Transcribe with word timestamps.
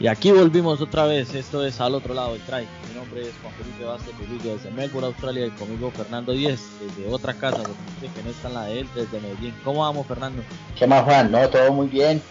Y 0.00 0.06
aquí 0.06 0.30
volvimos 0.32 0.80
otra 0.80 1.04
vez, 1.04 1.34
esto 1.34 1.62
es 1.62 1.78
al 1.78 1.94
otro 1.94 2.14
lado 2.14 2.32
del 2.32 2.40
track. 2.40 2.64
Mi 2.88 2.94
nombre 2.94 3.20
es 3.20 3.34
Juan 3.42 3.52
Felipe 3.52 3.84
Vázquez 3.84 4.16
Trujillo 4.16 4.56
desde 4.56 4.70
Melbourne, 4.70 5.08
Australia 5.08 5.44
y 5.44 5.50
conmigo 5.50 5.90
Fernando 5.90 6.32
Díez 6.32 6.58
desde 6.80 7.12
otra 7.12 7.34
casa, 7.34 7.58
porque 7.58 8.10
que 8.14 8.22
no 8.22 8.30
está 8.30 8.48
en 8.48 8.54
la 8.54 8.64
de 8.64 8.80
él, 8.80 8.88
desde 8.94 9.20
Medellín. 9.20 9.54
¿Cómo 9.62 9.80
vamos 9.80 10.06
Fernando? 10.06 10.42
¿Qué 10.74 10.86
más 10.86 11.04
Juan? 11.04 11.30
No, 11.30 11.46
todo 11.50 11.70
muy 11.74 11.86
bien. 11.88 12.22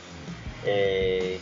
Eh, 0.65 1.39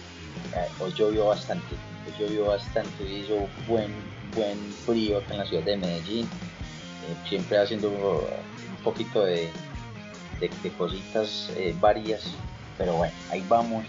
hoy 0.81 0.91
llovió 0.97 1.27
bastante, 1.27 1.65
hoy 2.05 2.25
llovió 2.25 2.47
bastante, 2.47 3.03
hizo 3.05 3.47
buen, 3.65 3.93
buen 4.35 4.57
frío 4.85 5.19
acá 5.19 5.31
en 5.31 5.37
la 5.39 5.45
ciudad 5.45 5.63
de 5.63 5.77
Medellín. 5.77 6.25
Eh, 6.25 7.29
siempre 7.29 7.57
haciendo 7.57 7.89
un 7.89 8.83
poquito 8.83 9.23
de, 9.23 9.49
de, 10.41 10.49
cositas 10.77 11.49
eh, 11.55 11.73
varias, 11.79 12.33
pero 12.77 12.97
bueno, 12.97 13.13
ahí 13.31 13.45
vamos. 13.47 13.85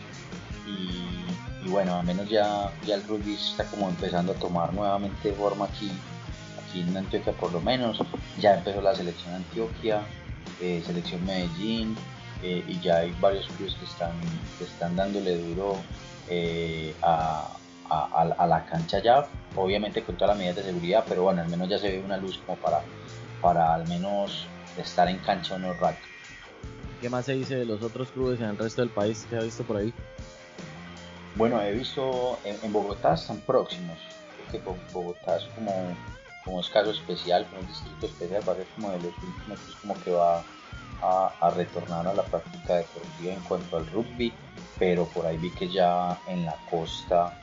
Y 0.68 1.17
y 1.64 1.68
bueno, 1.68 1.96
al 1.98 2.06
menos 2.06 2.28
ya, 2.28 2.72
el 2.86 3.02
rugby 3.04 3.34
está 3.34 3.64
como 3.64 3.88
empezando 3.88 4.32
a 4.32 4.34
tomar 4.36 4.72
nuevamente 4.72 5.32
forma 5.32 5.66
aquí, 5.66 5.90
aquí 6.62 6.80
en 6.80 6.96
Antioquia 6.96 7.32
por 7.32 7.52
lo 7.52 7.60
menos. 7.60 7.98
Ya 8.38 8.54
empezó 8.54 8.80
la 8.80 8.94
selección 8.94 9.34
Antioquia, 9.34 10.02
eh, 10.60 10.82
selección 10.86 11.24
Medellín, 11.24 11.96
eh, 12.42 12.64
y 12.66 12.78
ya 12.80 12.98
hay 12.98 13.14
varios 13.20 13.46
clubes 13.48 13.74
que 13.74 13.84
están, 13.84 14.12
que 14.58 14.64
están 14.64 14.94
dándole 14.94 15.38
duro 15.38 15.76
eh, 16.28 16.94
a, 17.02 17.54
la 18.46 18.66
cancha 18.66 19.02
ya, 19.02 19.27
obviamente 19.56 20.02
con 20.04 20.16
todas 20.16 20.30
las 20.30 20.38
medidas 20.38 20.56
de 20.56 20.64
seguridad, 20.64 21.04
pero 21.08 21.24
bueno, 21.24 21.42
al 21.42 21.48
menos 21.48 21.68
ya 21.68 21.78
se 21.78 21.90
ve 21.90 22.02
una 22.04 22.16
luz 22.18 22.38
como 22.44 22.58
para, 22.58 22.82
para 23.40 23.74
al 23.74 23.88
menos 23.88 24.46
estar 24.77 25.08
en 25.08 25.18
cancha 25.18 25.56
unos 25.56 25.78
rato. 25.80 26.06
¿Qué 27.00 27.08
más 27.08 27.24
se 27.24 27.34
dice 27.34 27.56
de 27.56 27.64
los 27.64 27.82
otros 27.82 28.10
clubes 28.10 28.40
en 28.40 28.46
el 28.46 28.58
resto 28.58 28.83
del 28.83 28.90
país 28.90 29.27
que 29.28 29.36
ha 29.36 29.40
visto 29.40 29.64
por 29.64 29.78
ahí? 29.78 29.92
Bueno, 31.39 31.62
he 31.62 31.72
visto 31.72 32.36
en, 32.42 32.72
Bogotá 32.72 33.14
están 33.14 33.39
próximos, 33.42 33.97
porque 34.36 34.61
Bogotá 34.92 35.36
es 35.36 35.45
como, 35.55 35.72
como 36.45 36.61
es 36.61 36.69
caso 36.69 36.91
especial, 36.91 37.47
como 37.47 37.61
un 37.61 37.69
distrito 37.69 38.06
especial, 38.06 38.42
ser 38.42 38.67
como 38.75 38.91
de 38.91 38.97
los 38.97 39.14
últimos, 39.22 39.61
es 39.69 39.75
como 39.77 39.95
que 40.03 40.11
va 40.11 40.42
a, 41.00 41.50
retornar 41.55 42.08
a 42.08 42.14
la 42.14 42.25
práctica 42.25 42.78
deportiva 42.78 43.34
en 43.34 43.41
cuanto 43.42 43.77
al 43.77 43.86
rugby, 43.86 44.33
pero 44.80 45.05
por 45.05 45.27
ahí 45.27 45.36
vi 45.36 45.50
que 45.50 45.69
ya 45.69 46.19
en 46.27 46.45
la 46.45 46.56
costa, 46.69 47.39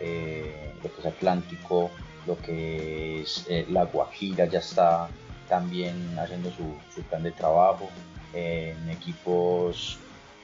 eh, 0.00 0.74
lo 0.84 0.94
que 0.94 1.00
es 1.00 1.06
Atlántico, 1.06 1.90
lo 2.26 2.36
que 2.36 3.22
es 3.22 3.46
eh, 3.48 3.64
la 3.70 3.86
Guajira 3.86 4.44
ya 4.44 4.58
está 4.58 5.08
también 5.48 6.14
haciendo 6.18 6.50
su, 6.50 7.02
plan 7.04 7.22
de 7.22 7.32
trabajo 7.32 7.88
en 8.34 8.90
equipos 8.90 9.98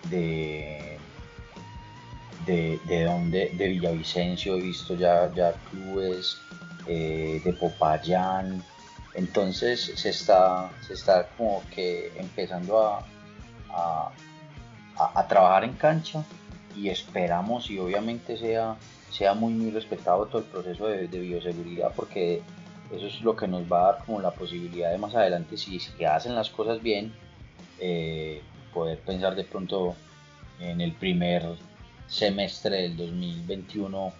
de 0.08 0.98
de, 2.44 2.78
de 2.86 3.04
donde, 3.04 3.50
de 3.50 3.68
Villavicencio 3.68 4.56
he 4.56 4.60
visto 4.60 4.94
ya, 4.94 5.32
ya 5.34 5.52
clubes, 5.70 6.38
eh, 6.86 7.40
de 7.44 7.52
Popayán, 7.52 8.62
entonces 9.14 9.92
se 9.96 10.10
está, 10.10 10.70
se 10.86 10.92
está 10.92 11.26
como 11.36 11.62
que 11.74 12.12
empezando 12.16 12.78
a, 12.78 13.04
a, 14.98 15.26
trabajar 15.26 15.64
en 15.64 15.72
cancha 15.72 16.24
y 16.76 16.88
esperamos 16.88 17.70
y 17.70 17.78
obviamente 17.78 18.36
sea, 18.36 18.76
sea 19.10 19.34
muy 19.34 19.52
muy 19.52 19.70
respetado 19.70 20.26
todo 20.26 20.38
el 20.38 20.44
proceso 20.48 20.86
de, 20.86 21.06
bioseguridad 21.06 21.92
porque 21.94 22.42
eso 22.92 23.06
es 23.06 23.20
lo 23.22 23.34
que 23.34 23.48
nos 23.48 23.70
va 23.70 23.80
a 23.80 23.92
dar 23.92 24.04
como 24.04 24.20
la 24.20 24.30
posibilidad 24.30 24.90
de 24.90 24.98
más 24.98 25.14
adelante 25.14 25.56
si, 25.56 25.80
si 25.80 26.04
hacen 26.04 26.34
las 26.34 26.50
cosas 26.50 26.82
bien 26.82 27.12
eh, 27.80 28.42
poder 28.72 29.00
pensar 29.00 29.34
de 29.34 29.44
pronto 29.44 29.96
en 30.60 30.80
el 30.80 30.92
primer 30.92 31.42
semestre 32.08 32.82
del 32.82 32.96
2021 32.96 34.12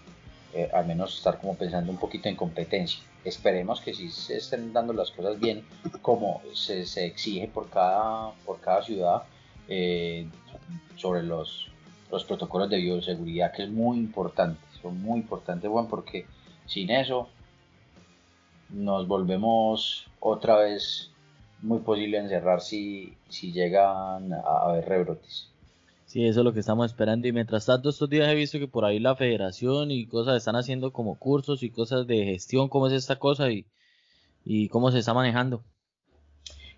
eh, 0.57 0.71
al 0.73 0.87
menos 0.87 1.15
estar 1.15 1.39
como 1.39 1.55
pensando 1.55 1.93
un 1.93 1.99
poquito 1.99 2.31
en 2.31 2.37
competencia. 2.37 3.03
Esperemos 3.25 3.81
que 3.83 3.93
si 3.93 4.09
se 4.09 4.39
estén 4.39 4.73
dando 4.73 4.95
las 4.95 5.11
cosas 5.11 5.39
bien 5.39 5.65
como 6.01 6.41
se, 6.55 6.81
exige 7.05 7.47
por 7.49 7.69
cada, 7.69 8.31
por 8.47 8.59
cada 8.61 8.83
ciudad 8.83 9.25
eh, 9.69 10.27
sobre 10.97 11.23
los, 11.23 11.69
los 12.11 12.25
protocolos 12.25 12.71
de 12.71 12.79
bioseguridad 12.79 13.53
que 13.53 13.65
es 13.65 13.69
muy 13.69 13.99
importante, 13.99 14.61
son 14.81 15.03
muy 15.03 15.21
importantes, 15.21 15.69
bueno, 15.69 15.89
porque 15.91 16.27
sin 16.65 16.91
eso 16.91 17.29
nos 18.71 19.07
volvemos 19.07 20.07
otra 20.21 20.57
vez 20.57 21.11
muy 21.61 21.81
posible 21.81 22.17
encerrar 22.17 22.63
si, 22.63 23.15
si 23.29 23.53
llegan 23.53 24.33
a 24.33 24.63
haber 24.63 24.89
rebrotes. 24.89 25.51
Sí, 26.17 26.27
eso 26.27 26.41
es 26.41 26.45
lo 26.45 26.55
que 26.55 26.61
estamos 26.61 26.87
esperando. 26.87 27.29
Y 27.29 27.33
mientras 27.33 27.67
tanto, 27.67 27.91
estos 27.91 28.09
días 28.09 28.27
he 28.27 28.35
visto 28.35 28.59
que 28.59 28.69
por 28.69 28.87
ahí 28.87 28.99
la 28.99 29.17
federación 29.17 29.91
y 29.91 30.07
cosas 30.07 30.39
están 30.39 30.57
haciendo 30.57 30.91
como 30.91 31.19
cursos 31.19 31.63
y 31.63 31.69
cosas 31.69 32.07
de 32.07 32.25
gestión, 32.25 32.71
cómo 32.71 32.87
es 32.87 32.95
esta 32.95 33.17
cosa 33.17 33.51
y, 33.51 33.67
y 34.43 34.71
cómo 34.71 34.91
se 34.91 35.01
está 35.01 35.13
manejando. 35.13 35.63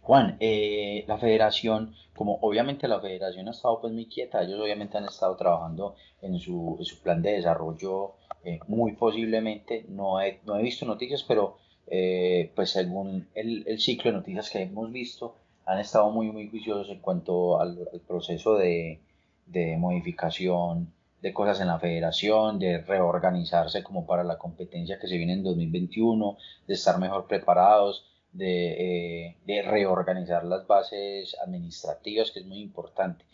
Juan, 0.00 0.38
eh, 0.40 1.04
la 1.06 1.18
federación, 1.18 1.94
como 2.16 2.40
obviamente 2.42 2.88
la 2.88 3.00
federación 3.00 3.46
ha 3.46 3.52
estado 3.52 3.80
pues 3.80 3.92
muy 3.92 4.06
quieta, 4.06 4.42
ellos 4.42 4.58
obviamente 4.58 4.98
han 4.98 5.04
estado 5.04 5.36
trabajando 5.36 5.94
en 6.20 6.36
su, 6.40 6.76
su 6.82 7.00
plan 7.00 7.22
de 7.22 7.34
desarrollo 7.34 8.14
eh, 8.42 8.58
muy 8.66 8.96
posiblemente, 8.96 9.84
no 9.88 10.20
he, 10.20 10.40
no 10.46 10.58
he 10.58 10.62
visto 10.64 10.84
noticias, 10.84 11.22
pero 11.22 11.58
eh, 11.86 12.50
pues 12.56 12.70
según 12.70 13.28
el, 13.36 13.62
el, 13.68 13.78
ciclo 13.78 14.10
de 14.10 14.16
noticias 14.16 14.50
que 14.50 14.62
hemos 14.62 14.90
visto, 14.90 15.36
han 15.64 15.78
estado 15.78 16.10
muy 16.10 16.32
muy 16.32 16.48
juiciosos 16.48 16.88
en 16.88 16.98
cuanto 16.98 17.60
al 17.60 17.86
proceso 18.08 18.56
de, 18.56 19.00
de 19.48 19.76
modificación 19.76 20.92
de 21.20 21.32
cosas 21.32 21.60
en 21.60 21.66
la 21.66 21.78
federación, 21.78 22.58
de 22.58 22.78
reorganizarse 22.78 23.82
como 23.82 24.06
para 24.06 24.22
la 24.22 24.38
competencia 24.38 24.98
que 24.98 25.08
se 25.08 25.16
viene 25.16 25.32
en 25.32 25.42
2021, 25.42 26.36
de 26.66 26.74
estar 26.74 26.98
mejor 26.98 27.26
preparados, 27.26 28.06
de, 28.32 29.26
eh, 29.26 29.36
de 29.44 29.62
reorganizar 29.62 30.44
las 30.44 30.66
bases 30.66 31.36
administrativas, 31.44 32.30
que 32.30 32.40
es 32.40 32.46
muy 32.46 32.60
importante. 32.60 33.24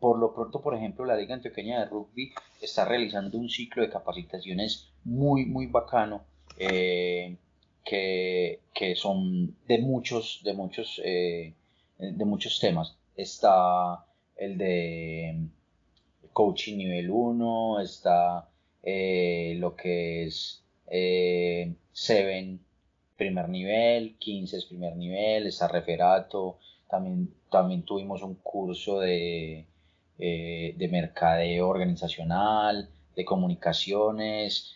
Por 0.00 0.18
lo 0.18 0.34
pronto, 0.34 0.62
por 0.62 0.74
ejemplo, 0.74 1.04
la 1.04 1.16
Liga 1.16 1.34
Antioqueña 1.34 1.80
de 1.80 1.86
Rugby 1.86 2.32
está 2.62 2.84
realizando 2.84 3.38
un 3.38 3.48
ciclo 3.48 3.82
de 3.82 3.90
capacitaciones 3.90 4.90
muy, 5.04 5.44
muy 5.44 5.66
bacano, 5.66 6.24
eh, 6.58 7.36
que, 7.84 8.60
que, 8.72 8.96
son 8.96 9.54
de 9.66 9.78
muchos, 9.78 10.40
de 10.44 10.54
muchos, 10.54 11.00
eh, 11.04 11.52
de 11.98 12.24
muchos 12.24 12.58
temas. 12.58 12.96
Está 13.14 14.06
el 14.36 14.56
de 14.56 15.48
coaching 16.34 16.76
nivel 16.76 17.10
1, 17.10 17.80
está 17.80 18.50
eh, 18.82 19.56
lo 19.58 19.74
que 19.76 20.24
es 20.26 20.62
7 20.86 21.72
eh, 22.18 22.58
primer 23.16 23.48
nivel, 23.48 24.16
15 24.18 24.56
es 24.58 24.64
primer 24.66 24.96
nivel, 24.96 25.46
está 25.46 25.68
referato, 25.68 26.58
también, 26.90 27.32
también 27.50 27.84
tuvimos 27.84 28.22
un 28.22 28.34
curso 28.34 29.00
de, 29.00 29.66
eh, 30.18 30.74
de 30.76 30.88
mercadeo 30.88 31.68
organizacional, 31.68 32.90
de 33.16 33.24
comunicaciones, 33.24 34.74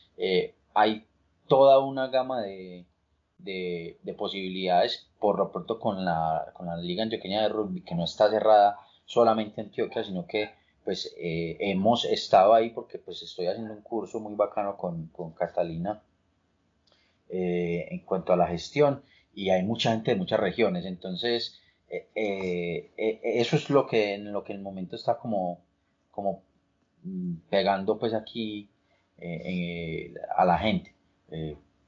hay 0.75 1.05
toda 1.49 1.81
una 1.81 2.07
gama 2.09 2.41
de, 2.43 2.87
de, 3.39 4.15
posibilidades, 4.17 5.09
por 5.19 5.39
lo 5.39 5.51
pronto 5.51 5.79
con 5.81 6.05
la, 6.05 6.53
con 6.55 6.67
la 6.67 6.77
Liga 6.77 7.03
Antioqueña 7.03 7.43
de 7.43 7.49
Rugby, 7.49 7.83
que 7.83 7.95
no 7.95 8.05
está 8.05 8.31
cerrada 8.31 8.79
solamente 9.07 9.61
Antioquia, 9.61 10.05
sino 10.05 10.27
que 10.27 10.58
pues 10.89 11.15
eh, 11.19 11.59
hemos 11.61 12.07
estado 12.07 12.55
ahí 12.55 12.71
porque 12.71 12.97
pues 12.97 13.23
estoy 13.23 13.47
haciendo 13.47 13.75
un 13.75 13.83
curso 13.83 14.21
muy 14.21 14.35
bacano 14.35 14.79
con, 14.79 15.11
Catalina 15.37 16.03
eh, 17.29 17.89
en 17.91 17.99
cuanto 18.07 18.33
a 18.33 18.39
la 18.39 18.47
gestión 18.47 19.03
y 19.35 19.51
hay 19.51 19.65
mucha 19.65 19.91
gente 19.91 20.13
de 20.13 20.17
muchas 20.17 20.41
regiones, 20.41 20.87
entonces 20.87 21.61
eh, 21.91 22.91
eso 23.23 23.57
es 23.57 23.69
lo 23.69 23.87
que 23.87 24.15
en 24.15 24.33
lo 24.33 24.45
que 24.45 24.55
el 24.55 24.63
momento 24.63 24.97
está 24.97 25.19
como, 25.19 25.61
como 26.11 26.43
mm, 27.03 27.35
pegando 27.51 27.99
pues 27.99 28.15
aquí 28.15 28.71
a 30.39 30.45
la 30.47 30.57
gente, 30.57 30.95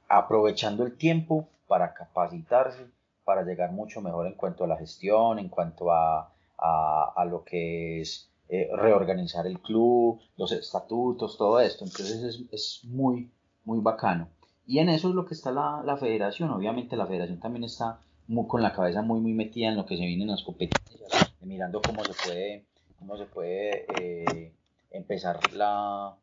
aprovechando 0.09 0.85
el 0.85 0.95
tiempo 0.95 1.49
para 1.65 1.95
capacitarse, 1.95 2.85
para 3.23 3.41
llegar 3.41 3.71
mucho 3.71 3.99
mejor 3.99 4.27
en 4.27 4.35
cuanto 4.35 4.63
a 4.63 4.67
la 4.67 4.77
gestión, 4.77 5.39
en 5.39 5.49
cuanto 5.49 5.91
a, 5.91 6.31
a 6.59 7.25
lo 7.25 7.43
que 7.43 8.01
es 8.01 8.30
eh, 8.53 8.69
reorganizar 8.75 9.47
el 9.47 9.61
club, 9.61 10.19
los 10.35 10.51
estatutos, 10.51 11.37
todo 11.37 11.61
esto. 11.61 11.85
Entonces 11.85 12.21
es, 12.21 12.43
es, 12.51 12.81
muy, 12.83 13.31
muy 13.63 13.79
bacano. 13.79 14.27
Y 14.67 14.79
en 14.79 14.89
eso 14.89 15.07
es 15.07 15.15
lo 15.15 15.25
que 15.25 15.35
está 15.35 15.53
la, 15.53 15.81
la 15.85 15.95
federación. 15.95 16.49
Obviamente 16.51 16.97
la 16.97 17.07
federación 17.07 17.39
también 17.39 17.63
está 17.63 18.01
muy, 18.27 18.47
con 18.47 18.61
la 18.61 18.73
cabeza 18.73 19.03
muy, 19.03 19.21
muy 19.21 19.31
metida 19.33 19.69
en 19.69 19.77
lo 19.77 19.85
que 19.85 19.95
se 19.95 20.05
viene 20.05 20.23
en 20.23 20.31
las 20.31 20.43
competencias, 20.43 21.33
mirando 21.39 21.81
cómo 21.81 22.03
se 22.03 22.11
puede, 22.25 22.65
cómo 22.99 23.15
se 23.15 23.25
puede 23.25 23.85
eh, 23.97 24.51
empezar 24.91 25.39
la, 25.53 26.13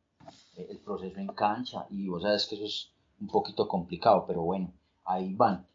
el 0.58 0.78
proceso 0.80 1.18
en 1.18 1.28
cancha. 1.28 1.86
Y 1.88 2.08
vos 2.08 2.24
sabes 2.24 2.44
que 2.44 2.56
eso 2.56 2.66
es 2.66 2.90
un 3.22 3.28
poquito 3.28 3.66
complicado, 3.66 4.26
pero 4.26 4.42
bueno, 4.42 4.70
ahí 5.06 5.32
van. 5.32 5.66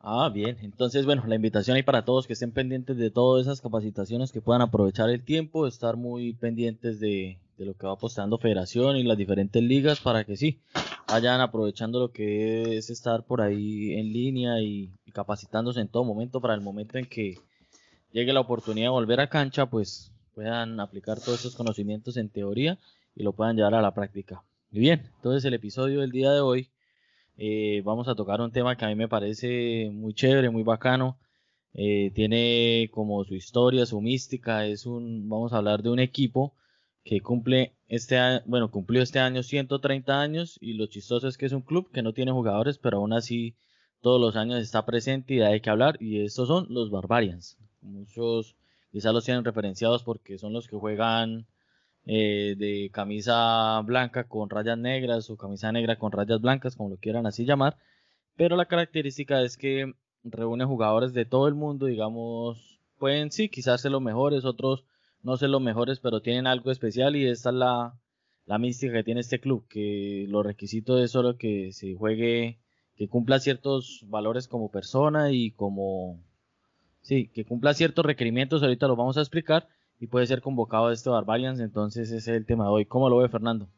Ah, 0.00 0.30
bien. 0.32 0.56
Entonces, 0.62 1.04
bueno, 1.06 1.24
la 1.26 1.34
invitación 1.34 1.76
ahí 1.76 1.82
para 1.82 2.04
todos 2.04 2.26
que 2.26 2.32
estén 2.32 2.52
pendientes 2.52 2.96
de 2.96 3.10
todas 3.10 3.46
esas 3.46 3.60
capacitaciones, 3.60 4.32
que 4.32 4.40
puedan 4.40 4.62
aprovechar 4.62 5.10
el 5.10 5.24
tiempo, 5.24 5.66
estar 5.66 5.96
muy 5.96 6.32
pendientes 6.34 7.00
de, 7.00 7.38
de 7.58 7.64
lo 7.66 7.74
que 7.74 7.86
va 7.86 7.94
apostando 7.94 8.38
Federación 8.38 8.96
y 8.96 9.02
las 9.02 9.18
diferentes 9.18 9.62
ligas 9.62 10.00
para 10.00 10.24
que 10.24 10.36
sí 10.36 10.60
vayan 11.08 11.40
aprovechando 11.40 11.98
lo 12.00 12.12
que 12.12 12.76
es 12.76 12.90
estar 12.90 13.24
por 13.24 13.40
ahí 13.40 13.94
en 13.94 14.12
línea 14.12 14.60
y, 14.60 14.92
capacitándose 15.12 15.80
en 15.80 15.88
todo 15.88 16.04
momento 16.04 16.40
para 16.40 16.54
el 16.54 16.60
momento 16.60 16.96
en 16.98 17.06
que 17.06 17.38
llegue 18.12 18.32
la 18.32 18.40
oportunidad 18.40 18.86
de 18.86 18.90
volver 18.90 19.20
a 19.20 19.28
cancha, 19.28 19.66
pues 19.66 20.12
puedan 20.34 20.78
aplicar 20.78 21.18
todos 21.18 21.40
esos 21.40 21.56
conocimientos 21.56 22.16
en 22.16 22.28
teoría 22.28 22.78
y 23.16 23.24
lo 23.24 23.32
puedan 23.32 23.56
llevar 23.56 23.74
a 23.74 23.82
la 23.82 23.94
práctica. 23.94 24.44
Y 24.70 24.78
bien, 24.78 25.10
entonces 25.16 25.44
el 25.44 25.54
episodio 25.54 26.00
del 26.00 26.12
día 26.12 26.30
de 26.30 26.40
hoy 26.40 26.70
eh, 27.38 27.82
vamos 27.84 28.08
a 28.08 28.16
tocar 28.16 28.40
un 28.40 28.50
tema 28.50 28.76
que 28.76 28.84
a 28.84 28.88
mí 28.88 28.96
me 28.96 29.08
parece 29.08 29.90
muy 29.92 30.12
chévere, 30.12 30.50
muy 30.50 30.64
bacano. 30.64 31.18
Eh, 31.72 32.10
tiene 32.14 32.90
como 32.92 33.24
su 33.24 33.34
historia, 33.36 33.86
su 33.86 34.00
mística. 34.00 34.66
Es 34.66 34.86
un, 34.86 35.28
vamos 35.28 35.52
a 35.52 35.58
hablar 35.58 35.82
de 35.82 35.90
un 35.90 36.00
equipo 36.00 36.54
que 37.04 37.20
cumple 37.20 37.76
este 37.86 38.18
año, 38.18 38.42
bueno, 38.46 38.70
cumplió 38.70 39.02
este 39.02 39.20
año 39.20 39.42
130 39.42 40.20
años 40.20 40.58
y 40.60 40.74
lo 40.74 40.86
chistoso 40.88 41.28
es 41.28 41.38
que 41.38 41.46
es 41.46 41.52
un 41.52 41.62
club 41.62 41.90
que 41.92 42.02
no 42.02 42.12
tiene 42.12 42.32
jugadores, 42.32 42.78
pero 42.78 42.98
aún 42.98 43.12
así 43.12 43.56
todos 44.00 44.20
los 44.20 44.36
años 44.36 44.60
está 44.60 44.84
presente 44.84 45.34
y 45.34 45.40
hay 45.40 45.60
que 45.60 45.70
hablar 45.70 45.96
y 46.00 46.22
estos 46.22 46.48
son 46.48 46.66
los 46.70 46.90
Barbarians. 46.90 47.56
Muchos 47.80 48.56
quizás 48.90 49.14
los 49.14 49.24
tienen 49.24 49.44
referenciados 49.44 50.02
porque 50.02 50.38
son 50.38 50.52
los 50.52 50.66
que 50.66 50.76
juegan 50.76 51.46
eh, 52.10 52.54
de 52.56 52.90
camisa 52.90 53.82
blanca 53.82 54.24
con 54.24 54.48
rayas 54.48 54.78
negras 54.78 55.28
o 55.28 55.36
camisa 55.36 55.70
negra 55.72 55.98
con 55.98 56.10
rayas 56.10 56.40
blancas, 56.40 56.74
como 56.74 56.88
lo 56.88 56.96
quieran 56.96 57.26
así 57.26 57.44
llamar, 57.44 57.76
pero 58.34 58.56
la 58.56 58.64
característica 58.64 59.42
es 59.42 59.58
que 59.58 59.92
reúne 60.24 60.64
jugadores 60.64 61.12
de 61.12 61.26
todo 61.26 61.48
el 61.48 61.54
mundo, 61.54 61.84
digamos, 61.84 62.80
pueden 62.96 63.30
sí, 63.30 63.50
quizás 63.50 63.82
ser 63.82 63.92
los 63.92 64.00
mejores, 64.00 64.46
otros 64.46 64.84
no 65.22 65.36
sé 65.36 65.48
los 65.48 65.60
mejores, 65.60 66.00
pero 66.00 66.22
tienen 66.22 66.46
algo 66.46 66.70
especial 66.70 67.14
y 67.14 67.26
esta 67.26 67.50
es 67.50 67.56
la, 67.56 68.00
la 68.46 68.58
mística 68.58 68.94
que 68.94 69.04
tiene 69.04 69.20
este 69.20 69.38
club, 69.38 69.66
que 69.68 70.24
los 70.30 70.46
requisitos 70.46 71.02
es 71.02 71.10
solo 71.10 71.36
que 71.36 71.72
se 71.72 71.94
juegue, 71.94 72.58
que 72.96 73.08
cumpla 73.08 73.38
ciertos 73.38 74.04
valores 74.06 74.48
como 74.48 74.70
persona 74.70 75.30
y 75.30 75.50
como, 75.50 76.22
sí, 77.02 77.28
que 77.28 77.44
cumpla 77.44 77.74
ciertos 77.74 78.06
requerimientos, 78.06 78.62
ahorita 78.62 78.88
lo 78.88 78.96
vamos 78.96 79.18
a 79.18 79.20
explicar, 79.20 79.68
y 80.00 80.06
puede 80.06 80.26
ser 80.26 80.40
convocado 80.40 80.88
a 80.88 80.92
este 80.92 81.10
Barbarians, 81.10 81.60
entonces 81.60 82.10
es 82.10 82.28
el 82.28 82.46
tema 82.46 82.64
de 82.64 82.70
hoy. 82.70 82.84
¿Cómo 82.86 83.08
lo 83.08 83.18
ve 83.18 83.28
Fernando? 83.28 83.68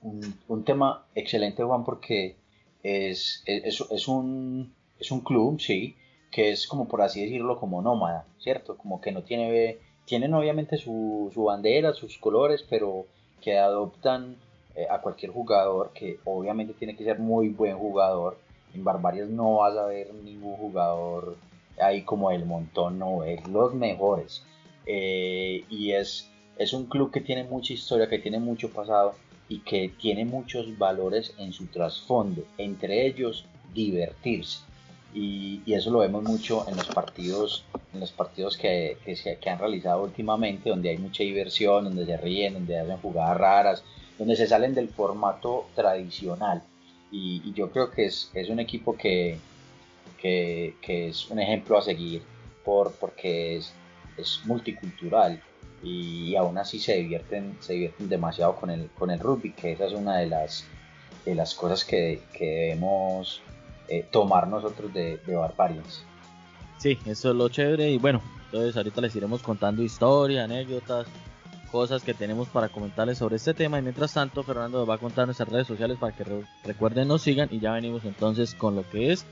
Un, 0.00 0.64
tema 0.64 1.06
excelente 1.14 1.62
Juan 1.62 1.84
porque 1.84 2.36
es, 2.82 3.42
es, 3.46 4.08
un, 4.08 4.74
es 4.98 5.10
un 5.10 5.20
club, 5.20 5.60
sí, 5.60 5.96
que 6.30 6.50
es 6.50 6.66
como 6.66 6.86
por 6.88 7.00
así 7.00 7.22
decirlo 7.22 7.58
como 7.58 7.80
nómada, 7.80 8.26
¿cierto? 8.38 8.76
Como 8.76 9.00
que 9.00 9.12
no 9.12 9.22
tiene 9.22 9.78
tienen 10.04 10.34
obviamente 10.34 10.76
su, 10.76 11.30
bandera, 11.34 11.92
sus 11.92 12.18
colores, 12.18 12.64
pero 12.68 13.06
que 13.40 13.58
adoptan 13.58 14.36
eh, 14.74 14.86
a 14.90 15.00
cualquier 15.00 15.32
jugador, 15.32 15.92
que 15.94 16.18
obviamente 16.24 16.74
tiene 16.74 16.96
que 16.96 17.04
ser 17.04 17.18
muy 17.18 17.48
buen 17.48 17.78
jugador. 17.78 18.38
En 18.74 18.84
Barbarias 18.84 19.28
no 19.28 19.56
vas 19.56 19.76
a 19.76 19.86
ver 19.86 20.12
ningún 20.14 20.56
jugador 20.56 21.36
ahí 21.80 22.02
como 22.02 22.30
el 22.30 22.44
montón, 22.44 22.98
no, 22.98 23.24
es 23.24 23.46
los 23.48 23.74
mejores. 23.74 24.44
Eh, 24.86 25.64
y 25.68 25.92
es, 25.92 26.30
es 26.58 26.72
un 26.72 26.86
club 26.86 27.10
que 27.10 27.20
tiene 27.20 27.44
mucha 27.44 27.72
historia, 27.72 28.08
que 28.08 28.18
tiene 28.18 28.38
mucho 28.38 28.70
pasado 28.70 29.14
y 29.48 29.60
que 29.60 29.90
tiene 30.00 30.24
muchos 30.24 30.76
valores 30.78 31.34
en 31.38 31.52
su 31.52 31.66
trasfondo, 31.66 32.44
entre 32.58 33.06
ellos 33.06 33.44
divertirse 33.72 34.60
y, 35.14 35.62
eso 35.72 35.90
lo 35.90 36.00
vemos 36.00 36.24
mucho 36.24 36.68
en 36.68 36.76
los 36.76 36.88
partidos, 36.88 37.64
en 37.92 38.00
los 38.00 38.10
partidos 38.10 38.56
que, 38.56 38.98
que, 39.04 39.14
se, 39.16 39.38
que 39.38 39.48
han 39.48 39.58
realizado 39.58 40.02
últimamente, 40.02 40.70
donde 40.70 40.90
hay 40.90 40.98
mucha 40.98 41.22
diversión, 41.22 41.84
donde 41.84 42.04
se 42.04 42.16
ríen, 42.16 42.54
donde 42.54 42.78
hacen 42.78 42.96
jugadas 42.98 43.36
raras, 43.38 43.84
donde 44.18 44.36
se 44.36 44.46
salen 44.46 44.74
del 44.74 44.88
formato 44.88 45.68
tradicional. 45.74 46.62
Y, 47.10 47.52
yo 47.52 47.70
creo 47.70 47.92
que 47.92 48.06
es, 48.06 48.30
es 48.34 48.48
un 48.48 48.58
equipo 48.58 48.96
que, 48.96 49.38
que, 50.20 50.74
que, 50.82 51.08
es 51.08 51.30
un 51.30 51.38
ejemplo 51.38 51.78
a 51.78 51.82
seguir 51.82 52.22
por, 52.64 52.92
porque 52.94 53.56
es, 53.56 53.72
es 54.16 54.42
multicultural 54.44 55.42
y, 55.82 56.34
aún 56.36 56.56
así 56.58 56.78
se 56.78 56.94
divierten, 56.94 57.56
se 57.60 57.74
divierten 57.74 58.08
demasiado 58.08 58.56
con 58.56 58.70
el, 58.70 58.88
con 58.98 59.10
el 59.10 59.20
rugby, 59.20 59.52
que 59.52 59.72
esa 59.72 59.86
es 59.86 59.92
una 59.92 60.16
de 60.18 60.26
las, 60.26 60.64
de 61.24 61.34
las 61.34 61.54
cosas 61.54 61.84
que, 61.84 62.22
que 62.32 62.46
debemos 62.46 63.42
eh, 63.88 64.06
tomar 64.10 64.48
nosotros 64.48 64.92
de, 64.94 65.18
de 65.18 65.36
Barbarians. 65.36 66.02
Sí, 66.78 66.98
eso 67.06 67.30
es 67.30 67.36
lo 67.36 67.48
chévere 67.48 67.90
y 67.90 67.98
bueno, 67.98 68.22
entonces 68.46 68.76
ahorita 68.76 69.00
les 69.00 69.14
iremos 69.14 69.42
contando 69.42 69.82
historia, 69.82 70.44
anécdotas, 70.44 71.06
cosas 71.70 72.04
que 72.04 72.14
tenemos 72.14 72.46
para 72.48 72.68
comentarles 72.68 73.18
sobre 73.18 73.36
este 73.36 73.52
tema 73.52 73.78
y 73.78 73.82
mientras 73.82 74.14
tanto 74.14 74.44
Fernando 74.44 74.86
va 74.86 74.94
a 74.94 74.98
contar 74.98 75.26
nuestras 75.26 75.48
redes 75.48 75.66
sociales 75.66 75.98
para 75.98 76.14
que 76.14 76.24
recuerden 76.62 77.08
nos 77.08 77.22
sigan 77.22 77.48
y 77.50 77.58
ya 77.58 77.72
venimos 77.72 78.04
entonces 78.04 78.54
con 78.54 78.76
lo 78.76 78.88
que 78.88 79.10
es 79.10 79.26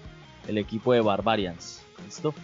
el 0.49 0.59
equipo 0.59 0.93
de 0.93 1.01
Barbarians. 1.01 1.83
¿Listo? 2.05 2.35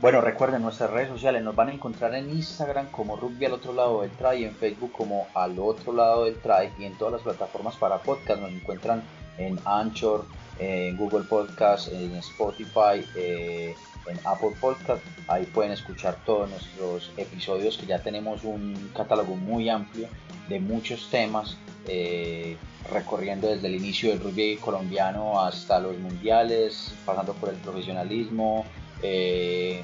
Bueno, 0.00 0.22
recuerden 0.22 0.62
nuestras 0.62 0.88
redes 0.88 1.10
sociales, 1.10 1.42
nos 1.42 1.54
van 1.54 1.68
a 1.68 1.74
encontrar 1.74 2.14
en 2.14 2.30
Instagram 2.30 2.86
como 2.86 3.16
Rugby 3.16 3.44
al 3.44 3.52
otro 3.52 3.74
lado 3.74 4.00
del 4.00 4.10
try, 4.12 4.44
en 4.44 4.54
Facebook 4.54 4.92
como 4.92 5.26
al 5.34 5.58
otro 5.58 5.92
lado 5.92 6.24
del 6.24 6.36
try 6.36 6.72
y 6.78 6.86
en 6.86 6.94
todas 6.96 7.12
las 7.12 7.22
plataformas 7.22 7.76
para 7.76 7.98
podcast 7.98 8.40
nos 8.40 8.50
encuentran 8.50 9.02
en 9.36 9.58
Anchor, 9.66 10.24
en 10.58 10.96
Google 10.96 11.24
Podcast, 11.24 11.92
en 11.92 12.14
Spotify, 12.16 13.04
eh, 13.14 13.74
en 14.06 14.18
Apple 14.24 14.52
Podcast. 14.58 15.02
Ahí 15.28 15.44
pueden 15.44 15.72
escuchar 15.72 16.16
todos 16.24 16.48
nuestros 16.48 17.12
episodios 17.18 17.76
que 17.76 17.84
ya 17.84 17.98
tenemos 17.98 18.42
un 18.44 18.90
catálogo 18.96 19.36
muy 19.36 19.68
amplio 19.68 20.08
de 20.48 20.60
muchos 20.60 21.10
temas, 21.10 21.58
eh, 21.86 22.56
recorriendo 22.90 23.48
desde 23.48 23.66
el 23.66 23.74
inicio 23.74 24.08
del 24.08 24.20
rugby 24.20 24.56
colombiano 24.56 25.42
hasta 25.42 25.78
los 25.78 25.98
mundiales, 25.98 26.94
pasando 27.04 27.34
por 27.34 27.50
el 27.50 27.56
profesionalismo, 27.56 28.64
eh, 29.02 29.82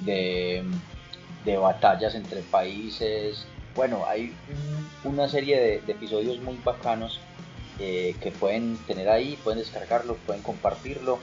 de, 0.00 0.64
batallas 1.56 2.14
entre 2.14 2.42
países. 2.42 3.46
Bueno, 3.74 4.04
hay 4.06 4.34
una 5.04 5.28
serie 5.28 5.58
de, 5.58 5.80
de 5.80 5.92
episodios 5.92 6.40
muy 6.40 6.58
bacanos 6.62 7.20
eh, 7.80 8.16
que 8.20 8.32
pueden 8.32 8.76
tener 8.88 9.08
ahí, 9.08 9.38
pueden 9.44 9.60
descargarlo, 9.60 10.16
pueden 10.26 10.42
compartirlo 10.42 11.20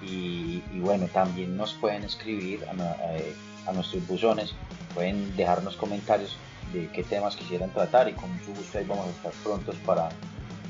y, 0.00 0.62
bueno, 0.80 1.08
también 1.08 1.58
nos 1.58 1.74
pueden 1.74 2.04
escribir 2.04 2.64
a, 2.66 3.72
nuestros 3.72 4.06
buzones, 4.08 4.54
pueden 4.94 5.36
dejarnos 5.36 5.76
comentarios 5.76 6.38
de 6.72 6.88
qué 6.88 7.04
temas 7.04 7.36
quisieran 7.36 7.70
tratar 7.70 8.08
y 8.08 8.14
con 8.14 8.32
mucho 8.32 8.52
gusto 8.56 8.78
ahí 8.78 8.86
vamos 8.88 9.08
a 9.08 9.10
estar 9.10 9.32
prontos 9.44 9.76
para, 9.84 10.08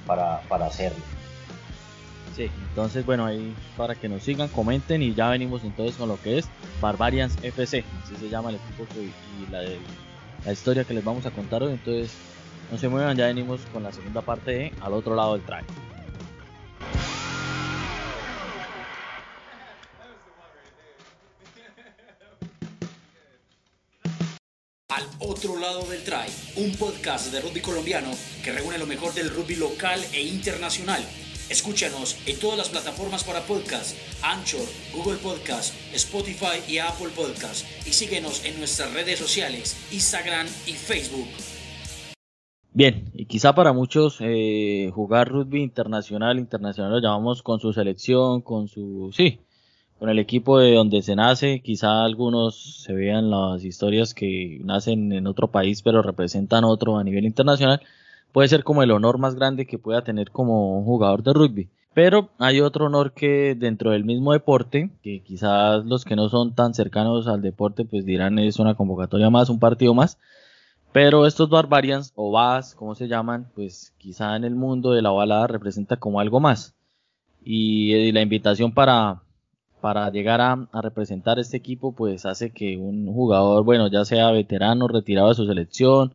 para, 0.05 0.41
para 0.49 0.67
hacerlo. 0.67 1.20
Sí, 2.37 2.49
entonces 2.69 3.05
bueno, 3.05 3.27
ahí 3.27 3.55
para 3.77 3.95
que 3.95 4.09
nos 4.09 4.23
sigan, 4.23 4.49
comenten 4.49 5.03
y 5.03 5.15
ya 5.15 5.29
venimos 5.29 5.65
entonces 5.65 5.97
con 5.97 6.09
lo 6.09 6.21
que 6.21 6.39
es 6.39 6.49
Barbarians 6.81 7.37
FC, 7.43 7.85
así 8.05 8.17
se 8.17 8.29
llama 8.29 8.51
el 8.51 8.57
equipo 8.57 8.87
y 8.97 9.51
la, 9.51 9.63
la 10.45 10.53
historia 10.53 10.85
que 10.85 10.95
les 10.95 11.05
vamos 11.05 11.27
a 11.27 11.33
contar 11.33 11.63
hoy, 11.63 11.73
entonces 11.73 12.13
no 12.71 12.79
se 12.79 12.89
muevan, 12.89 13.17
ya 13.17 13.27
venimos 13.27 13.61
con 13.73 13.83
la 13.83 13.93
segunda 13.93 14.23
parte 14.23 14.51
de 14.53 14.73
Al 14.81 14.93
otro 14.93 15.17
lado 15.17 15.35
del 15.35 15.43
track. 15.43 15.65
Al 24.89 25.05
otro 25.19 25.57
lado 25.59 25.83
del 25.83 26.03
try, 26.05 26.27
un 26.57 26.75
podcast 26.77 27.33
de 27.33 27.41
rugby 27.41 27.61
colombiano 27.61 28.11
que 28.45 28.53
reúne 28.53 28.79
lo 28.79 28.87
mejor 28.87 29.15
del 29.15 29.31
rugby 29.31 29.57
local 29.57 30.01
e 30.13 30.23
internacional. 30.23 31.05
Escúchanos 31.51 32.17
en 32.29 32.39
todas 32.39 32.57
las 32.57 32.69
plataformas 32.69 33.25
para 33.25 33.41
podcast, 33.41 33.97
Anchor, 34.23 34.65
Google 34.95 35.19
Podcast, 35.19 35.75
Spotify 35.93 36.63
y 36.69 36.79
Apple 36.79 37.09
Podcast. 37.17 37.67
Y 37.85 37.91
síguenos 37.91 38.45
en 38.45 38.57
nuestras 38.59 38.95
redes 38.95 39.19
sociales, 39.19 39.77
Instagram 39.91 40.47
y 40.69 40.75
Facebook. 40.75 41.27
Bien, 42.73 43.11
y 43.15 43.25
quizá 43.25 43.53
para 43.53 43.73
muchos 43.73 44.19
eh, 44.21 44.93
jugar 44.95 45.29
rugby 45.29 45.61
internacional, 45.61 46.39
internacional 46.39 46.93
lo 46.93 47.01
llamamos 47.01 47.43
con 47.43 47.59
su 47.59 47.73
selección, 47.73 48.43
con 48.43 48.69
su, 48.69 49.11
sí, 49.13 49.41
con 49.99 50.09
el 50.09 50.21
equipo 50.21 50.61
de 50.61 50.77
donde 50.77 51.03
se 51.03 51.17
nace, 51.17 51.63
quizá 51.63 52.05
algunos 52.05 52.85
se 52.85 52.93
vean 52.93 53.29
las 53.29 53.65
historias 53.65 54.15
que 54.15 54.61
nacen 54.63 55.13
en 55.13 55.27
otro 55.27 55.49
país 55.49 55.83
pero 55.83 56.01
representan 56.01 56.63
otro 56.63 56.97
a 56.97 57.03
nivel 57.03 57.25
internacional, 57.25 57.83
puede 58.33 58.49
ser 58.49 58.65
como 58.65 58.83
el 58.83 58.91
honor 58.91 59.19
más 59.19 59.35
grande 59.35 59.67
que 59.67 59.79
pueda 59.79 60.03
tener 60.03 60.31
como 60.31 60.79
un 60.79 60.85
jugador 60.85 61.23
de 61.23 61.33
rugby. 61.33 61.69
Pero 61.93 62.31
hay 62.39 62.61
otro 62.61 62.87
honor 62.87 63.13
que 63.13 63.57
dentro 63.57 63.91
del 63.91 64.05
mismo 64.05 64.33
deporte, 64.33 64.91
que 65.03 65.23
quizás 65.23 65.85
los 65.85 66.05
que 66.05 66.15
no 66.15 66.29
son 66.29 66.55
tan 66.55 66.73
cercanos 66.73 67.27
al 67.27 67.43
deporte 67.43 67.85
pues 67.85 68.05
dirán 68.05 68.39
es 68.39 68.59
una 68.61 68.75
convocatoria 68.75 69.29
más, 69.29 69.51
un 69.51 69.59
partido 69.59 69.93
más, 69.93 70.17
pero 70.93 71.27
estos 71.27 71.49
Barbarians 71.49 72.13
o 72.17 72.33
Bas, 72.33 72.75
como 72.75 72.95
se 72.95 73.07
llaman, 73.07 73.49
pues 73.55 73.95
quizá 73.99 74.37
en 74.37 74.45
el 74.45 74.57
mundo 74.57 74.93
de 74.93 75.03
la 75.03 75.11
balada 75.11 75.47
representa 75.47 75.97
como 75.97 76.21
algo 76.21 76.41
más. 76.41 76.75
Y, 77.45 78.13
la 78.13 78.23
invitación 78.23 78.73
para, 78.73 79.23
para 79.81 80.11
llegar 80.11 80.41
a, 80.41 80.69
representar 80.83 81.39
este 81.39 81.57
equipo, 81.57 81.93
pues 81.93 82.27
hace 82.27 82.51
que 82.51 82.77
un 82.77 83.07
jugador, 83.13 83.65
bueno, 83.65 83.89
ya 83.89 84.05
sea 84.05 84.31
veterano, 84.33 84.89
retirado 84.89 85.29
de 85.29 85.35
su 85.35 85.47
selección, 85.47 86.15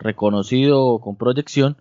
reconocido 0.00 0.98
con 0.98 1.16
proyección, 1.16 1.76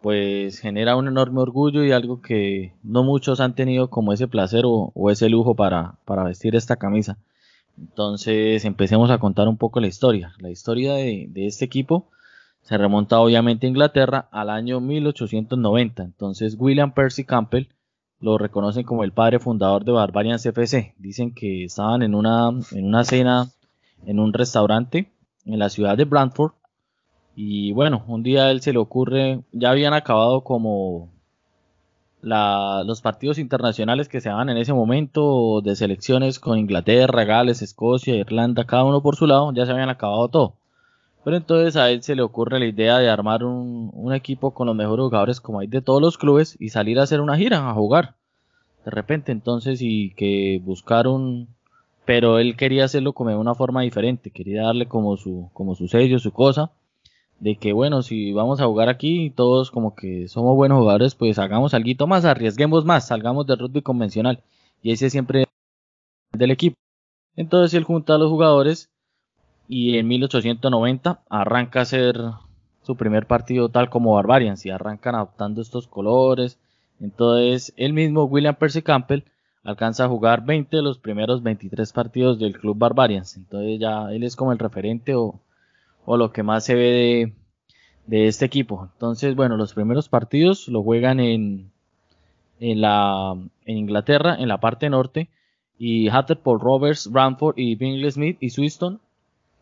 pues 0.00 0.60
genera 0.60 0.96
un 0.96 1.08
enorme 1.08 1.40
orgullo 1.40 1.84
y 1.84 1.92
algo 1.92 2.22
que 2.22 2.74
no 2.82 3.02
muchos 3.02 3.40
han 3.40 3.54
tenido 3.54 3.90
como 3.90 4.12
ese 4.12 4.28
placer 4.28 4.62
o, 4.64 5.10
ese 5.10 5.28
lujo 5.28 5.54
para, 5.54 5.98
vestir 6.24 6.54
esta 6.54 6.76
camisa. 6.76 7.18
Entonces 7.78 8.64
empecemos 8.64 9.10
a 9.10 9.18
contar 9.18 9.48
un 9.48 9.56
poco 9.56 9.80
la 9.80 9.88
historia. 9.88 10.32
La 10.38 10.50
historia 10.50 10.94
de, 10.94 11.28
este 11.34 11.64
equipo 11.64 12.08
se 12.62 12.78
remonta 12.78 13.20
obviamente 13.20 13.66
a 13.66 13.70
Inglaterra 13.70 14.28
al 14.30 14.50
año 14.50 14.80
1890. 14.80 16.02
Entonces 16.04 16.56
William 16.58 16.92
Percy 16.92 17.24
Campbell 17.24 17.68
lo 18.20 18.38
reconocen 18.38 18.84
como 18.84 19.04
el 19.04 19.12
padre 19.12 19.40
fundador 19.40 19.84
de 19.84 19.92
Barbarian 19.92 20.38
CFC. 20.38 20.94
Dicen 20.98 21.34
que 21.34 21.64
estaban 21.64 22.02
en 22.02 22.14
una, 22.14 22.48
en 22.72 22.86
una 22.86 23.04
cena 23.04 23.50
en 24.06 24.20
un 24.20 24.32
restaurante 24.32 25.10
en 25.44 25.58
la 25.58 25.68
ciudad 25.68 25.96
de 25.96 26.04
Brantford. 26.04 26.52
Y 27.36 27.72
bueno, 27.72 28.02
un 28.08 28.22
día 28.22 28.44
a 28.44 28.50
él 28.50 28.62
se 28.62 28.72
le 28.72 28.78
ocurre, 28.78 29.42
ya 29.52 29.70
habían 29.70 29.92
acabado 29.92 30.40
como 30.40 31.10
los 32.22 33.02
partidos 33.02 33.38
internacionales 33.38 34.08
que 34.08 34.22
se 34.22 34.30
daban 34.30 34.48
en 34.48 34.56
ese 34.56 34.72
momento 34.72 35.60
de 35.60 35.76
selecciones 35.76 36.40
con 36.40 36.58
Inglaterra, 36.58 37.24
Gales, 37.24 37.60
Escocia, 37.60 38.16
Irlanda, 38.16 38.64
cada 38.64 38.84
uno 38.84 39.02
por 39.02 39.16
su 39.16 39.26
lado, 39.26 39.52
ya 39.52 39.66
se 39.66 39.72
habían 39.72 39.90
acabado 39.90 40.28
todo. 40.28 40.54
Pero 41.24 41.36
entonces 41.36 41.76
a 41.76 41.90
él 41.90 42.02
se 42.02 42.16
le 42.16 42.22
ocurre 42.22 42.58
la 42.58 42.66
idea 42.66 42.98
de 42.98 43.10
armar 43.10 43.44
un, 43.44 44.12
equipo 44.14 44.52
con 44.52 44.66
los 44.66 44.74
mejores 44.74 45.04
jugadores 45.04 45.40
como 45.40 45.60
hay 45.60 45.66
de 45.66 45.82
todos 45.82 46.00
los 46.00 46.16
clubes 46.16 46.56
y 46.58 46.70
salir 46.70 46.98
a 46.98 47.02
hacer 47.02 47.20
una 47.20 47.36
gira, 47.36 47.68
a 47.68 47.74
jugar. 47.74 48.14
De 48.84 48.90
repente 48.90 49.30
entonces 49.30 49.82
y 49.82 50.14
que 50.14 50.60
buscar 50.64 51.06
un, 51.06 51.48
pero 52.06 52.38
él 52.38 52.56
quería 52.56 52.86
hacerlo 52.86 53.12
como 53.12 53.30
de 53.30 53.36
una 53.36 53.54
forma 53.54 53.82
diferente, 53.82 54.30
quería 54.30 54.62
darle 54.62 54.86
como 54.86 55.18
su, 55.18 55.50
como 55.52 55.74
su 55.74 55.86
sello, 55.86 56.18
su 56.18 56.32
cosa, 56.32 56.70
de 57.40 57.56
que 57.56 57.72
bueno, 57.72 58.02
si 58.02 58.32
vamos 58.32 58.60
a 58.60 58.66
jugar 58.66 58.88
aquí, 58.88 59.30
todos 59.30 59.70
como 59.70 59.94
que 59.94 60.28
somos 60.28 60.56
buenos 60.56 60.78
jugadores, 60.78 61.14
pues 61.14 61.38
hagamos 61.38 61.74
algo 61.74 62.06
más, 62.06 62.24
arriesguemos 62.24 62.84
más, 62.84 63.08
salgamos 63.08 63.46
del 63.46 63.58
rugby 63.58 63.82
convencional, 63.82 64.42
y 64.82 64.92
ese 64.92 65.10
siempre 65.10 65.44
del 66.32 66.50
equipo. 66.50 66.76
Entonces 67.36 67.74
él 67.74 67.84
junta 67.84 68.14
a 68.14 68.18
los 68.18 68.30
jugadores 68.30 68.90
y 69.68 69.98
en 69.98 70.08
1890 70.08 71.22
arranca 71.28 71.80
a 71.80 71.82
hacer 71.82 72.16
su 72.82 72.96
primer 72.96 73.26
partido 73.26 73.68
tal 73.68 73.90
como 73.90 74.14
Barbarians 74.14 74.64
y 74.64 74.70
arrancan 74.70 75.16
adoptando 75.16 75.60
estos 75.60 75.88
colores. 75.88 76.58
Entonces 77.00 77.74
él 77.76 77.92
mismo, 77.92 78.24
William 78.24 78.54
Percy 78.54 78.82
Campbell, 78.82 79.24
alcanza 79.64 80.04
a 80.04 80.08
jugar 80.08 80.44
20 80.46 80.76
de 80.76 80.82
los 80.82 80.98
primeros 80.98 81.42
23 81.42 81.92
partidos 81.92 82.38
del 82.38 82.58
club 82.58 82.78
Barbarians. 82.78 83.36
Entonces 83.36 83.80
ya 83.80 84.12
él 84.12 84.22
es 84.22 84.36
como 84.36 84.52
el 84.52 84.58
referente 84.58 85.14
o, 85.14 85.40
lo 86.16 86.32
que 86.32 86.42
más 86.42 86.64
se 86.64 86.74
ve 86.74 87.32
de, 88.06 88.28
este 88.28 88.44
equipo. 88.44 88.88
Entonces, 88.92 89.34
bueno, 89.34 89.56
los 89.56 89.74
primeros 89.74 90.08
partidos 90.08 90.68
lo 90.68 90.82
juegan 90.82 91.18
en, 91.18 91.72
en, 92.60 92.80
la, 92.80 93.36
en 93.64 93.76
Inglaterra, 93.76 94.36
en 94.38 94.48
la 94.48 94.60
parte 94.60 94.88
norte. 94.88 95.28
Y 95.78 96.08
Paul 96.08 96.60
Roberts, 96.60 97.10
Bramford 97.10 97.58
y 97.58 97.74
Bingley 97.74 98.10
Smith 98.10 98.38
y 98.40 98.50
Swiston 98.50 99.00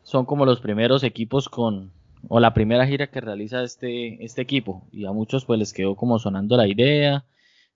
son 0.02 0.26
como 0.26 0.44
los 0.44 0.60
primeros 0.60 1.02
equipos 1.02 1.48
con, 1.48 1.90
o 2.28 2.38
la 2.38 2.52
primera 2.52 2.86
gira 2.86 3.06
que 3.06 3.20
realiza 3.20 3.62
este, 3.62 4.22
este 4.22 4.42
equipo. 4.42 4.82
Y 4.92 5.06
a 5.06 5.12
muchos 5.12 5.46
pues 5.46 5.58
les 5.58 5.72
quedó 5.72 5.96
como 5.96 6.18
sonando 6.18 6.56
la 6.56 6.68
idea 6.68 7.24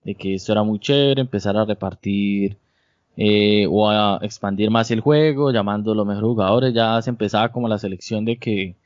de 0.05 0.15
que 0.15 0.35
esto 0.35 0.53
era 0.53 0.63
muy 0.63 0.79
chévere, 0.79 1.23
empezar 1.23 1.57
a 1.57 1.65
repartir 1.65 2.59
eh, 3.21 3.67
o 3.69 3.91
a 3.91 4.21
expandir 4.23 4.71
más 4.71 4.93
el 4.93 5.01
juego, 5.01 5.51
llamando 5.51 5.91
a 5.91 5.95
los 5.97 6.07
mejores 6.07 6.29
jugadores, 6.29 6.73
ya 6.73 7.03
se 7.03 7.11
empezaba 7.11 7.51
como 7.51 7.67
la 7.67 7.79
selección 7.79 8.25
de 8.25 8.37
que 8.37 8.77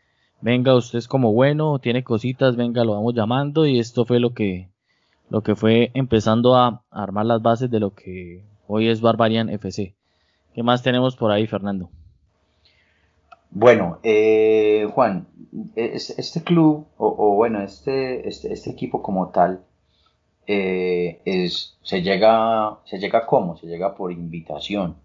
venga 0.41 0.75
usted 0.75 0.99
es 1.01 1.07
como 1.07 1.35
bueno, 1.35 1.79
tiene 1.81 2.03
cositas, 2.03 2.57
venga, 2.57 2.83
lo 2.83 2.95
vamos 2.95 3.15
llamando 3.15 3.67
y 3.67 3.79
esto 3.79 4.07
fue 4.07 4.21
lo 4.21 4.33
que 4.33 4.69
lo 5.29 5.43
que 5.43 5.55
fue 5.55 5.91
empezando 5.93 6.57
a 6.57 6.83
armar 6.91 7.27
las 7.27 7.43
bases 7.43 7.71
de 7.71 7.79
lo 7.79 7.91
que 7.95 8.43
hoy 8.67 8.89
es 8.89 9.03
Barbarian 9.03 9.51
FC. 9.51 9.95
¿Qué 10.55 10.63
más 10.63 10.83
tenemos 10.83 11.15
por 11.15 11.31
ahí, 11.31 11.47
Fernando? 11.47 11.91
Bueno, 13.51 13.99
eh, 14.03 14.89
Juan, 14.95 15.27
este 15.77 16.43
club, 16.43 16.87
o, 16.97 17.35
bueno, 17.35 17.61
este, 17.61 18.27
este, 18.27 18.51
este 18.51 18.71
equipo 18.71 19.03
como 19.03 19.29
tal, 19.29 19.63
eh, 20.47 21.21
es, 21.25 21.77
se 21.83 22.03
llega, 22.03 22.79
se 22.85 22.99
llega 22.99 23.27
como, 23.27 23.57
se 23.57 23.67
llega 23.67 23.95
por 23.95 24.13
invitación. 24.13 24.97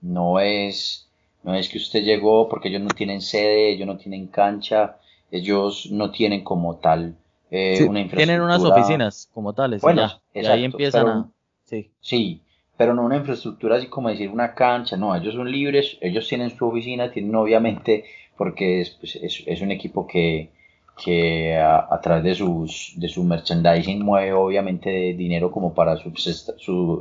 No 0.00 0.38
es, 0.40 1.08
no 1.42 1.54
es 1.54 1.68
que 1.68 1.78
usted 1.78 2.02
llegó 2.02 2.48
porque 2.48 2.68
ellos 2.68 2.82
no 2.82 2.90
tienen 2.90 3.20
sede, 3.20 3.70
ellos 3.72 3.86
no 3.86 3.96
tienen 3.96 4.28
cancha, 4.28 4.98
ellos 5.30 5.88
no 5.90 6.10
tienen 6.10 6.44
como 6.44 6.76
tal 6.76 7.16
eh, 7.50 7.84
una 7.84 8.00
infraestructura. 8.00 8.24
Tienen 8.24 8.40
unas 8.40 8.62
oficinas 8.62 9.30
como 9.34 9.52
tales. 9.52 9.82
Bueno, 9.82 10.08
y 10.32 10.46
ahí 10.46 10.64
empiezan 10.64 11.08
a. 11.08 11.30
Sí. 11.64 11.90
sí, 12.00 12.40
pero 12.78 12.94
no 12.94 13.02
una 13.02 13.16
infraestructura 13.16 13.76
así 13.76 13.88
como 13.88 14.08
decir 14.08 14.30
una 14.30 14.54
cancha, 14.54 14.96
no, 14.96 15.14
ellos 15.14 15.34
son 15.34 15.50
libres, 15.52 15.98
ellos 16.00 16.26
tienen 16.26 16.56
su 16.56 16.66
oficina, 16.66 17.10
tienen 17.10 17.34
obviamente, 17.34 18.06
porque 18.38 18.80
es, 18.80 18.90
pues, 18.90 19.16
es 19.16 19.60
un 19.60 19.70
equipo 19.70 20.06
que, 20.06 20.50
que 21.02 21.56
a, 21.56 22.00
través 22.02 22.24
de, 22.24 22.34
sus, 22.34 22.92
de 22.96 23.08
su 23.08 23.22
merchandising 23.22 24.04
mueve 24.04 24.32
obviamente 24.32 25.14
dinero 25.14 25.50
como 25.50 25.72
para 25.72 25.96
su, 25.96 26.12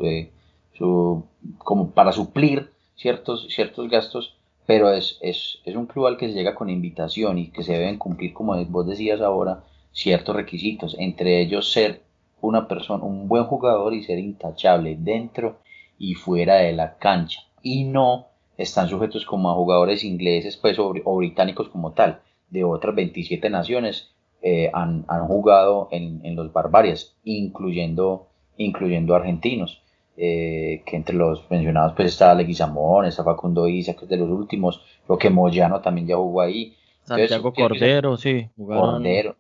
eh, 0.03 0.31
su, 0.73 1.25
como 1.57 1.91
para 1.91 2.11
suplir 2.11 2.71
ciertos, 2.95 3.47
ciertos 3.49 3.89
gastos, 3.89 4.37
pero 4.65 4.91
es, 4.91 5.17
es, 5.21 5.59
es, 5.65 5.75
un 5.75 5.87
club 5.87 6.07
al 6.07 6.17
que 6.17 6.27
se 6.27 6.33
llega 6.33 6.55
con 6.55 6.69
invitación 6.69 7.39
y 7.39 7.49
que 7.49 7.63
se 7.63 7.73
deben 7.73 7.97
cumplir, 7.97 8.33
como 8.33 8.63
vos 8.65 8.87
decías 8.87 9.21
ahora, 9.21 9.63
ciertos 9.91 10.35
requisitos, 10.35 10.95
entre 10.99 11.41
ellos 11.41 11.71
ser 11.71 12.03
una 12.41 12.67
persona, 12.67 13.03
un 13.03 13.27
buen 13.27 13.45
jugador 13.45 13.93
y 13.93 14.03
ser 14.03 14.19
intachable 14.19 14.95
dentro 14.99 15.59
y 15.97 16.13
fuera 16.13 16.55
de 16.55 16.73
la 16.73 16.97
cancha. 16.97 17.41
Y 17.63 17.85
no 17.85 18.27
están 18.57 18.89
sujetos 18.89 19.25
como 19.25 19.49
a 19.49 19.55
jugadores 19.55 20.03
ingleses 20.03 20.57
pues 20.57 20.77
o 20.79 21.15
británicos 21.17 21.69
como 21.69 21.93
tal 21.93 22.21
de 22.49 22.63
otras 22.63 22.95
27 22.95 23.49
naciones 23.49 24.11
eh, 24.41 24.69
han, 24.73 25.03
jugado 25.27 25.89
en, 25.91 26.35
los 26.35 26.53
Barbarias, 26.53 27.15
incluyendo, 27.23 28.27
incluyendo 28.57 29.15
argentinos. 29.15 29.81
Eh, 30.19 30.81
que 30.87 30.95
entre 30.95 31.15
los 31.15 31.45
mencionados 31.51 31.93
pues 31.95 32.07
está 32.13 32.33
Leguizamón, 32.33 33.05
está 33.05 33.23
Facundo 33.23 33.67
Isa, 33.67 33.95
que 33.95 34.05
es 34.05 34.09
de 34.09 34.17
los 34.17 34.29
últimos, 34.29 34.81
lo 35.07 35.15
que 35.15 35.29
Moyano 35.29 35.79
también 35.81 36.07
ya 36.07 36.15
jugó 36.15 36.41
ahí. 36.41 36.75
Santiago 37.03 37.53
Cordero, 37.53 38.17
sí. 38.17 38.49
Cordero. 38.57 39.35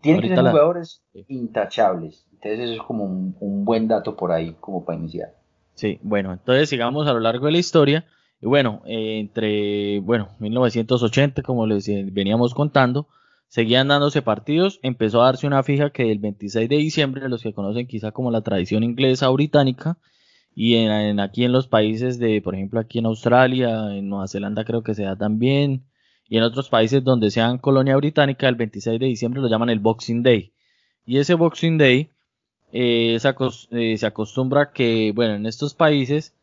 Tienen 0.00 0.22
que 0.22 0.28
ser 0.28 0.38
jugadores 0.38 1.02
intachables. 1.28 2.26
Entonces 2.32 2.60
eso 2.60 2.72
es 2.74 2.82
como 2.86 3.04
un, 3.04 3.36
un, 3.40 3.64
buen 3.66 3.86
dato 3.86 4.16
por 4.16 4.32
ahí 4.32 4.56
como 4.60 4.84
para 4.84 4.98
iniciar. 4.98 5.34
Sí, 5.74 5.98
bueno, 6.02 6.32
entonces 6.32 6.70
sigamos 6.70 7.06
a 7.06 7.12
lo 7.12 7.20
largo 7.20 7.46
de 7.46 7.52
la 7.52 7.58
historia. 7.58 8.06
Y 8.40 8.46
bueno, 8.46 8.82
eh, 8.86 9.18
entre 9.20 10.00
bueno, 10.00 10.30
1980, 10.38 11.42
como 11.42 11.66
les 11.66 11.86
veníamos 12.12 12.54
contando, 12.54 13.08
seguían 13.48 13.88
dándose 13.88 14.22
partidos. 14.22 14.80
Empezó 14.82 15.22
a 15.22 15.26
darse 15.26 15.46
una 15.46 15.62
fija 15.62 15.90
que 15.90 16.10
el 16.10 16.18
26 16.18 16.68
de 16.68 16.76
diciembre, 16.76 17.28
los 17.28 17.42
que 17.42 17.54
conocen 17.54 17.86
quizá 17.86 18.12
como 18.12 18.30
la 18.30 18.42
tradición 18.42 18.82
inglesa 18.82 19.30
o 19.30 19.34
británica, 19.34 19.98
y 20.54 20.76
en, 20.76 21.20
aquí 21.20 21.44
en 21.44 21.52
los 21.52 21.66
países 21.66 22.18
de, 22.18 22.40
por 22.42 22.54
ejemplo, 22.54 22.80
aquí 22.80 22.98
en 22.98 23.06
Australia, 23.06 23.94
en 23.94 24.08
Nueva 24.08 24.28
Zelanda 24.28 24.64
creo 24.64 24.82
que 24.82 24.94
se 24.94 25.04
da 25.04 25.16
también, 25.16 25.84
y 26.28 26.36
en 26.36 26.44
otros 26.44 26.68
países 26.68 27.02
donde 27.04 27.30
sean 27.30 27.58
colonia 27.58 27.96
británica, 27.96 28.48
el 28.48 28.54
26 28.54 29.00
de 29.00 29.06
diciembre 29.06 29.40
lo 29.40 29.48
llaman 29.48 29.70
el 29.70 29.80
Boxing 29.80 30.22
Day. 30.22 30.52
Y 31.06 31.18
ese 31.18 31.34
Boxing 31.34 31.78
Day 31.78 32.10
eh, 32.72 33.18
se, 33.20 33.34
eh, 33.70 33.98
se 33.98 34.06
acostumbra 34.06 34.72
que, 34.72 35.12
bueno, 35.14 35.34
en 35.34 35.46
estos 35.46 35.74
países 35.74 36.33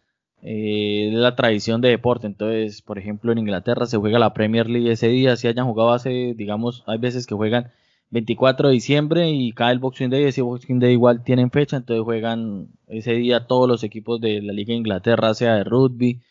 eh, 0.44 1.10
la 1.14 1.36
tradición 1.36 1.82
de 1.82 1.90
deporte. 1.90 2.28
Entonces, 2.28 2.82
por 2.82 2.98
ejemplo, 2.98 3.32
en 3.32 3.38
Inglaterra 3.40 3.86
se 3.86 3.98
juega 3.98 4.20
la 4.20 4.34
Premier 4.34 4.70
League 4.70 4.92
ese 4.92 5.08
día, 5.08 5.36
si 5.36 5.48
hayan 5.48 5.68
jugado 5.68 5.92
hace, 5.92 6.34
digamos, 6.36 6.84
hay 6.88 6.98
veces 6.98 7.28
que 7.28 7.36
juegan 7.36 7.72
24 8.12 8.68
de 8.68 8.74
diciembre 8.74 9.30
y 9.30 9.52
cae 9.54 9.72
el 9.74 9.80
Boxing 9.80 10.10
Day, 10.10 10.24
ese 10.26 10.42
Boxing 10.42 10.80
Day 10.80 10.94
igual 10.94 11.24
tienen 11.24 11.50
fecha, 11.52 11.78
entonces 11.78 12.04
juegan 12.04 12.68
ese 12.88 13.14
día 13.14 13.48
todos 13.48 13.68
los 13.70 13.84
equipos 13.84 14.20
de 14.20 14.42
la 14.42 14.54
Liga 14.54 14.74
de 14.74 14.80
Inglaterra, 14.80 15.34
sea 15.34 15.56
de 15.56 15.64
rugby, 15.64 16.22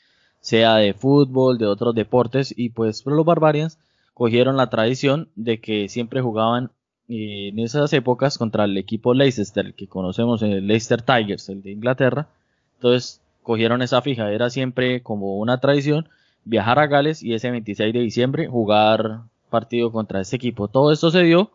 sea 0.41 0.77
de 0.77 0.93
fútbol, 0.93 1.59
de 1.59 1.67
otros 1.67 1.95
deportes, 1.95 2.53
y 2.57 2.71
pues 2.71 3.05
los 3.07 3.25
Barbarians 3.25 3.79
cogieron 4.13 4.57
la 4.57 4.69
tradición 4.69 5.29
de 5.37 5.61
que 5.61 5.89
siempre 5.89 6.21
jugaban 6.21 6.71
eh, 7.09 7.49
en 7.49 7.59
esas 7.59 7.93
épocas 7.93 8.39
contra 8.39 8.65
el 8.65 8.77
equipo 8.77 9.15
Leicester, 9.15 9.75
que 9.75 9.89
conocemos 9.89 10.43
el 10.43 10.67
Leicester 10.67 11.01
Tigers, 11.03 11.49
el 11.49 11.63
de 11.63 11.73
Inglaterra. 11.73 12.29
Entonces 12.77 13.21
cogieron 13.43 13.83
esa 13.83 14.03
fija, 14.03 14.31
era 14.31 14.51
siempre 14.51 15.03
como 15.03 15.39
una 15.39 15.59
tradición 15.59 16.09
viajar 16.45 16.79
a 16.79 16.87
Gales 16.87 17.23
y 17.23 17.35
ese 17.35 17.51
26 17.51 17.93
de 17.93 18.01
diciembre 18.01 18.47
jugar 18.49 19.23
partido 19.51 19.93
contra 19.93 20.21
este 20.21 20.37
equipo. 20.37 20.69
Todo 20.69 20.93
esto 20.93 21.11
se 21.11 21.23
dio 21.23 21.51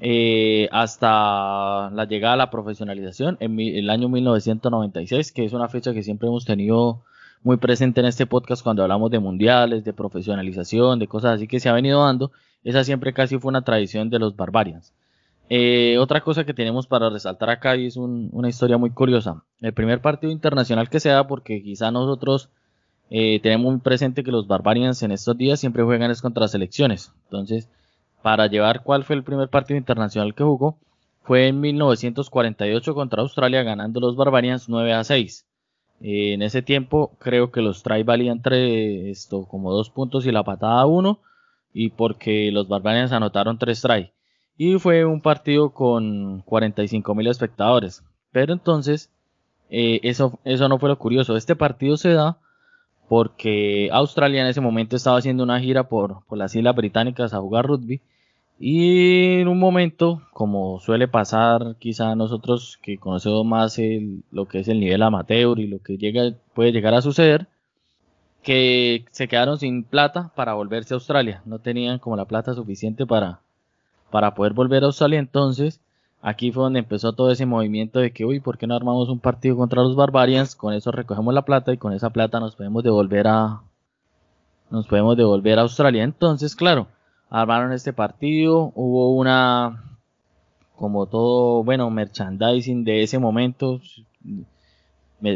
eh, 0.00 0.68
hasta 0.72 1.90
la 1.90 2.04
llegada 2.06 2.34
a 2.34 2.36
la 2.36 2.50
profesionalización 2.50 3.36
en 3.40 3.58
el 3.60 3.88
año 3.90 4.08
1996, 4.08 5.32
que 5.32 5.44
es 5.44 5.52
una 5.52 5.68
fecha 5.68 5.92
que 5.92 6.02
siempre 6.02 6.28
hemos 6.28 6.44
tenido 6.44 7.02
muy 7.44 7.56
presente 7.56 8.00
en 8.00 8.06
este 8.06 8.26
podcast 8.26 8.62
cuando 8.62 8.82
hablamos 8.82 9.10
de 9.10 9.18
mundiales, 9.18 9.84
de 9.84 9.92
profesionalización, 9.92 10.98
de 10.98 11.08
cosas 11.08 11.36
así 11.36 11.46
que 11.48 11.60
se 11.60 11.68
ha 11.68 11.72
venido 11.72 12.02
dando. 12.04 12.32
esa 12.64 12.84
siempre 12.84 13.12
casi 13.12 13.38
fue 13.38 13.50
una 13.50 13.62
tradición 13.62 14.10
de 14.10 14.18
los 14.18 14.36
Barbarians. 14.36 14.92
Eh, 15.54 15.98
otra 15.98 16.22
cosa 16.22 16.44
que 16.44 16.54
tenemos 16.54 16.86
para 16.86 17.10
resaltar 17.10 17.50
acá 17.50 17.76
y 17.76 17.84
es 17.84 17.98
una 17.98 18.48
historia 18.48 18.78
muy 18.78 18.88
curiosa. 18.88 19.44
El 19.60 19.74
primer 19.74 20.00
partido 20.00 20.32
internacional 20.32 20.88
que 20.88 20.98
se 20.98 21.10
da, 21.10 21.26
porque 21.26 21.62
quizá 21.62 21.90
nosotros 21.90 22.48
eh, 23.10 23.38
tenemos 23.42 23.70
muy 23.70 23.80
presente 23.82 24.24
que 24.24 24.32
los 24.32 24.46
Barbarians 24.46 25.02
en 25.02 25.12
estos 25.12 25.36
días 25.36 25.60
siempre 25.60 25.82
juegan 25.82 26.10
es 26.10 26.22
contra 26.22 26.48
selecciones. 26.48 27.12
Entonces, 27.24 27.68
para 28.22 28.46
llevar 28.46 28.82
cuál 28.82 29.04
fue 29.04 29.14
el 29.14 29.24
primer 29.24 29.50
partido 29.50 29.76
internacional 29.76 30.34
que 30.34 30.42
jugó, 30.42 30.78
fue 31.22 31.48
en 31.48 31.60
1948 31.60 32.94
contra 32.94 33.20
Australia, 33.20 33.62
ganando 33.62 34.00
los 34.00 34.16
Barbarians 34.16 34.70
9 34.70 34.94
a 34.94 35.04
6. 35.04 35.46
Eh, 36.00 36.32
en 36.32 36.40
ese 36.40 36.62
tiempo 36.62 37.14
creo 37.18 37.52
que 37.52 37.60
los 37.60 37.82
try 37.82 38.04
valían 38.04 38.38
entre 38.38 39.10
esto 39.10 39.44
como 39.44 39.70
dos 39.70 39.90
puntos 39.90 40.24
y 40.24 40.32
la 40.32 40.44
patada 40.44 40.86
uno 40.86 41.20
y 41.74 41.90
porque 41.90 42.50
los 42.52 42.68
Barbarians 42.68 43.12
anotaron 43.12 43.58
tres 43.58 43.82
try 43.82 44.12
y 44.56 44.78
fue 44.78 45.04
un 45.04 45.20
partido 45.20 45.70
con 45.70 46.42
45 46.42 47.14
mil 47.14 47.26
espectadores. 47.26 48.02
Pero 48.30 48.52
entonces 48.52 49.10
eh, 49.70 50.00
eso, 50.02 50.38
eso 50.44 50.68
no 50.68 50.78
fue 50.78 50.88
lo 50.88 50.98
curioso. 50.98 51.36
Este 51.36 51.56
partido 51.56 51.96
se 51.96 52.12
da 52.12 52.38
porque 53.08 53.90
Australia 53.92 54.42
en 54.42 54.48
ese 54.48 54.60
momento 54.60 54.96
estaba 54.96 55.18
haciendo 55.18 55.42
una 55.44 55.60
gira 55.60 55.88
por, 55.88 56.24
por 56.26 56.38
las 56.38 56.54
Islas 56.54 56.76
Británicas 56.76 57.34
a 57.34 57.40
jugar 57.40 57.66
rugby. 57.66 58.00
Y 58.58 59.40
en 59.40 59.48
un 59.48 59.58
momento, 59.58 60.22
como 60.32 60.78
suele 60.80 61.08
pasar 61.08 61.76
quizá 61.78 62.14
nosotros 62.14 62.78
que 62.80 62.98
conocemos 62.98 63.44
más 63.44 63.78
lo 64.30 64.46
que 64.46 64.60
es 64.60 64.68
el 64.68 64.78
nivel 64.78 65.02
amateur 65.02 65.58
y 65.58 65.66
lo 65.66 65.80
que 65.80 65.96
llega, 65.98 66.32
puede 66.54 66.70
llegar 66.70 66.94
a 66.94 67.02
suceder, 67.02 67.48
que 68.42 69.04
se 69.10 69.26
quedaron 69.28 69.58
sin 69.58 69.84
plata 69.84 70.30
para 70.36 70.54
volverse 70.54 70.94
a 70.94 70.96
Australia. 70.96 71.42
No 71.44 71.58
tenían 71.58 71.98
como 71.98 72.16
la 72.16 72.26
plata 72.26 72.54
suficiente 72.54 73.06
para, 73.06 73.40
para 74.12 74.34
poder 74.34 74.52
volver 74.52 74.84
a 74.84 74.86
Australia. 74.86 75.18
Entonces, 75.18 75.80
aquí 76.20 76.52
fue 76.52 76.62
donde 76.62 76.78
empezó 76.78 77.14
todo 77.14 77.32
ese 77.32 77.46
movimiento 77.46 77.98
de 77.98 78.12
que, 78.12 78.24
uy, 78.24 78.38
¿por 78.38 78.58
qué 78.58 78.68
no 78.68 78.76
armamos 78.76 79.08
un 79.08 79.18
partido 79.18 79.56
contra 79.56 79.82
los 79.82 79.96
Barbarians? 79.96 80.54
Con 80.54 80.74
eso 80.74 80.92
recogemos 80.92 81.34
la 81.34 81.42
plata 81.42 81.72
y 81.72 81.78
con 81.78 81.92
esa 81.92 82.10
plata 82.10 82.38
nos 82.38 82.54
podemos 82.54 82.84
devolver 82.84 83.26
a, 83.26 83.62
nos 84.70 84.86
podemos 84.86 85.16
devolver 85.16 85.58
a 85.58 85.62
Australia. 85.62 86.04
Entonces, 86.04 86.54
claro, 86.54 86.86
armaron 87.30 87.72
este 87.72 87.92
partido, 87.92 88.70
hubo 88.74 89.16
una, 89.16 89.98
como 90.76 91.06
todo, 91.06 91.64
bueno, 91.64 91.90
merchandising 91.90 92.84
de 92.84 93.02
ese 93.02 93.18
momento. 93.18 93.80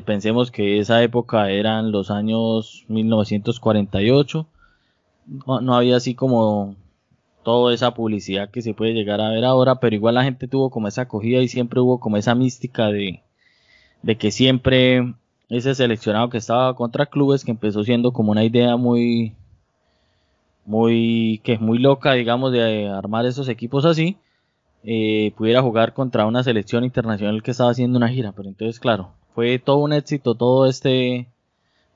Pensemos 0.04 0.50
que 0.50 0.78
esa 0.80 1.02
época 1.02 1.50
eran 1.50 1.92
los 1.92 2.10
años 2.10 2.84
1948. 2.88 4.46
No, 5.46 5.60
no 5.60 5.74
había 5.74 5.96
así 5.96 6.14
como 6.14 6.76
toda 7.46 7.72
esa 7.72 7.94
publicidad 7.94 8.50
que 8.50 8.60
se 8.60 8.74
puede 8.74 8.92
llegar 8.92 9.20
a 9.20 9.30
ver 9.30 9.44
ahora, 9.44 9.78
pero 9.78 9.94
igual 9.94 10.16
la 10.16 10.24
gente 10.24 10.48
tuvo 10.48 10.68
como 10.68 10.88
esa 10.88 11.02
acogida 11.02 11.40
y 11.40 11.46
siempre 11.46 11.78
hubo 11.78 12.00
como 12.00 12.16
esa 12.16 12.34
mística 12.34 12.88
de, 12.88 13.22
de 14.02 14.18
que 14.18 14.32
siempre 14.32 15.14
ese 15.48 15.76
seleccionado 15.76 16.28
que 16.28 16.38
estaba 16.38 16.74
contra 16.74 17.06
clubes, 17.06 17.44
que 17.44 17.52
empezó 17.52 17.84
siendo 17.84 18.12
como 18.12 18.32
una 18.32 18.42
idea 18.42 18.76
muy, 18.76 19.36
muy 20.64 21.40
que 21.44 21.52
es 21.52 21.60
muy 21.60 21.78
loca, 21.78 22.14
digamos, 22.14 22.50
de 22.50 22.88
armar 22.88 23.26
esos 23.26 23.48
equipos 23.48 23.84
así, 23.84 24.18
eh, 24.82 25.32
pudiera 25.36 25.62
jugar 25.62 25.94
contra 25.94 26.26
una 26.26 26.42
selección 26.42 26.82
internacional 26.82 27.44
que 27.44 27.52
estaba 27.52 27.70
haciendo 27.70 27.96
una 27.96 28.08
gira. 28.08 28.32
Pero 28.32 28.48
entonces, 28.48 28.80
claro, 28.80 29.12
fue 29.36 29.60
todo 29.60 29.76
un 29.76 29.92
éxito 29.92 30.34
todo 30.34 30.66
este 30.66 31.28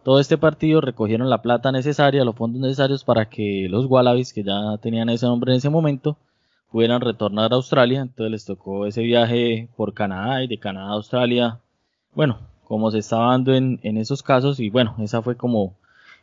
todo 0.02 0.20
este 0.20 0.38
partido 0.38 0.80
recogieron 0.80 1.28
la 1.28 1.42
plata 1.42 1.72
necesaria, 1.72 2.24
los 2.24 2.34
fondos 2.34 2.60
necesarios 2.60 3.04
para 3.04 3.28
que 3.28 3.66
los 3.68 3.86
Wallabies, 3.86 4.32
que 4.32 4.42
ya 4.42 4.78
tenían 4.80 5.08
ese 5.10 5.26
nombre 5.26 5.52
en 5.52 5.58
ese 5.58 5.70
momento, 5.70 6.16
pudieran 6.70 7.00
retornar 7.00 7.52
a 7.52 7.56
Australia. 7.56 8.00
Entonces 8.00 8.30
les 8.30 8.44
tocó 8.44 8.86
ese 8.86 9.02
viaje 9.02 9.68
por 9.76 9.94
Canadá 9.94 10.42
y 10.42 10.46
de 10.46 10.58
Canadá 10.58 10.90
a 10.90 10.94
Australia. 10.94 11.58
Bueno, 12.14 12.38
como 12.64 12.90
se 12.90 12.98
estaba 12.98 13.32
dando 13.32 13.54
en, 13.54 13.80
en 13.82 13.98
esos 13.98 14.22
casos, 14.22 14.60
y 14.60 14.70
bueno, 14.70 14.94
esa 15.00 15.22
fue 15.22 15.36
como 15.36 15.74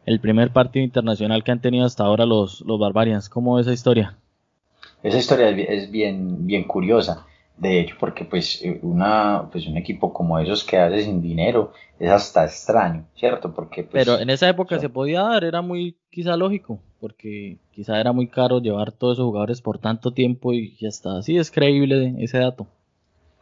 el 0.06 0.20
primer 0.20 0.52
partido 0.52 0.84
internacional 0.84 1.44
que 1.44 1.52
han 1.52 1.62
tenido 1.62 1.86
hasta 1.86 2.06
ahora 2.06 2.26
los, 2.26 2.62
los 2.62 2.80
Barbarians. 2.80 3.30
¿Cómo 3.30 3.60
es 3.60 3.68
esa 3.68 3.74
historia? 3.74 4.18
Esa 5.04 5.18
historia 5.18 5.50
es 5.50 5.92
bien, 5.92 6.48
bien 6.48 6.63
curiosa. 6.63 7.26
De 7.58 7.80
hecho, 7.80 7.96
porque 8.00 8.24
pues, 8.24 8.62
eh, 8.63 8.80
una, 8.84 9.50
pues 9.52 9.65
un 9.67 9.78
equipo 9.78 10.13
como 10.13 10.38
esos 10.38 10.63
que 10.63 10.78
hace 10.78 11.04
sin 11.04 11.22
dinero 11.22 11.74
es 12.00 12.12
hasta 12.12 12.46
extraño, 12.46 13.06
¿cierto? 13.15 13.52
Porque, 13.54 13.84
pues, 13.84 14.06
Pero 14.06 14.20
en 14.20 14.30
esa 14.30 14.48
época 14.48 14.78
se 14.78 14.89
podía 14.89 15.24
dar, 15.24 15.43
era 15.43 15.63
muy 15.63 15.98
quizá 16.12 16.38
lógico, 16.38 16.80
porque 17.00 17.58
quizá 17.72 18.00
era 18.00 18.12
muy 18.12 18.28
caro 18.28 18.60
llevar 18.60 18.91
todos 18.91 19.17
esos 19.17 19.26
jugadores 19.26 19.62
por 19.62 19.80
tanto 19.80 20.12
tiempo 20.12 20.54
y 20.54 20.76
ya 20.78 20.89
está. 20.89 21.22
Sí, 21.24 21.38
es 21.38 21.50
creíble 21.50 22.13
ese 22.20 22.38
dato. 22.38 22.67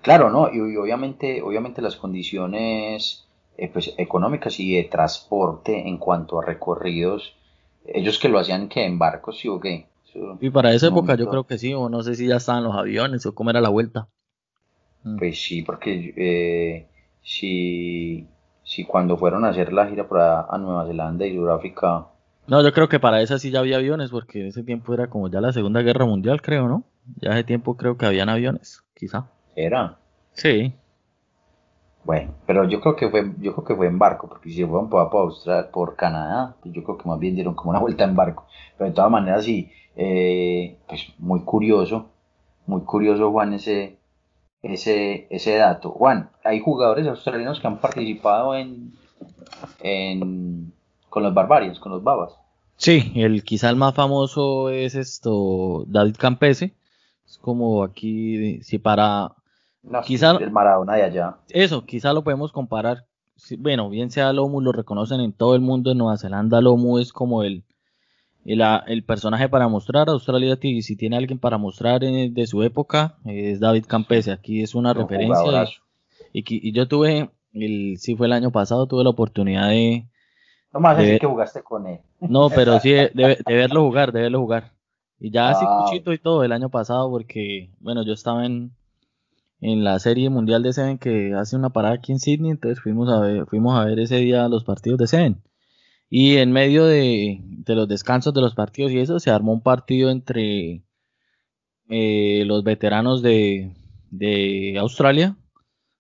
Claro, 0.02 0.30
¿no? 0.30 0.50
Y, 0.50 0.58
y 0.74 0.78
obviamente, 0.78 1.42
obviamente 1.42 1.82
las 1.82 1.98
condiciones 1.98 3.26
eh, 3.58 3.70
pues, 3.72 3.94
económicas 3.98 4.60
y 4.60 4.76
de 4.76 4.84
transporte 4.84 5.88
en 5.88 5.98
cuanto 5.98 6.40
a 6.40 6.46
recorridos. 6.46 7.36
Ellos 7.86 8.20
que 8.20 8.30
lo 8.30 8.40
hacían 8.40 8.68
que 8.68 8.86
en 8.86 9.00
barcos, 9.00 9.40
sí 9.40 9.48
o 9.48 9.60
qué. 9.60 9.88
Y 10.40 10.50
para 10.50 10.74
esa 10.74 10.88
época 10.88 11.16
yo 11.16 11.30
creo 11.30 11.46
que 11.46 11.58
sí, 11.58 11.74
o 11.74 11.90
no 11.90 12.04
sé 12.04 12.16
si 12.16 12.28
ya 12.28 12.38
estaban 12.38 12.64
los 12.64 12.76
aviones 12.76 13.26
o 13.26 13.36
cómo 13.36 13.50
era 13.50 13.62
la 13.62 13.70
vuelta. 13.70 14.08
Mm. 15.04 15.18
Pues 15.18 15.42
sí, 15.42 15.62
porque 15.62 16.14
eh, 16.18 16.88
si, 17.22 18.28
si 18.64 18.86
cuando 18.86 19.18
fueron 19.18 19.46
a 19.46 19.50
hacer 19.50 19.74
la 19.74 19.88
gira 19.88 20.08
para 20.08 20.42
a 20.42 20.58
Nueva 20.58 20.88
Zelanda 20.88 21.26
y 21.26 21.36
Sudáfrica. 21.36 22.08
No, 22.48 22.64
yo 22.64 22.74
creo 22.74 22.90
que 22.90 23.00
para 23.00 23.22
esa 23.22 23.40
sí 23.40 23.52
ya 23.52 23.60
había 23.60 23.78
aviones, 23.78 24.12
porque 24.12 24.42
en 24.42 24.48
ese 24.48 24.64
tiempo 24.64 24.94
era 24.94 25.08
como 25.08 25.30
ya 25.30 25.42
la 25.42 25.54
Segunda 25.54 25.82
Guerra 25.82 26.06
Mundial, 26.06 26.42
creo, 26.42 26.68
¿no? 26.68 26.84
Ya 27.18 27.32
hace 27.32 27.44
tiempo 27.44 27.78
creo 27.78 27.98
que 27.98 28.06
habían 28.06 28.30
aviones, 28.30 28.84
quizá. 28.96 29.28
¿Era? 29.56 29.98
Sí. 30.34 30.74
Bueno, 32.06 32.36
pero 32.46 32.70
yo 32.70 32.80
creo 32.82 32.96
que 32.96 33.10
fue, 33.10 33.34
yo 33.40 33.54
creo 33.54 33.66
que 33.66 33.76
fue 33.76 33.88
en 33.88 33.98
barco, 33.98 34.30
porque 34.30 34.52
si 34.52 34.64
fueron 34.64 34.90
por, 34.90 35.10
por 35.10 35.24
Australia, 35.24 35.72
por 35.72 35.96
Canadá, 35.96 36.56
pues 36.62 36.74
yo 36.74 36.84
creo 36.84 37.00
que 37.00 37.10
más 37.10 37.20
bien 37.20 37.34
dieron 37.34 37.56
como 37.56 37.72
una 37.72 37.80
vuelta 37.82 38.04
en 38.04 38.16
barco. 38.16 38.46
Pero 38.78 38.90
de 38.90 38.96
todas 38.96 39.12
maneras 39.12 39.44
sí, 39.44 39.72
eh, 39.96 40.78
pues 40.88 41.14
muy 41.18 41.42
curioso, 41.42 42.10
muy 42.68 42.82
curioso 42.82 43.32
Juan 43.32 43.54
ese, 43.54 43.98
ese, 44.62 45.28
ese 45.32 45.56
dato. 45.58 45.90
Juan, 45.90 46.30
hay 46.44 46.60
jugadores 46.60 47.08
australianos 47.08 47.60
que 47.60 47.68
han 47.68 47.80
participado 47.80 48.56
en, 48.56 48.94
en 49.82 50.74
con 51.10 51.24
los 51.24 51.34
Barbarians, 51.34 51.80
con 51.80 51.92
los 51.92 52.04
Babas. 52.04 52.34
Sí, 52.78 53.14
el 53.16 53.44
quizá 53.44 53.70
el 53.70 53.78
más 53.78 53.96
famoso 53.96 54.70
es 54.70 54.94
esto 54.96 55.86
David 55.88 56.18
Campese. 56.20 56.76
Es 57.26 57.40
como 57.40 57.84
aquí, 57.84 58.62
si 58.62 58.78
para 58.78 59.34
quizá, 60.06 60.32
el 60.32 60.52
Maradona 60.52 60.96
de 60.96 61.04
allá. 61.04 61.38
Eso, 61.50 61.86
quizá 61.86 62.14
lo 62.14 62.24
podemos 62.24 62.52
comparar. 62.52 63.06
Bueno, 63.60 63.90
bien 63.90 64.12
sea 64.12 64.32
Lomu, 64.34 64.62
lo 64.62 64.72
reconocen 64.72 65.20
en 65.20 65.34
todo 65.34 65.56
el 65.56 65.62
mundo. 65.62 65.92
En 65.92 65.98
Nueva 65.98 66.18
Zelanda, 66.18 66.62
Lomu 66.62 67.00
es 67.00 67.12
como 67.12 67.44
el, 67.44 67.64
el, 68.46 69.04
personaje 69.04 69.50
para 69.50 69.68
mostrar. 69.68 70.10
Australia, 70.10 70.58
si 70.62 70.96
tiene 70.96 71.18
alguien 71.18 71.40
para 71.40 71.58
mostrar 71.58 72.02
de 72.02 72.48
su 72.48 72.64
época, 72.64 73.18
es 73.26 73.60
David 73.60 73.86
Campese. 73.88 74.32
Aquí 74.32 74.62
es 74.62 74.76
una 74.76 74.94
referencia. 74.94 75.66
Y, 76.32 76.72
yo 76.74 76.88
tuve, 76.88 77.30
el, 77.54 77.98
sí 77.98 78.16
fue 78.16 78.28
el 78.28 78.34
año 78.34 78.52
pasado, 78.52 78.88
tuve 78.88 79.04
la 79.04 79.10
oportunidad 79.10 79.70
de. 79.70 80.06
No 80.74 80.82
más 80.82 80.98
decir 80.98 81.20
que 81.20 81.28
jugaste 81.28 81.64
con 81.64 81.88
él. 81.88 82.00
No, 82.20 82.50
pero 82.50 82.80
sí, 82.82 82.92
de, 82.92 83.10
de, 83.14 83.56
verlo 83.56 83.84
jugar, 83.84 84.12
de 84.12 84.22
verlo 84.22 84.40
jugar. 84.42 84.74
Y 85.20 85.32
ya 85.32 85.50
así 85.50 85.66
ah. 85.66 85.84
cuchito 85.86 86.12
y 86.12 86.18
todo 86.18 86.44
el 86.44 86.52
año 86.52 86.70
pasado, 86.70 87.10
porque, 87.10 87.70
bueno, 87.80 88.04
yo 88.04 88.12
estaba 88.12 88.46
en, 88.46 88.72
en 89.62 89.84
la 89.84 90.00
serie 90.00 90.30
mundial 90.30 90.64
de 90.64 90.74
Seven 90.74 90.98
que 90.98 91.34
hace 91.34 91.56
una 91.56 91.72
parada 91.72 91.96
aquí 91.96 92.12
en 92.12 92.20
Sydney, 92.20 92.52
entonces 92.52 92.82
fuimos 92.82 93.10
a 93.12 93.20
ver, 93.20 93.46
fuimos 93.48 93.78
a 93.78 93.86
ver 93.86 94.00
ese 94.00 94.18
día 94.18 94.48
los 94.48 94.64
partidos 94.64 95.00
de 95.00 95.08
Seven. 95.08 95.44
Y 96.10 96.38
en 96.38 96.52
medio 96.52 96.86
de, 96.86 97.42
los 97.68 97.88
descansos 97.88 98.34
de 98.34 98.42
los 98.42 98.56
partidos 98.56 98.92
y 98.92 99.00
eso, 99.00 99.20
se 99.20 99.32
armó 99.32 99.54
un 99.54 99.62
partido 99.62 100.12
entre 100.12 100.84
eh, 101.90 102.44
los 102.46 102.64
veteranos 102.64 103.22
de, 103.22 103.76
de 104.12 104.78
Australia, 104.80 105.38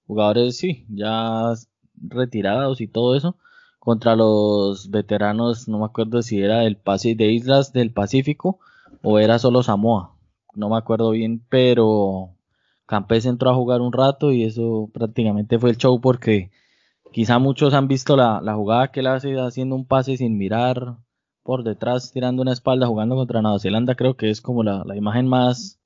jugadores, 0.08 0.58
sí, 0.58 0.86
ya 0.90 1.54
retirados 1.96 2.82
y 2.82 2.88
todo 2.88 3.16
eso, 3.16 3.38
contra 3.80 4.16
los 4.16 4.90
veteranos, 4.90 5.68
no 5.68 5.80
me 5.80 5.86
acuerdo 5.86 6.22
si 6.22 6.42
era 6.42 6.60
del 6.60 6.80
de 7.18 7.32
Islas 7.32 7.74
del 7.74 7.92
Pacífico 7.92 8.60
o 9.02 9.20
era 9.20 9.40
solo 9.40 9.64
Samoa, 9.64 10.18
no 10.56 10.70
me 10.70 10.78
acuerdo 10.78 11.12
bien, 11.12 11.44
pero 11.50 12.35
Campes 12.86 13.26
entró 13.26 13.50
a 13.50 13.56
jugar 13.56 13.82
un 13.82 13.92
rato 13.94 14.32
y 14.32 14.44
eso 14.44 14.90
prácticamente 14.94 15.60
fue 15.60 15.72
el 15.72 15.78
show 15.78 16.00
porque 16.00 16.52
quizá 17.12 17.40
muchos 17.40 17.74
han 17.74 17.88
visto 17.88 18.16
la, 18.16 18.42
jugada 18.54 18.92
que 18.92 19.00
él 19.00 19.08
hace 19.08 19.40
haciendo 19.40 19.76
un 19.76 19.86
pase 19.86 20.18
sin 20.18 20.38
mirar 20.38 20.98
por 21.44 21.64
detrás, 21.64 22.12
tirando 22.12 22.42
una 22.42 22.54
espalda, 22.54 22.88
jugando 22.88 23.16
contra 23.16 23.42
Nueva 23.42 23.60
Zelanda, 23.60 23.96
creo 23.96 24.16
que 24.18 24.30
es 24.30 24.42
como 24.42 24.64
la, 24.64 24.84
imagen 24.96 25.28
más, 25.28 25.80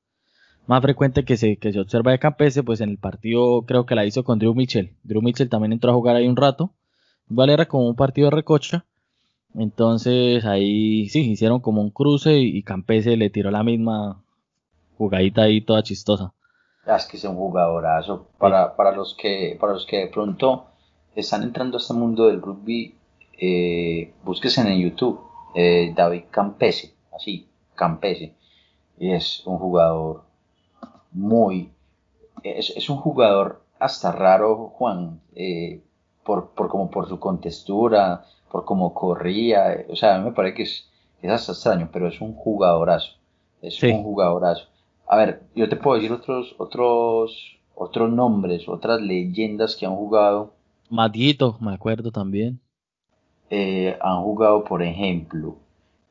más 0.67 0.81
frecuente 0.81 1.25
que 1.25 1.37
se, 1.37 1.57
que 1.57 1.73
se 1.73 1.79
observa 1.79 2.11
de 2.11 2.19
Campese, 2.19 2.63
pues 2.63 2.81
en 2.81 2.89
el 2.91 2.97
partido 2.97 3.63
creo 3.63 3.85
que 3.85 3.95
la 3.95 4.05
hizo 4.05 4.23
con 4.23 4.39
Drew 4.39 4.55
Mitchell. 4.55 4.95
Drew 5.03 5.21
Mitchell 5.21 5.49
también 5.49 5.73
entró 5.73 5.91
a 5.91 5.95
jugar 5.95 6.15
ahí 6.15 6.27
un 6.27 6.37
rato. 6.37 6.71
Igual 7.29 7.49
era 7.49 7.65
como 7.67 7.87
un 7.87 7.95
partido 7.95 8.29
de 8.29 8.37
recocha. 8.37 8.85
Entonces 9.53 10.45
ahí 10.45 11.09
sí, 11.09 11.31
hicieron 11.31 11.59
como 11.59 11.81
un 11.81 11.89
cruce 11.89 12.39
y, 12.39 12.63
Campese 12.63 13.17
le 13.17 13.29
tiró 13.29 13.51
la 13.51 13.63
misma 13.63 14.23
jugadita 14.97 15.43
ahí 15.43 15.61
toda 15.61 15.83
chistosa. 15.83 16.33
Ah, 16.85 16.95
es 16.95 17.05
que 17.05 17.17
es 17.17 17.23
un 17.23 17.35
jugadorazo. 17.35 18.27
Para, 18.37 18.75
para, 18.75 18.91
los 18.91 19.15
que, 19.15 19.57
para 19.59 19.73
los 19.73 19.85
que 19.85 19.97
de 19.97 20.07
pronto 20.07 20.65
están 21.15 21.43
entrando 21.43 21.77
a 21.77 21.81
este 21.81 21.93
mundo 21.93 22.27
del 22.27 22.41
rugby, 22.41 22.95
eh, 23.37 24.13
búsquese 24.23 24.61
en 24.61 24.79
YouTube 24.79 25.19
eh, 25.55 25.93
David 25.95 26.23
Campese, 26.31 26.93
así, 27.15 27.47
Campese. 27.75 28.33
Es 28.99 29.45
un 29.45 29.57
jugador 29.57 30.23
muy... 31.11 31.71
Es, 32.43 32.71
es 32.75 32.89
un 32.89 32.97
jugador 32.97 33.61
hasta 33.79 34.11
raro, 34.11 34.73
Juan, 34.75 35.21
eh, 35.35 35.81
por, 36.23 36.49
por, 36.49 36.67
como 36.67 36.89
por 36.89 37.07
su 37.07 37.19
contextura, 37.19 38.25
por 38.51 38.65
cómo 38.65 38.93
corría, 38.93 39.85
o 39.89 39.95
sea, 39.95 40.15
a 40.15 40.17
mí 40.19 40.25
me 40.25 40.31
parece 40.31 40.55
que 40.55 40.63
es, 40.63 40.89
es 41.21 41.31
hasta 41.31 41.53
extraño, 41.53 41.89
pero 41.91 42.07
es 42.07 42.19
un 42.21 42.35
jugadorazo, 42.35 43.13
es 43.61 43.81
un 43.83 44.03
jugadorazo. 44.03 44.67
A 45.09 45.17
ver, 45.17 45.41
yo 45.55 45.67
te 45.67 45.75
puedo 45.75 45.95
decir 45.95 46.11
otros, 46.11 46.55
otros, 46.59 47.57
otros 47.73 48.11
nombres, 48.11 48.69
otras 48.69 49.01
leyendas 49.01 49.75
que 49.75 49.87
han 49.87 49.95
jugado. 49.95 50.53
Matito, 50.89 51.57
me 51.59 51.73
acuerdo 51.73 52.11
también. 52.11 52.59
Eh, 53.49 53.97
han 53.99 54.21
jugado, 54.21 54.63
por 54.63 54.83
ejemplo, 54.83 55.57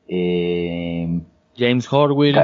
eh, 0.09 1.21
James 1.57 1.91
Horwill. 1.91 2.35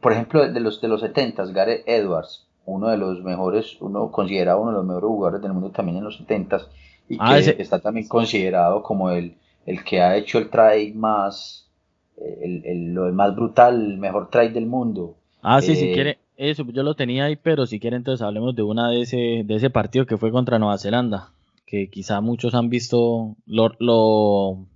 por 0.00 0.12
ejemplo, 0.12 0.48
de 0.48 0.60
los 0.60 0.80
de 0.80 0.86
los 0.86 1.00
70 1.00 1.44
Gareth 1.46 1.88
Edwards, 1.88 2.46
uno 2.64 2.88
de 2.88 2.96
los 2.96 3.20
mejores, 3.24 3.76
uno 3.80 4.12
considerado 4.12 4.60
uno 4.60 4.70
de 4.70 4.76
los 4.76 4.86
mejores 4.86 5.08
jugadores 5.08 5.42
del 5.42 5.52
mundo 5.52 5.70
también 5.70 5.98
en 5.98 6.04
los 6.04 6.18
70 6.18 6.60
y 7.08 7.16
ah, 7.18 7.40
que 7.42 7.60
está 7.60 7.80
también 7.80 8.06
considerado 8.06 8.84
como 8.84 9.10
el, 9.10 9.36
el 9.66 9.82
que 9.82 10.00
ha 10.00 10.16
hecho 10.16 10.38
el 10.38 10.48
trade 10.48 10.92
más, 10.94 11.68
el, 12.16 12.64
el, 12.64 12.94
lo 12.94 13.12
más 13.12 13.34
brutal, 13.34 13.92
el 13.92 13.98
mejor 13.98 14.30
trade 14.30 14.50
del 14.50 14.66
mundo. 14.66 15.16
Ah, 15.42 15.60
sí, 15.62 15.74
si 15.76 15.86
eh, 15.86 15.92
quiere, 15.92 16.18
eso 16.36 16.64
yo 16.68 16.82
lo 16.82 16.94
tenía 16.94 17.24
ahí, 17.24 17.36
pero 17.36 17.66
si 17.66 17.80
quiere 17.80 17.96
entonces 17.96 18.24
hablemos 18.24 18.54
de 18.54 18.62
una 18.62 18.90
de 18.90 19.02
ese, 19.02 19.42
de 19.44 19.54
ese 19.54 19.70
partido 19.70 20.06
que 20.06 20.16
fue 20.16 20.30
contra 20.30 20.58
Nueva 20.58 20.78
Zelanda, 20.78 21.32
que 21.66 21.88
quizá 21.88 22.20
muchos 22.20 22.54
han 22.54 22.68
visto, 22.68 23.36
lo, 23.46 23.70
lo 23.78 24.66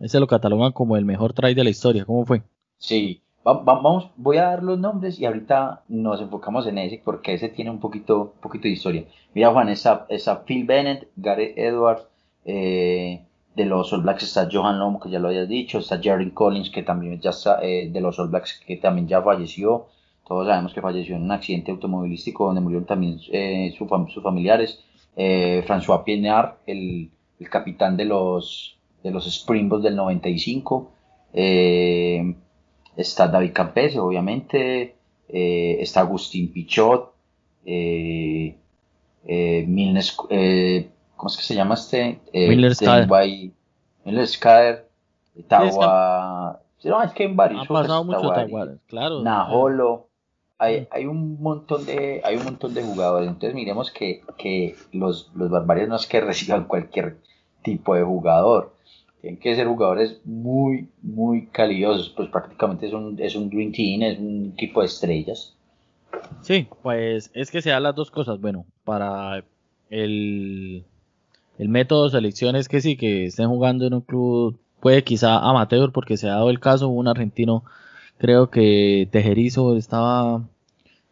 ese 0.00 0.20
lo 0.20 0.26
catalogan 0.26 0.72
como 0.72 0.96
el 0.96 1.04
mejor 1.04 1.32
trade 1.32 1.54
de 1.54 1.64
la 1.64 1.70
historia, 1.70 2.04
¿cómo 2.04 2.24
fue? 2.24 2.42
Sí, 2.78 3.22
vamos, 3.44 4.10
voy 4.16 4.38
a 4.38 4.44
dar 4.44 4.62
los 4.62 4.78
nombres 4.78 5.18
y 5.18 5.24
ahorita 5.24 5.84
nos 5.88 6.20
enfocamos 6.20 6.66
en 6.66 6.78
ese 6.78 7.00
porque 7.04 7.34
ese 7.34 7.48
tiene 7.48 7.70
un 7.70 7.80
poquito, 7.80 8.34
poquito 8.40 8.64
de 8.64 8.70
historia. 8.70 9.04
Mira 9.34 9.52
Juan, 9.52 9.68
esa, 9.68 10.06
esa 10.08 10.44
Phil 10.44 10.64
Bennett, 10.64 11.08
Gareth 11.16 11.56
Edwards, 11.56 12.06
eh, 12.44 13.25
de 13.56 13.64
los 13.64 13.92
All 13.92 14.02
Blacks 14.02 14.22
está 14.22 14.48
Johan 14.50 14.78
Lomo, 14.78 15.00
que 15.00 15.10
ya 15.10 15.18
lo 15.18 15.28
habías 15.28 15.48
dicho, 15.48 15.78
está 15.78 15.98
Jerry 15.98 16.30
Collins, 16.30 16.70
que 16.70 16.82
también 16.82 17.18
ya 17.20 17.30
está, 17.30 17.58
eh, 17.62 17.88
de 17.90 18.00
los 18.00 18.18
All 18.18 18.28
Blacks, 18.28 18.60
que 18.66 18.76
también 18.76 19.08
ya 19.08 19.22
falleció. 19.22 19.86
Todos 20.26 20.46
sabemos 20.46 20.74
que 20.74 20.80
falleció 20.82 21.16
en 21.16 21.22
un 21.22 21.32
accidente 21.32 21.70
automovilístico 21.70 22.46
donde 22.46 22.60
murieron 22.60 22.86
también 22.86 23.18
eh, 23.32 23.74
sus 23.76 24.22
familiares. 24.22 24.80
François 25.16 26.04
Pienard, 26.04 26.56
el, 26.66 27.10
el, 27.40 27.48
capitán 27.48 27.96
de 27.96 28.04
los, 28.04 28.76
de 29.02 29.10
los 29.10 29.26
Springboks 29.26 29.82
del 29.82 29.96
95. 29.96 30.90
Eh, 31.32 32.34
está 32.96 33.28
David 33.28 33.52
Campese, 33.52 33.98
obviamente, 33.98 34.96
eh, 35.28 35.76
está 35.80 36.00
Agustín 36.00 36.52
Pichot, 36.52 37.12
eh, 37.64 38.56
eh, 39.26 39.64
Milnes, 39.66 40.16
eh, 40.30 40.88
¿cómo 41.26 41.32
es 41.32 41.38
que 41.38 41.42
se 41.42 41.54
llama 41.56 41.74
este? 41.74 42.20
Eh, 42.32 42.48
Miller 42.48 42.74
Skader. 42.74 43.08
Miller 44.04 44.26
Skader, 44.28 44.88
Tawa, 45.48 46.60
no, 46.84 47.02
es 47.02 47.12
que 47.12 47.24
hay 47.24 47.34
varios. 47.34 47.64
Ha 47.64 47.68
pasado 47.68 48.04
mucho 48.04 48.30
Tawa, 48.30 48.68
claro. 48.86 49.22
Najolo. 49.22 50.06
Hay, 50.58 50.86
hay, 50.90 51.04
un 51.04 51.42
montón 51.42 51.84
de 51.84 52.22
hay 52.24 52.36
un 52.36 52.44
montón 52.44 52.72
de 52.72 52.82
jugadores 52.82 53.28
entonces 53.28 53.54
miremos 53.54 53.90
que, 53.90 54.22
que 54.38 54.74
los, 54.90 55.30
los 55.34 55.50
barbarios 55.50 55.86
no 55.86 55.96
es 55.96 56.06
que 56.06 56.18
reciban 56.22 56.64
cualquier 56.64 57.18
tipo 57.62 57.94
de 57.94 58.02
jugador 58.02 58.72
tienen 59.20 59.38
que 59.38 59.54
ser 59.54 59.66
jugadores 59.66 60.20
muy, 60.24 60.88
muy 61.02 61.48
calidosos, 61.48 62.08
pues 62.10 62.30
prácticamente 62.30 62.86
es 62.86 62.92
un, 62.94 63.20
es 63.20 63.34
un 63.34 63.50
Green 63.50 63.72
Team, 63.72 64.02
es 64.02 64.18
un 64.18 64.52
equipo 64.54 64.80
de 64.80 64.86
estrellas. 64.86 65.54
Sí, 66.42 66.68
pues 66.82 67.30
es 67.34 67.50
que 67.50 67.60
se 67.60 67.70
dan 67.70 67.82
las 67.82 67.94
dos 67.94 68.10
cosas. 68.10 68.40
Bueno, 68.40 68.64
para 68.84 69.44
el, 69.90 70.84
el 71.58 71.68
método 71.68 72.04
de 72.04 72.10
selección 72.10 72.56
es 72.56 72.68
que 72.68 72.80
sí, 72.80 72.96
que 72.96 73.26
estén 73.26 73.48
jugando 73.48 73.86
en 73.86 73.94
un 73.94 74.00
club, 74.02 74.58
puede 74.80 75.04
quizá 75.04 75.38
amateur, 75.38 75.92
porque 75.92 76.16
se 76.16 76.28
ha 76.28 76.34
dado 76.34 76.50
el 76.50 76.60
caso, 76.60 76.88
un 76.88 77.08
argentino, 77.08 77.64
creo 78.18 78.50
que 78.50 79.08
Tejerizo 79.10 79.76
estaba, 79.76 80.42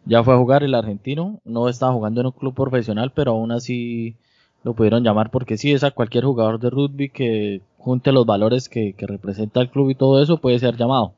ya 0.04 0.22
fue 0.22 0.34
a 0.34 0.38
jugar 0.38 0.62
el 0.62 0.74
argentino, 0.74 1.40
no 1.44 1.68
estaba 1.68 1.92
jugando 1.92 2.20
en 2.20 2.26
un 2.26 2.32
club 2.32 2.54
profesional, 2.54 3.12
pero 3.14 3.32
aún 3.32 3.52
así 3.52 4.16
lo 4.62 4.74
pudieron 4.74 5.02
llamar 5.02 5.30
porque 5.30 5.56
sí, 5.56 5.72
es 5.72 5.84
a 5.84 5.90
cualquier 5.90 6.24
jugador 6.24 6.58
de 6.58 6.70
rugby 6.70 7.10
que 7.10 7.60
junte 7.78 8.12
los 8.12 8.26
valores 8.26 8.68
que, 8.68 8.94
representa 8.98 9.60
el 9.60 9.70
club 9.70 9.90
y 9.90 9.94
todo 9.94 10.22
eso 10.22 10.38
puede 10.38 10.58
ser 10.58 10.76
llamado. 10.76 11.14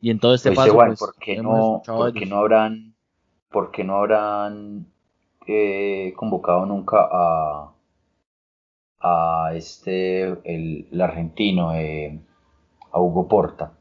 Y 0.00 0.10
en 0.10 0.18
todo 0.18 0.34
este 0.34 0.50
pues 0.50 0.66
paso, 0.66 0.74
pues, 0.74 0.98
¿por 0.98 1.14
qué 1.16 1.42
no, 1.42 1.82
porque 1.84 2.26
no 2.26 2.36
habrán, 2.36 2.94
porque 3.50 3.84
no 3.84 3.96
habrán 3.96 4.86
eh, 5.46 6.12
convocado 6.16 6.66
nunca 6.66 7.08
a, 7.10 7.73
a 9.04 9.50
este, 9.54 10.22
el, 10.44 11.00
argentino, 11.00 11.74
eh, 11.74 12.18
a 12.90 13.00
Hugo 13.00 13.28
Porta? 13.28 13.74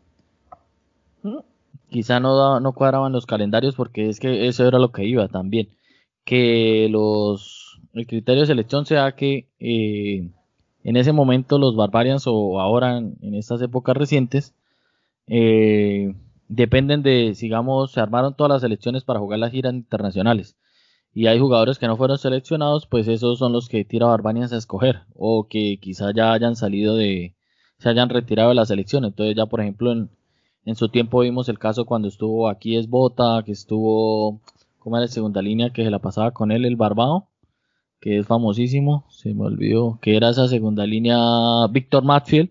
Mm, 1.23 1.37
quizá 1.89 2.19
no, 2.19 2.59
no 2.59 2.73
cuadraban 2.73 3.13
los 3.13 3.25
calendarios 3.25 3.75
porque 3.75 4.09
es 4.09 4.19
que 4.19 4.47
eso 4.47 4.67
era 4.67 4.79
lo 4.79 4.91
que 4.91 5.05
iba 5.05 5.29
también. 5.29 5.69
Que 6.25 6.89
los 6.91 7.79
el 7.93 8.05
criterio 8.05 8.41
de 8.41 8.47
selección 8.47 8.85
sea 8.85 9.15
que 9.15 9.47
eh, 9.59 10.29
en 10.83 10.97
ese 10.97 11.13
momento 11.13 11.57
los 11.57 11.75
Barbarians 11.75 12.25
o 12.27 12.59
ahora 12.59 12.97
en, 12.97 13.33
estas 13.33 13.61
épocas 13.61 13.95
recientes 13.95 14.53
eh, 15.27 16.13
dependen 16.49 17.01
de, 17.01 17.33
digamos, 17.39 17.93
se 17.93 18.01
armaron 18.01 18.35
todas 18.35 18.51
las 18.51 18.61
selecciones 18.61 19.05
para 19.05 19.19
jugar 19.19 19.39
las 19.39 19.51
giras 19.51 19.73
internacionales 19.73 20.57
y 21.13 21.27
hay 21.27 21.39
jugadores 21.39 21.79
que 21.79 21.87
no 21.87 21.97
fueron 21.97 22.17
seleccionados, 22.17 22.87
pues 22.87 23.07
esos 23.07 23.39
son 23.39 23.53
los 23.53 23.69
que 23.69 23.85
tira 23.85 24.07
Barbarians 24.07 24.53
a 24.53 24.57
escoger 24.57 25.01
o 25.15 25.47
que 25.47 25.77
quizá 25.79 26.11
ya 26.13 26.33
hayan 26.33 26.55
salido 26.55 26.95
de, 26.95 27.35
se 27.77 27.89
hayan 27.89 28.09
retirado 28.09 28.49
de 28.49 28.55
la 28.55 28.65
selección. 28.65 29.05
Entonces 29.05 29.35
ya 29.35 29.45
por 29.45 29.61
ejemplo 29.61 29.91
en, 29.91 30.09
en 30.65 30.75
su 30.75 30.89
tiempo 30.89 31.19
vimos 31.21 31.49
el 31.49 31.59
caso 31.59 31.85
cuando 31.85 32.07
estuvo 32.07 32.49
aquí 32.49 32.77
es 32.77 32.89
Bota, 32.89 33.43
que 33.45 33.51
estuvo, 33.51 34.41
como 34.79 34.97
era 34.97 35.05
la 35.05 35.11
segunda 35.11 35.41
línea 35.41 35.71
que 35.71 35.83
se 35.83 35.91
la 35.91 35.99
pasaba 35.99 36.31
con 36.31 36.51
él, 36.51 36.65
el 36.65 36.75
Barbado 36.75 37.27
que 38.03 38.17
es 38.17 38.27
famosísimo, 38.27 39.05
se 39.09 39.33
me 39.33 39.45
olvidó, 39.45 39.97
que 40.01 40.17
era 40.17 40.27
esa 40.29 40.49
segunda 40.49 40.85
línea 40.85 41.17
Víctor 41.71 42.03
Matfield, 42.03 42.49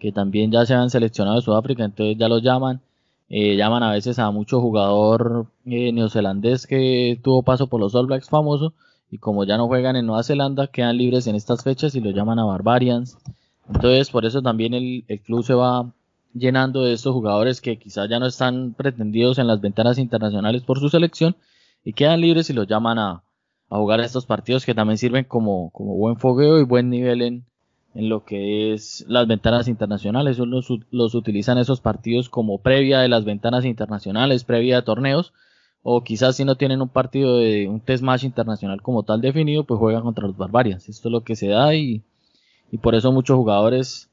que 0.00 0.10
también 0.10 0.50
ya 0.50 0.66
se 0.66 0.74
han 0.74 0.90
seleccionado 0.90 1.36
de 1.36 1.42
Sudáfrica, 1.42 1.84
entonces 1.84 2.18
ya 2.18 2.28
lo 2.28 2.40
llaman, 2.40 2.80
eh, 3.34 3.56
llaman 3.56 3.82
a 3.82 3.90
veces 3.90 4.18
a 4.18 4.30
mucho 4.30 4.60
jugador 4.60 5.46
eh, 5.64 5.90
neozelandés 5.90 6.66
que 6.66 7.18
tuvo 7.22 7.42
paso 7.42 7.66
por 7.66 7.80
los 7.80 7.94
All 7.94 8.04
Blacks 8.04 8.28
famoso, 8.28 8.74
y 9.10 9.16
como 9.16 9.44
ya 9.44 9.56
no 9.56 9.68
juegan 9.68 9.96
en 9.96 10.04
Nueva 10.04 10.22
Zelanda, 10.22 10.66
quedan 10.66 10.98
libres 10.98 11.26
en 11.26 11.34
estas 11.34 11.64
fechas 11.64 11.94
y 11.94 12.02
lo 12.02 12.10
llaman 12.10 12.38
a 12.38 12.44
Barbarians. 12.44 13.16
Entonces, 13.68 14.10
por 14.10 14.26
eso 14.26 14.42
también 14.42 14.74
el, 14.74 15.04
el 15.08 15.20
club 15.22 15.42
se 15.44 15.54
va 15.54 15.94
llenando 16.34 16.82
de 16.84 16.92
estos 16.92 17.14
jugadores 17.14 17.62
que 17.62 17.78
quizás 17.78 18.06
ya 18.10 18.18
no 18.18 18.26
están 18.26 18.74
pretendidos 18.74 19.38
en 19.38 19.46
las 19.46 19.62
ventanas 19.62 19.96
internacionales 19.98 20.62
por 20.62 20.78
su 20.78 20.90
selección 20.90 21.34
y 21.84 21.94
quedan 21.94 22.20
libres 22.20 22.50
y 22.50 22.52
los 22.52 22.66
llaman 22.66 22.98
a, 22.98 23.22
a 23.70 23.76
jugar 23.78 24.00
estos 24.00 24.26
partidos 24.26 24.66
que 24.66 24.74
también 24.74 24.98
sirven 24.98 25.24
como, 25.24 25.70
como 25.70 25.94
buen 25.94 26.16
fogueo 26.18 26.58
y 26.58 26.64
buen 26.64 26.90
nivel 26.90 27.22
en, 27.22 27.44
en 27.94 28.08
lo 28.08 28.24
que 28.24 28.72
es 28.72 29.04
las 29.08 29.26
ventanas 29.26 29.68
internacionales. 29.68 30.38
Los, 30.38 30.68
los 30.90 31.14
utilizan 31.14 31.58
esos 31.58 31.80
partidos 31.80 32.28
como 32.28 32.58
previa 32.58 33.00
de 33.00 33.08
las 33.08 33.24
ventanas 33.24 33.64
internacionales, 33.64 34.44
previa 34.44 34.76
de 34.76 34.82
torneos, 34.82 35.32
o 35.82 36.02
quizás 36.04 36.36
si 36.36 36.44
no 36.44 36.56
tienen 36.56 36.80
un 36.80 36.88
partido 36.88 37.38
de 37.38 37.68
un 37.68 37.80
test 37.80 38.02
match 38.02 38.24
internacional 38.24 38.82
como 38.82 39.02
tal 39.02 39.20
definido, 39.20 39.64
pues 39.64 39.78
juegan 39.78 40.02
contra 40.02 40.26
los 40.26 40.36
Barbarians. 40.36 40.88
Esto 40.88 41.08
es 41.08 41.12
lo 41.12 41.24
que 41.24 41.36
se 41.36 41.48
da 41.48 41.74
y, 41.74 42.02
y 42.70 42.78
por 42.78 42.94
eso 42.94 43.12
muchos 43.12 43.36
jugadores 43.36 44.08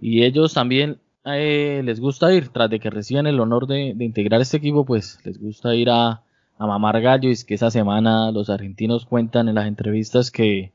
y 0.00 0.24
ellos 0.24 0.52
también 0.52 0.98
eh, 1.24 1.80
les 1.84 2.00
gusta 2.00 2.34
ir, 2.34 2.48
tras 2.48 2.68
de 2.68 2.80
que 2.80 2.90
reciben 2.90 3.28
el 3.28 3.38
honor 3.38 3.68
de, 3.68 3.94
de 3.94 4.04
integrar 4.04 4.40
este 4.40 4.56
equipo, 4.56 4.84
pues 4.84 5.20
les 5.24 5.40
gusta 5.40 5.74
ir 5.76 5.90
a, 5.90 6.22
a 6.58 6.66
mamar 6.66 7.00
gallo 7.00 7.28
y 7.28 7.32
es 7.32 7.44
que 7.44 7.54
esa 7.54 7.70
semana 7.70 8.32
los 8.32 8.50
argentinos 8.50 9.06
cuentan 9.06 9.48
en 9.48 9.54
las 9.54 9.66
entrevistas 9.66 10.32
que 10.32 10.72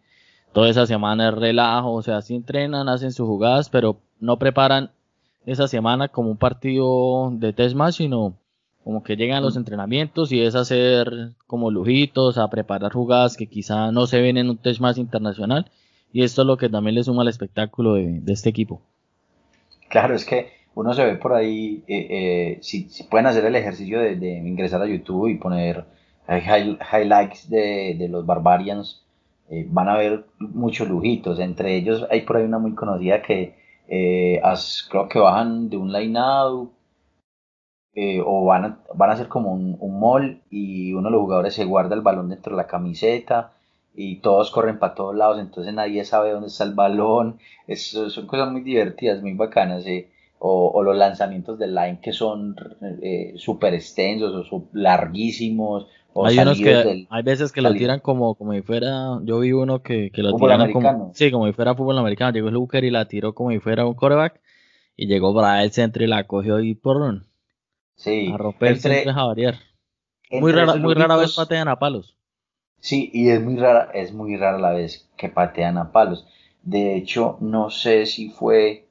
toda 0.58 0.72
esa 0.72 0.88
semana 0.88 1.30
es 1.30 1.36
relajo, 1.36 1.93
o 1.93 2.02
sea, 2.02 2.24
sí 2.24 2.34
entrenan, 2.34 2.89
hacen 2.89 3.12
sus 3.12 3.28
jugadas, 3.28 3.70
pero 3.70 4.00
no 4.20 4.39
preparan 4.39 4.89
esa 5.46 5.67
semana 5.67 6.08
como 6.08 6.32
un 6.32 6.38
partido 6.38 7.30
de 7.32 7.54
test 7.54 7.76
match, 7.76 7.98
sino 7.98 8.34
como 8.84 9.04
que 9.04 9.15
llegan 9.15 9.43
los 9.43 9.56
entrenamientos 9.56 10.32
y 10.32 10.41
es 10.41 10.56
hacer 10.56 11.36
como 11.46 11.70
lujitos, 11.70 12.39
a 12.39 12.50
preparar 12.50 12.91
jugadas 12.91 13.38
que 13.38 13.46
quizá 13.46 13.91
no 13.91 14.08
se 14.08 14.20
ven 14.20 14.38
en 14.38 14.50
un 14.50 14.58
test 14.58 14.80
match 14.80 14.98
internacional 14.98 15.70
y 16.12 16.24
esto 16.24 16.41
es 16.41 16.48
lo 16.48 16.58
que 16.58 16.70
también 16.70 16.96
le 16.96 17.04
suma 17.04 17.22
al 17.22 17.28
espectáculo 17.28 17.93
de, 17.93 18.24
este 18.26 18.50
equipo. 18.50 18.82
Claro, 19.89 20.15
es 20.15 20.26
que 20.26 20.54
uno 20.74 20.91
se 20.96 21.06
ve 21.06 21.17
por 21.17 21.36
ahí, 21.36 21.84
eh, 21.88 22.08
eh, 22.10 22.58
si, 22.63 22.89
si, 22.89 23.04
pueden 23.04 23.28
hacer 23.28 23.46
el 23.46 23.56
ejercicio 23.56 24.00
de, 24.00 24.15
de, 24.15 24.39
ingresar 24.39 24.82
a 24.82 24.88
YouTube 24.88 25.28
y 25.28 25.36
poner 25.36 25.86
highlights 26.28 27.48
de, 27.48 27.96
de 27.96 28.10
los 28.10 28.26
Barbarians, 28.26 29.04
eh, 29.50 29.66
van 29.70 29.90
a 29.90 29.98
ver 29.98 30.26
muchos 30.40 30.88
lujitos. 30.90 31.40
Entre 31.40 31.76
ellos 31.76 32.06
hay 32.10 32.22
por 32.22 32.38
ahí 32.38 32.46
una 32.46 32.60
muy 32.60 32.76
conocida 32.76 33.22
que 33.22 33.56
creo 33.88 35.08
que 35.10 35.20
bajan 35.20 35.70
de 35.70 35.78
un 35.78 35.94
line-out 35.94 36.72
o 38.26 38.46
van 38.46 38.66
a, 38.66 38.80
van 38.94 39.10
a 39.10 39.14
hacer 39.14 39.28
como 39.28 39.54
un, 39.54 39.78
un 39.80 40.00
mall 40.00 40.42
y 40.52 40.94
uno 40.94 41.08
de 41.08 41.12
los 41.14 41.22
jugadores 41.22 41.54
se 41.56 41.66
guarda 41.66 41.96
el 41.96 42.02
balón 42.02 42.30
dentro 42.30 42.56
de 42.56 42.62
la 42.62 42.68
camiseta 42.68 43.54
y 43.98 44.18
todos 44.18 44.52
corren 44.52 44.78
para 44.78 44.94
todos 44.94 45.16
lados, 45.16 45.40
entonces 45.40 45.74
nadie 45.74 46.06
sabe 46.06 46.32
dónde 46.32 46.50
está 46.50 46.64
el 46.64 46.76
balón. 46.76 47.40
Eso, 47.68 48.10
son 48.12 48.28
cosas 48.28 48.52
muy 48.52 48.62
divertidas, 48.62 49.22
muy 49.22 49.34
bacanas. 49.34 49.84
O, 50.40 50.68
o, 50.68 50.84
los 50.84 50.96
lanzamientos 50.96 51.58
de 51.58 51.68
line 51.68 52.00
que 52.00 52.14
son 52.14 52.56
eh, 53.02 53.34
súper 53.38 53.74
extensos 53.74 54.48
o 54.52 54.66
larguísimos. 54.72 55.88
Hay, 56.15 56.39
unos 56.39 56.58
que, 56.58 57.06
hay 57.10 57.24
veces 57.24 57.52
que 57.52 57.62
lo 57.62 57.74
tiran 57.74 58.00
como, 58.00 58.36
como 58.36 58.54
si 58.54 58.62
fuera. 58.62 59.20
Yo 59.24 59.39
vi 59.39 59.52
uno 59.52 59.84
que, 59.84 60.10
que 60.12 60.24
lo 60.24 60.36
tiran 60.36 60.72
como. 60.72 61.12
Sí, 61.13 61.32
como 61.32 61.46
si 61.46 61.54
fuera 61.54 61.76
fútbol 61.76 61.98
americano. 61.98 62.32
Llegó 62.32 62.50
el 62.50 62.56
Hooker 62.56 62.84
y 62.84 62.91
la 62.91 63.08
tiró 63.08 63.36
como 63.36 63.52
si 63.52 63.60
fuera 63.60 63.86
un 63.86 63.93
quarterback. 63.93 64.41
Y 64.96 65.06
llegó 65.06 65.34
para 65.36 65.63
el 65.63 65.72
centro 65.72 66.04
y 66.04 66.08
la 66.08 66.26
cogió 66.26 66.60
y 66.60 66.74
por. 66.74 67.22
Sí. 67.96 68.32
A 68.34 68.38
romper 68.38 68.70
el 68.70 68.80
centro 68.80 69.12
a 69.12 69.26
variar. 69.26 69.56
Muy 70.32 70.52
rara, 70.52 70.76
muy 70.76 70.93
rara 70.93 71.15
vez 71.17 71.36
patean 71.36 71.67
a 71.67 71.78
palos. 71.78 72.17
Sí, 72.80 73.10
y 73.13 73.30
es 73.30 73.41
muy 73.41 73.58
rara, 73.58 73.89
es 73.93 74.13
muy 74.13 74.36
rara 74.38 74.58
la 74.58 74.72
vez 74.72 75.10
que 75.17 75.30
patean 75.30 75.78
a 75.78 75.91
palos. 75.91 76.28
De 76.63 76.96
hecho, 76.96 77.38
no 77.39 77.70
sé 77.70 78.06
si 78.06 78.30
fue 78.30 78.88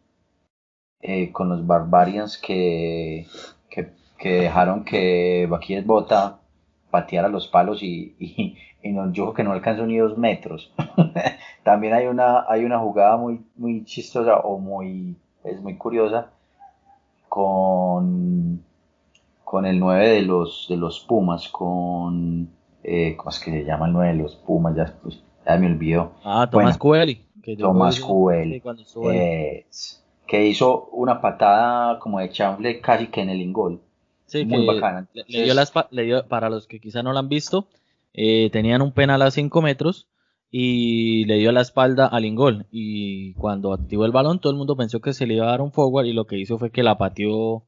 eh, 1.02 1.31
con 1.31 1.48
los 1.48 1.66
Barbarians 1.66 2.38
que, 2.38 3.26
que, 3.68 3.92
dejaron 4.29 4.85
que 4.85 5.46
Baquíes 5.48 5.87
Bota 5.87 6.40
pateara 6.90 7.29
los 7.29 7.49
palos 7.49 7.83
y, 7.83 8.14
y, 8.83 8.92
no, 8.92 9.12
yo 9.12 9.25
creo 9.25 9.35
que 9.35 9.44
no 9.44 9.53
alcanzó 9.53 9.87
ni 9.87 9.99
dos 9.99 10.16
metros. 10.16 10.72
También 11.64 11.94
hay 11.94 12.07
una, 12.07 12.44
hay 12.49 12.64
una 12.64 12.79
jugada 12.79 13.16
muy, 13.16 13.40
muy 13.57 13.85
chistosa 13.85 14.37
o 14.38 14.59
muy, 14.59 15.16
es 15.44 15.61
muy 15.61 15.77
curiosa 15.77 16.31
con, 17.29 18.62
con 19.44 19.66
el 19.66 19.79
9 19.79 20.09
de 20.09 20.22
los, 20.22 20.66
de 20.68 20.77
los 20.77 21.01
Pumas, 21.01 21.49
con 21.49 22.49
eh, 22.83 23.16
¿cómo 23.16 23.31
es 23.31 23.40
que 23.40 23.51
se 23.51 23.64
llama 23.64 23.87
el 23.87 23.92
9 23.92 24.12
de 24.12 24.22
los 24.22 24.37
Pumas? 24.37 24.77
Ya, 24.77 24.94
pues, 25.03 25.20
ya 25.44 25.57
me 25.57 25.66
olvidó. 25.66 26.12
Ah, 26.25 26.49
Tomás 26.51 26.79
Cueli. 26.79 27.27
Tomás 27.59 28.01
Cueli. 28.01 28.62
que 30.27 30.46
hizo 30.46 30.87
una 30.92 31.20
patada 31.20 31.99
como 31.99 32.20
de 32.20 32.31
chamble 32.31 32.81
casi 32.81 33.09
que 33.09 33.22
en 33.22 33.31
el 33.31 33.40
ingol. 33.40 33.81
Sí, 34.26 34.44
Muy 34.44 34.66
bacana. 34.66 35.08
Le, 35.14 35.44
dio 35.44 35.54
la, 35.54 35.66
le, 35.90 36.02
dio, 36.02 36.26
para 36.26 36.50
los 36.50 36.66
que 36.66 36.80
quizá 36.80 37.02
no 37.02 37.12
lo 37.12 37.18
han 37.18 37.28
visto, 37.28 37.68
eh, 38.12 38.50
tenían 38.50 38.82
un 38.82 38.92
penal 38.92 39.22
a 39.22 39.30
5 39.30 39.62
metros 39.62 40.08
y 40.50 41.24
le 41.26 41.36
dio 41.36 41.52
la 41.52 41.60
espalda 41.60 42.06
al 42.06 42.24
ingol. 42.24 42.66
Y 42.70 43.34
cuando 43.34 43.72
activó 43.72 44.04
el 44.04 44.12
balón, 44.12 44.40
todo 44.40 44.52
el 44.52 44.58
mundo 44.58 44.76
pensó 44.76 45.00
que 45.00 45.12
se 45.12 45.26
le 45.26 45.34
iba 45.34 45.46
a 45.46 45.50
dar 45.50 45.60
un 45.60 45.72
forward 45.72 46.06
y 46.06 46.12
lo 46.12 46.26
que 46.26 46.38
hizo 46.38 46.58
fue 46.58 46.70
que 46.70 46.82
la 46.82 46.98
pateó 46.98 47.64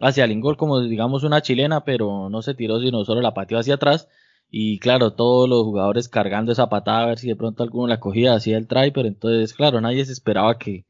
hacia 0.00 0.24
el 0.24 0.32
ingol 0.32 0.56
como 0.56 0.80
digamos 0.80 1.24
una 1.24 1.40
chilena, 1.40 1.84
pero 1.84 2.28
no 2.28 2.42
se 2.42 2.54
tiró, 2.54 2.80
sino 2.80 3.04
solo 3.04 3.20
la 3.22 3.34
pateó 3.34 3.58
hacia 3.58 3.74
atrás 3.74 4.08
y 4.50 4.78
claro, 4.78 5.12
todos 5.12 5.48
los 5.48 5.64
jugadores 5.64 6.08
cargando 6.08 6.52
esa 6.52 6.68
patada 6.68 7.02
a 7.02 7.06
ver 7.06 7.18
si 7.18 7.28
de 7.28 7.36
pronto 7.36 7.62
alguno 7.62 7.88
la 7.88 8.00
cogía, 8.00 8.34
hacía 8.34 8.56
el 8.56 8.68
try, 8.68 8.90
pero 8.92 9.08
entonces, 9.08 9.54
claro, 9.54 9.80
nadie 9.80 10.04
se 10.04 10.12
esperaba 10.12 10.58
que, 10.58 10.84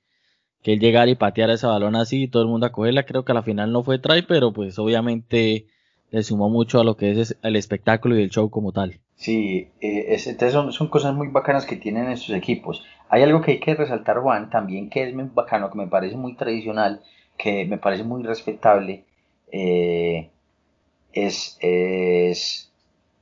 que 0.66 0.72
él 0.72 0.80
llegara 0.80 1.08
y 1.08 1.14
pateara 1.14 1.52
ese 1.52 1.68
balón 1.68 1.94
así 1.94 2.24
y 2.24 2.26
todo 2.26 2.42
el 2.42 2.48
mundo 2.48 2.66
a 2.66 2.72
cogerla. 2.72 3.04
Creo 3.04 3.24
que 3.24 3.30
a 3.30 3.36
la 3.36 3.44
final 3.44 3.70
no 3.70 3.84
fue 3.84 4.00
try, 4.00 4.22
pero 4.22 4.52
pues 4.52 4.76
obviamente 4.80 5.68
le 6.10 6.24
sumó 6.24 6.50
mucho 6.50 6.80
a 6.80 6.84
lo 6.84 6.96
que 6.96 7.12
es 7.12 7.36
el 7.40 7.54
espectáculo 7.54 8.18
y 8.18 8.24
el 8.24 8.30
show 8.30 8.50
como 8.50 8.72
tal. 8.72 8.98
Sí, 9.14 9.68
eh, 9.80 10.18
son, 10.50 10.72
son 10.72 10.88
cosas 10.88 11.14
muy 11.14 11.28
bacanas 11.28 11.66
que 11.66 11.76
tienen 11.76 12.10
estos 12.10 12.34
equipos. 12.34 12.82
Hay 13.08 13.22
algo 13.22 13.42
que 13.42 13.52
hay 13.52 13.60
que 13.60 13.76
resaltar, 13.76 14.18
Juan, 14.18 14.50
también 14.50 14.90
que 14.90 15.04
es 15.08 15.14
muy 15.14 15.30
bacano, 15.32 15.70
que 15.70 15.78
me 15.78 15.86
parece 15.86 16.16
muy 16.16 16.34
tradicional, 16.34 17.00
que 17.38 17.64
me 17.64 17.78
parece 17.78 18.02
muy 18.02 18.24
respetable, 18.24 19.04
eh, 19.52 20.30
es, 21.12 21.58
es 21.60 22.72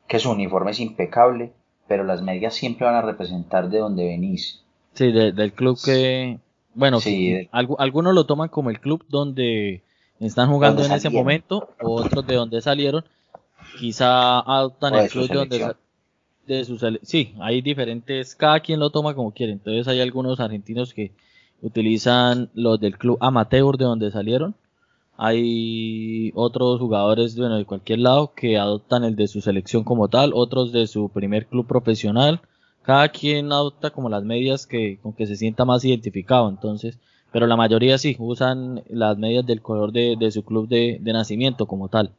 que 0.08 0.18
su 0.18 0.30
uniforme 0.30 0.70
es 0.70 0.80
impecable, 0.80 1.52
pero 1.88 2.04
las 2.04 2.22
medias 2.22 2.54
siempre 2.54 2.86
van 2.86 2.94
a 2.94 3.02
representar 3.02 3.68
de 3.68 3.80
donde 3.80 4.06
venís. 4.06 4.64
Sí, 4.94 5.12
del 5.12 5.52
club 5.52 5.76
que, 5.84 6.38
bueno, 6.74 7.00
sí, 7.00 7.48
algunos 7.52 8.14
lo 8.14 8.24
toman 8.24 8.48
como 8.48 8.70
el 8.70 8.80
club 8.80 9.04
donde 9.08 9.82
están 10.20 10.50
jugando 10.50 10.84
en 10.84 10.92
ese 10.92 11.10
momento, 11.10 11.70
otros 11.80 12.26
de 12.26 12.34
donde 12.34 12.60
salieron, 12.60 13.04
quizá 13.78 14.40
adoptan 14.40 14.94
el 14.94 15.08
club 15.08 15.28
de 15.28 15.34
donde 15.34 15.74
de 16.46 16.64
su 16.64 16.78
sí, 17.02 17.34
hay 17.40 17.62
diferentes, 17.62 18.34
cada 18.34 18.60
quien 18.60 18.78
lo 18.78 18.90
toma 18.90 19.14
como 19.14 19.32
quiere, 19.32 19.52
entonces 19.52 19.88
hay 19.88 20.00
algunos 20.00 20.40
argentinos 20.40 20.92
que 20.92 21.12
utilizan 21.62 22.50
los 22.54 22.78
del 22.78 22.98
club 22.98 23.16
amateur 23.20 23.76
de 23.78 23.84
donde 23.84 24.10
salieron. 24.10 24.54
Hay 25.16 26.32
otros 26.34 26.80
jugadores 26.80 27.36
bueno, 27.36 27.56
de 27.56 27.64
cualquier 27.64 28.00
lado 28.00 28.32
que 28.34 28.58
adoptan 28.58 29.04
el 29.04 29.16
de 29.16 29.28
su 29.28 29.40
selección 29.40 29.84
como 29.84 30.08
tal, 30.08 30.32
otros 30.34 30.72
de 30.72 30.86
su 30.86 31.08
primer 31.08 31.46
club 31.46 31.66
profesional. 31.66 32.40
Cada 32.84 33.08
quien 33.08 33.52
adopta 33.52 33.90
como 33.90 34.08
las 34.08 34.22
medias 34.24 34.66
que, 34.66 34.98
con 35.02 35.12
que 35.12 35.26
se 35.26 35.36
sienta 35.36 35.64
más 35.64 35.84
identificado, 35.84 36.48
entonces, 36.48 36.98
pero 37.32 37.46
la 37.46 37.56
mayoría 37.56 37.98
sí 37.98 38.16
usan 38.18 38.82
las 38.88 39.16
medias 39.16 39.46
del 39.46 39.62
color 39.62 39.92
de, 39.92 40.16
de 40.18 40.30
su 40.30 40.44
club 40.44 40.68
de, 40.68 40.98
de, 41.00 41.12
nacimiento 41.12 41.66
como 41.66 41.88
tal. 41.88 42.12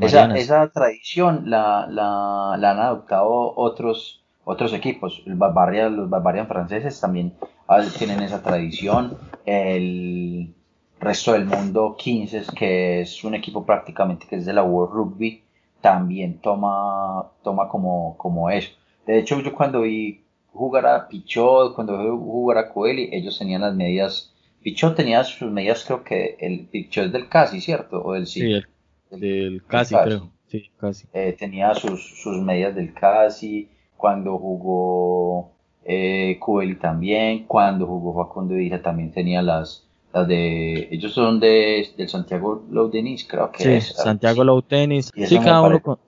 esa, 0.00 0.34
esa, 0.36 0.68
tradición 0.70 1.50
la, 1.50 1.86
la, 1.90 2.56
la, 2.58 2.70
han 2.70 2.78
adoptado 2.78 3.54
otros, 3.56 4.22
otros 4.44 4.72
equipos. 4.72 5.22
los 5.26 5.38
Barbarian 5.38 6.48
franceses 6.48 6.98
también 7.00 7.34
ah, 7.68 7.82
tienen 7.98 8.20
esa 8.22 8.42
tradición. 8.42 9.18
El, 9.44 10.54
resto 11.02 11.32
del 11.32 11.44
mundo 11.46 11.96
15, 11.98 12.44
que 12.56 13.00
es 13.00 13.24
un 13.24 13.34
equipo 13.34 13.66
prácticamente 13.66 14.26
que 14.26 14.36
es 14.36 14.46
de 14.46 14.52
la 14.52 14.62
World 14.62 14.94
Rugby, 14.94 15.42
también 15.80 16.38
toma, 16.38 17.26
toma 17.42 17.68
como, 17.68 18.16
como 18.16 18.48
eso. 18.50 18.70
De 19.06 19.18
hecho, 19.18 19.40
yo 19.40 19.52
cuando 19.52 19.82
vi 19.82 20.24
jugar 20.52 20.86
a 20.86 21.08
Pichot, 21.08 21.74
cuando 21.74 21.98
vi 21.98 22.08
jugar 22.08 22.58
a 22.58 22.72
Coeli, 22.72 23.08
ellos 23.12 23.38
tenían 23.38 23.62
las 23.62 23.74
medidas. 23.74 24.34
Pichot 24.62 24.94
tenía 24.94 25.24
sus 25.24 25.50
medidas, 25.50 25.84
creo 25.84 26.04
que 26.04 26.36
el 26.40 26.66
Pichot 26.66 27.06
es 27.06 27.12
del 27.12 27.28
Casi, 27.28 27.60
¿cierto? 27.60 28.02
O 28.02 28.12
del 28.12 28.26
sí. 28.26 28.42
el, 28.42 28.66
del 29.10 29.64
Casi, 29.66 29.94
creo. 29.94 30.30
Sí, 30.46 30.70
casi. 30.76 31.06
Eh, 31.14 31.34
tenía 31.38 31.74
sus, 31.74 32.20
sus 32.22 32.40
medidas 32.42 32.74
del 32.74 32.92
Casi. 32.92 33.70
Cuando 33.96 34.38
jugó 34.38 35.52
eh, 35.84 36.38
también. 36.80 37.44
Cuando 37.46 37.86
jugó 37.86 38.24
Facundo 38.24 38.54
Villa 38.54 38.82
también 38.82 39.12
tenía 39.12 39.42
las, 39.42 39.88
de 40.12 40.88
ellos 40.90 41.12
son 41.12 41.40
de 41.40 41.88
del 41.96 42.08
Santiago 42.08 42.64
Low 42.70 42.90
Tennis 42.90 43.26
creo 43.28 43.50
que 43.50 43.62
sí, 43.62 43.70
es 43.70 43.86
Santiago 43.96 44.44
Low 44.44 44.62
Tennis 44.62 45.10
sí 45.14 45.38
cada 45.38 45.62
uno 45.62 45.80
con, 45.80 45.98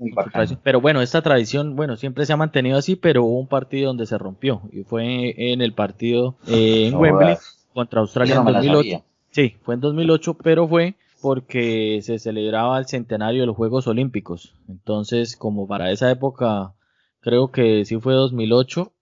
pero 0.62 0.80
bueno 0.80 1.00
esta 1.00 1.22
tradición 1.22 1.74
bueno 1.74 1.96
siempre 1.96 2.26
se 2.26 2.32
ha 2.32 2.36
mantenido 2.36 2.76
así 2.76 2.96
pero 2.96 3.24
hubo 3.24 3.40
un 3.40 3.48
partido 3.48 3.88
donde 3.88 4.06
se 4.06 4.18
rompió 4.18 4.62
y 4.72 4.82
fue 4.82 5.52
en 5.52 5.62
el 5.62 5.72
partido 5.72 6.36
eh, 6.46 6.88
en 6.88 6.96
Wembley 6.96 7.36
contra 7.72 8.00
Australia 8.00 8.36
en 8.36 8.44
2008 8.44 9.04
sí 9.30 9.56
fue 9.62 9.74
en 9.74 9.80
2008 9.80 10.34
pero 10.42 10.68
fue 10.68 10.96
porque 11.24 12.00
se 12.02 12.18
celebraba 12.18 12.78
el 12.78 12.84
centenario 12.84 13.40
de 13.40 13.46
los 13.46 13.56
Juegos 13.56 13.86
Olímpicos. 13.86 14.52
Entonces 14.68 15.38
como 15.38 15.66
para 15.66 15.90
esa 15.90 16.10
época 16.10 16.74
creo 17.20 17.50
que 17.50 17.86
sí 17.86 17.98
fue 17.98 18.12
2008 18.12 18.92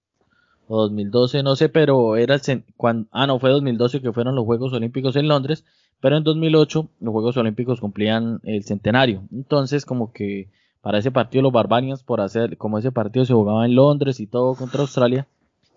o 0.73 0.83
2012, 0.85 1.43
no 1.43 1.55
sé, 1.55 1.69
pero 1.69 2.17
era 2.17 2.37
el, 2.37 2.65
cuando, 2.79 3.07
ah, 3.13 3.27
no, 3.27 3.39
fue 3.39 3.51
2012 3.51 4.01
que 4.01 4.13
fueron 4.13 4.35
los 4.35 4.47
Juegos 4.47 4.73
Olímpicos 4.73 5.17
en 5.17 5.29
Londres, 5.29 5.67
pero 6.01 6.17
en 6.17 6.25
2008 6.25 6.89
los 7.01 7.13
Juegos 7.13 7.37
Olímpicos 7.37 7.79
cumplían 7.79 8.41
el 8.45 8.65
centenario. 8.65 9.23
Entonces, 9.31 9.85
como 9.85 10.13
que 10.13 10.49
para 10.81 10.99
ese 10.99 11.11
partido 11.11 11.43
los 11.43 11.53
Barbarians, 11.53 12.03
por 12.03 12.23
hacer, 12.23 12.57
como 12.57 12.79
ese 12.79 12.91
partido 12.91 13.27
se 13.27 13.35
jugaba 13.35 13.67
en 13.67 13.75
Londres 13.75 14.19
y 14.19 14.27
todo 14.27 14.55
contra 14.55 14.81
Australia, 14.81 15.27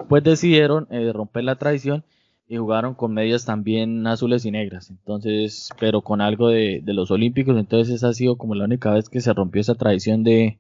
pues 0.08 0.24
decidieron 0.24 0.88
eh, 0.90 1.12
romper 1.12 1.44
la 1.44 1.58
tradición 1.58 2.06
y 2.48 2.56
jugaron 2.56 2.94
con 2.94 3.14
medias 3.14 3.44
también 3.44 4.08
azules 4.08 4.46
y 4.46 4.52
negras. 4.52 4.90
Entonces, 4.92 5.72
pero 5.78 6.04
con 6.04 6.22
algo 6.22 6.48
de, 6.48 6.80
de 6.82 6.94
los 6.94 7.12
Olímpicos, 7.12 7.58
entonces 7.58 7.96
esa 7.96 8.10
ha 8.10 8.14
sido 8.14 8.38
como 8.38 8.56
la 8.56 8.64
única 8.64 8.94
vez 8.94 9.10
que 9.10 9.20
se 9.20 9.34
rompió 9.34 9.60
esa 9.60 9.76
tradición 9.76 10.24
de, 10.24 10.58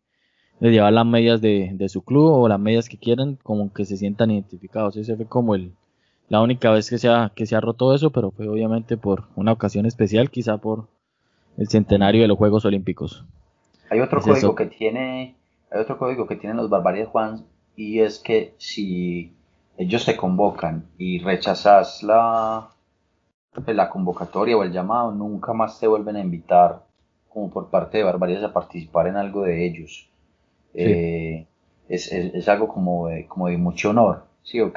de 0.59 0.71
llevar 0.71 0.93
las 0.93 1.05
medias 1.05 1.41
de, 1.41 1.71
de, 1.73 1.89
su 1.89 2.03
club 2.03 2.31
o 2.31 2.47
las 2.47 2.59
medias 2.59 2.89
que 2.89 2.97
quieran, 2.97 3.37
como 3.43 3.73
que 3.73 3.85
se 3.85 3.97
sientan 3.97 4.31
identificados. 4.31 4.95
Ese 4.95 5.15
fue 5.15 5.25
como 5.25 5.55
el, 5.55 5.73
la 6.29 6.41
única 6.41 6.71
vez 6.71 6.89
que 6.89 6.97
se, 6.97 7.09
ha, 7.09 7.31
que 7.35 7.45
se 7.45 7.55
ha 7.55 7.61
roto 7.61 7.93
eso, 7.93 8.11
pero 8.11 8.31
fue 8.31 8.47
obviamente 8.47 8.97
por 8.97 9.25
una 9.35 9.51
ocasión 9.51 9.85
especial, 9.85 10.29
quizá 10.29 10.57
por 10.57 10.87
el 11.57 11.67
centenario 11.67 12.21
de 12.21 12.27
los 12.27 12.37
Juegos 12.37 12.65
Olímpicos. 12.65 13.25
Hay 13.89 13.99
otro 13.99 14.21
código 14.21 14.55
que 14.55 14.65
tiene, 14.65 15.35
hay 15.71 15.81
otro 15.81 15.97
código 15.97 16.25
que 16.27 16.35
tienen 16.35 16.57
los 16.57 16.69
barbaries 16.69 17.07
Juan, 17.09 17.45
y 17.75 17.99
es 17.99 18.19
que 18.19 18.55
si 18.57 19.33
ellos 19.77 20.05
te 20.05 20.15
convocan 20.15 20.87
y 20.97 21.19
rechazas 21.19 22.01
la, 22.01 22.69
pues, 23.53 23.75
la 23.75 23.89
convocatoria 23.89 24.57
o 24.57 24.63
el 24.63 24.71
llamado, 24.71 25.11
nunca 25.11 25.53
más 25.53 25.79
te 25.79 25.87
vuelven 25.87 26.15
a 26.15 26.21
invitar 26.21 26.83
como 27.29 27.51
por 27.51 27.69
parte 27.69 27.97
de 27.97 28.05
Barbaries 28.05 28.43
a 28.43 28.53
participar 28.53 29.07
en 29.07 29.17
algo 29.17 29.43
de 29.43 29.67
ellos. 29.67 30.09
Eh, 30.75 31.47
es, 31.87 32.11
es, 32.11 32.47
algo 32.49 32.67
como 32.67 33.07
de, 33.07 33.27
como 33.27 33.47
de 33.47 33.57
mucho 33.57 33.91
honor, 33.91 34.25
¿sí 34.43 34.59
o 34.59 34.73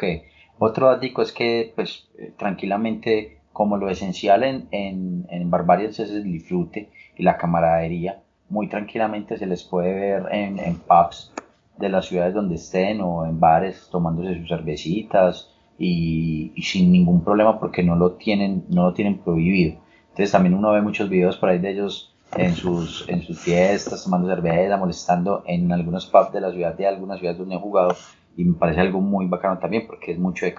Otro 0.58 0.86
dato 0.86 1.22
es 1.22 1.32
que, 1.32 1.72
pues, 1.74 2.08
eh, 2.18 2.32
tranquilamente, 2.36 3.38
como 3.52 3.76
lo 3.76 3.88
esencial 3.88 4.44
en, 4.44 4.68
en, 4.70 5.26
en 5.30 5.50
Barbarians 5.50 5.98
es 5.98 6.10
el 6.10 6.24
disfrute 6.24 6.90
y 7.16 7.22
la 7.22 7.36
camaradería, 7.36 8.22
muy 8.48 8.68
tranquilamente 8.68 9.36
se 9.36 9.46
les 9.46 9.64
puede 9.64 9.94
ver 9.94 10.26
en, 10.30 10.58
en 10.58 10.76
pubs 10.76 11.32
de 11.78 11.88
las 11.88 12.06
ciudades 12.06 12.34
donde 12.34 12.56
estén 12.56 13.00
o 13.00 13.24
en 13.24 13.38
bares 13.38 13.88
tomándose 13.90 14.38
sus 14.38 14.48
cervecitas 14.48 15.54
y, 15.78 16.52
sin 16.62 16.90
ningún 16.90 17.22
problema 17.22 17.58
porque 17.60 17.82
no 17.82 17.94
lo 17.94 18.12
tienen 18.12 18.64
no 18.68 18.84
lo 18.84 18.94
tienen 18.94 19.18
prohibido. 19.18 19.78
Entonces 20.10 20.32
también 20.32 20.54
uno 20.54 20.72
ve 20.72 20.82
muchos 20.82 21.08
videos 21.08 21.36
por 21.36 21.48
ahí 21.48 21.58
de 21.58 21.70
ellos 21.70 22.14
en 22.36 22.54
sus 22.54 23.08
en 23.08 23.22
sus 23.22 23.38
fiestas 23.38 24.04
tomando 24.04 24.28
cerveza 24.28 24.76
molestando 24.76 25.42
en 25.46 25.72
algunos 25.72 26.06
pubs 26.06 26.32
de 26.32 26.40
la 26.40 26.52
ciudad 26.52 26.74
de 26.74 26.86
algunas 26.86 27.18
ciudades 27.18 27.38
donde 27.38 27.56
he 27.56 27.58
jugado 27.58 27.96
y 28.36 28.44
me 28.44 28.54
parece 28.54 28.80
algo 28.80 29.00
muy 29.00 29.26
bacano 29.26 29.58
también 29.58 29.86
porque 29.86 30.12
es 30.12 30.18
mucho 30.18 30.44
de 30.44 30.54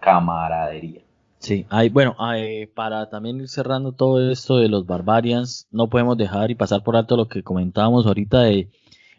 camaradería 0.00 1.00
Sí, 1.38 1.66
hay, 1.68 1.90
bueno, 1.90 2.16
para 2.74 3.08
también 3.08 3.40
ir 3.40 3.48
cerrando 3.48 3.92
todo 3.92 4.30
esto 4.30 4.56
de 4.56 4.68
los 4.68 4.86
Barbarians, 4.86 5.68
no 5.70 5.88
podemos 5.88 6.16
dejar 6.16 6.50
y 6.50 6.54
pasar 6.54 6.82
por 6.82 6.96
alto 6.96 7.16
lo 7.16 7.28
que 7.28 7.42
comentábamos 7.42 8.06
ahorita 8.06 8.40
de 8.40 8.68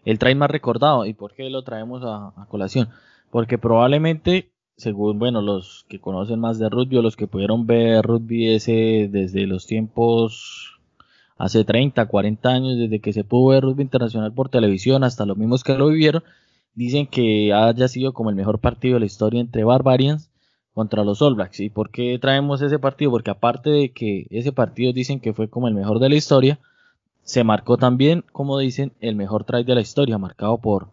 el 0.04 0.20
trae 0.20 0.36
más 0.36 0.50
recordado. 0.50 1.06
¿Y 1.06 1.14
por 1.14 1.34
qué 1.34 1.50
lo 1.50 1.64
traemos 1.64 2.02
a, 2.06 2.46
colación? 2.50 2.90
Porque 3.30 3.58
probablemente, 3.58 4.52
según, 4.78 5.20
bueno, 5.20 5.42
los 5.42 5.86
que 5.90 6.00
conocen 6.00 6.40
más 6.40 6.60
de 6.60 6.70
rugby 6.70 6.98
o 6.98 7.02
los 7.02 7.16
que 7.16 7.28
pudieron 7.28 7.68
ver 7.68 8.06
rugby 8.06 8.54
ese 8.54 9.10
desde 9.12 9.46
los 9.48 9.68
tiempos 9.68 10.77
hace 11.38 11.64
30, 11.64 12.06
40 12.06 12.50
años, 12.50 12.78
desde 12.78 13.00
que 13.00 13.14
se 13.14 13.24
pudo 13.24 13.50
ver 13.50 13.64
rugby 13.64 13.84
internacional 13.84 14.34
por 14.34 14.50
televisión 14.50 15.04
hasta 15.04 15.26
los 15.26 15.38
mismos 15.38 15.64
que 15.64 15.78
lo 15.78 15.88
vivieron, 15.88 16.24
dicen 16.74 17.08
que 17.08 17.54
haya 17.54 17.88
sido 17.88 18.14
como 18.14 18.30
el 18.30 18.36
mejor 18.36 18.60
partido 18.60 18.96
de 18.96 19.02
la 19.02 19.06
historia 19.06 19.42
entre 19.42 19.64
Barbarians 19.64 20.30
contra 20.74 21.04
los 21.04 21.22
All 21.22 21.36
Blacks. 21.36 21.60
¿Y 21.60 21.70
por 21.70 21.90
qué 21.90 22.20
traemos 22.20 22.62
ese 22.62 22.80
partido? 22.80 23.12
Porque 23.12 23.32
aparte 23.32 23.70
de 23.70 23.90
que 23.90 24.28
ese 24.30 24.52
partido 24.52 24.94
dicen 24.94 25.20
que 25.20 25.34
fue 25.34 25.50
como 25.50 25.68
el 25.68 25.74
mejor 25.74 26.00
de 26.00 26.10
la 26.10 26.16
historia, 26.16 26.60
se 27.24 27.44
marcó 27.44 27.78
también, 27.78 28.24
como 28.32 28.58
dicen, 28.58 28.94
el 29.02 29.16
mejor 29.16 29.44
try 29.44 29.64
de 29.64 29.76
la 29.76 29.82
historia, 29.82 30.18
marcado 30.18 30.60
por 30.60 30.90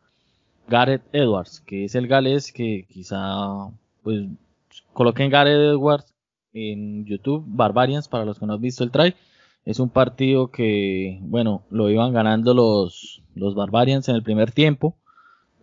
Gareth 0.69 1.03
Edwards, 1.13 1.61
que 1.61 1.85
es 1.85 1.95
el 1.95 2.09
galés 2.09 2.53
que 2.53 2.87
quizá, 2.89 3.69
pues, 4.03 4.27
coloquen 4.93 5.31
Gareth 5.31 5.75
Edwards 5.75 6.15
en 6.53 7.05
YouTube, 7.05 7.45
Barbarians, 7.47 8.09
para 8.09 8.25
los 8.25 8.39
que 8.39 8.47
no 8.47 8.55
han 8.55 8.61
visto 8.61 8.83
el 8.85 8.91
try. 8.91 9.15
Es 9.65 9.81
un 9.81 9.89
partido 9.89 10.51
que, 10.51 11.19
bueno, 11.23 11.63
lo 11.71 11.91
iban 11.91 12.13
ganando 12.13 12.55
los, 12.55 13.23
los 13.35 13.55
Barbarians 13.55 14.09
en 14.09 14.17
el 14.17 14.23
primer 14.23 14.53
tiempo 14.53 14.97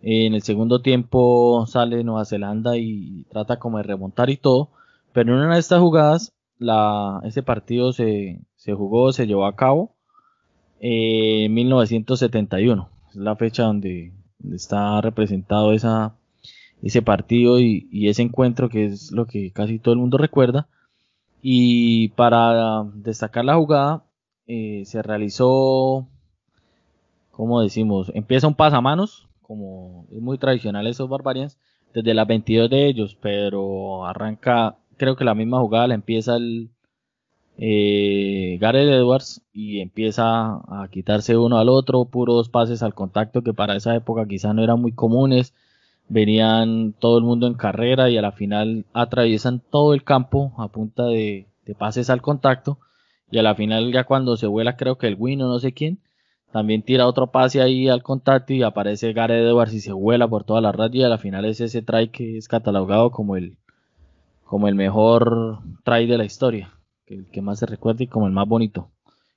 en 0.02 0.34
el 0.34 0.42
segundo 0.42 0.82
tiempo 0.82 1.64
sale 1.68 2.02
Nueva 2.02 2.24
Zelanda 2.24 2.76
y 2.76 3.24
trata 3.30 3.60
como 3.60 3.78
de 3.78 3.84
remontar 3.84 4.30
y 4.30 4.36
todo. 4.36 4.70
Pero 5.12 5.32
en 5.32 5.44
una 5.44 5.54
de 5.54 5.60
estas 5.60 5.80
jugadas, 5.80 6.32
ese 7.24 7.42
partido 7.42 7.92
se, 7.92 8.40
se 8.56 8.74
jugó, 8.74 9.12
se 9.12 9.26
llevó 9.26 9.46
a 9.46 9.54
cabo 9.54 9.94
en 10.80 11.54
1971. 11.54 12.88
Es 13.10 13.16
la 13.16 13.36
fecha 13.36 13.64
donde, 13.64 14.12
está 14.52 15.00
representado 15.00 15.72
esa, 15.72 16.16
ese 16.82 17.00
partido 17.00 17.60
y, 17.60 18.08
ese 18.08 18.22
encuentro 18.22 18.68
que 18.68 18.86
es 18.86 19.12
lo 19.12 19.26
que 19.26 19.52
casi 19.52 19.78
todo 19.78 19.94
el 19.94 20.00
mundo 20.00 20.18
recuerda. 20.18 20.66
Y 21.42 22.08
para 22.10 22.84
destacar 22.94 23.44
la 23.44 23.56
jugada, 23.56 24.04
eh, 24.46 24.84
se 24.86 25.02
realizó, 25.02 26.08
como 27.30 27.60
decimos, 27.60 28.10
empieza 28.14 28.48
un 28.48 28.54
pasamanos 28.54 29.28
como 29.52 30.06
es 30.10 30.20
muy 30.20 30.38
tradicional 30.38 30.86
esos 30.86 31.08
Barbarians, 31.08 31.58
desde 31.92 32.14
las 32.14 32.26
22 32.26 32.70
de 32.70 32.86
ellos, 32.86 33.18
pero 33.20 34.06
arranca, 34.06 34.78
creo 34.96 35.14
que 35.14 35.24
la 35.24 35.34
misma 35.34 35.60
jugada 35.60 35.88
la 35.88 35.94
empieza 35.94 36.36
el 36.36 36.70
eh, 37.58 38.56
Gareth 38.58 38.88
Edwards 38.88 39.42
y 39.52 39.80
empieza 39.80 40.54
a 40.68 40.88
quitarse 40.90 41.36
uno 41.36 41.58
al 41.58 41.68
otro, 41.68 42.06
puros 42.06 42.48
pases 42.48 42.82
al 42.82 42.94
contacto 42.94 43.42
que 43.42 43.52
para 43.52 43.76
esa 43.76 43.94
época 43.94 44.26
quizá 44.26 44.54
no 44.54 44.62
eran 44.62 44.80
muy 44.80 44.92
comunes, 44.92 45.52
venían 46.08 46.94
todo 46.98 47.18
el 47.18 47.24
mundo 47.24 47.46
en 47.46 47.54
carrera 47.54 48.10
y 48.10 48.18
a 48.18 48.22
la 48.22 48.32
final 48.32 48.84
atraviesan 48.92 49.60
todo 49.60 49.94
el 49.94 50.04
campo 50.04 50.52
a 50.58 50.68
punta 50.68 51.04
de, 51.04 51.46
de 51.64 51.74
pases 51.74 52.10
al 52.10 52.22
contacto 52.22 52.78
y 53.30 53.38
a 53.38 53.42
la 53.42 53.54
final 53.54 53.92
ya 53.92 54.04
cuando 54.04 54.36
se 54.36 54.46
vuela 54.46 54.76
creo 54.76 54.98
que 54.98 55.06
el 55.08 55.16
win 55.18 55.42
o 55.42 55.48
no 55.48 55.58
sé 55.58 55.72
quién 55.72 56.00
también 56.52 56.82
tira 56.82 57.06
otro 57.06 57.28
pase 57.28 57.62
ahí 57.62 57.88
al 57.88 58.02
contacto 58.02 58.52
y 58.52 58.62
aparece 58.62 59.14
Gareth 59.14 59.42
Edwards 59.42 59.72
y 59.72 59.80
se 59.80 59.92
vuela 59.92 60.28
por 60.28 60.44
toda 60.44 60.60
la 60.60 60.70
radio 60.70 61.00
y 61.00 61.04
a 61.04 61.08
la 61.08 61.16
final 61.16 61.46
es 61.46 61.62
ese 61.62 61.80
try 61.80 62.08
que 62.08 62.36
es 62.36 62.46
catalogado 62.46 63.10
como 63.10 63.36
el, 63.36 63.56
como 64.44 64.68
el 64.68 64.74
mejor 64.74 65.60
try 65.82 66.06
de 66.06 66.18
la 66.18 66.26
historia, 66.26 66.70
el 67.06 67.26
que 67.30 67.40
más 67.40 67.58
se 67.58 67.64
recuerda 67.64 68.04
y 68.04 68.06
como 68.06 68.26
el 68.26 68.34
más 68.34 68.46
bonito. 68.46 68.90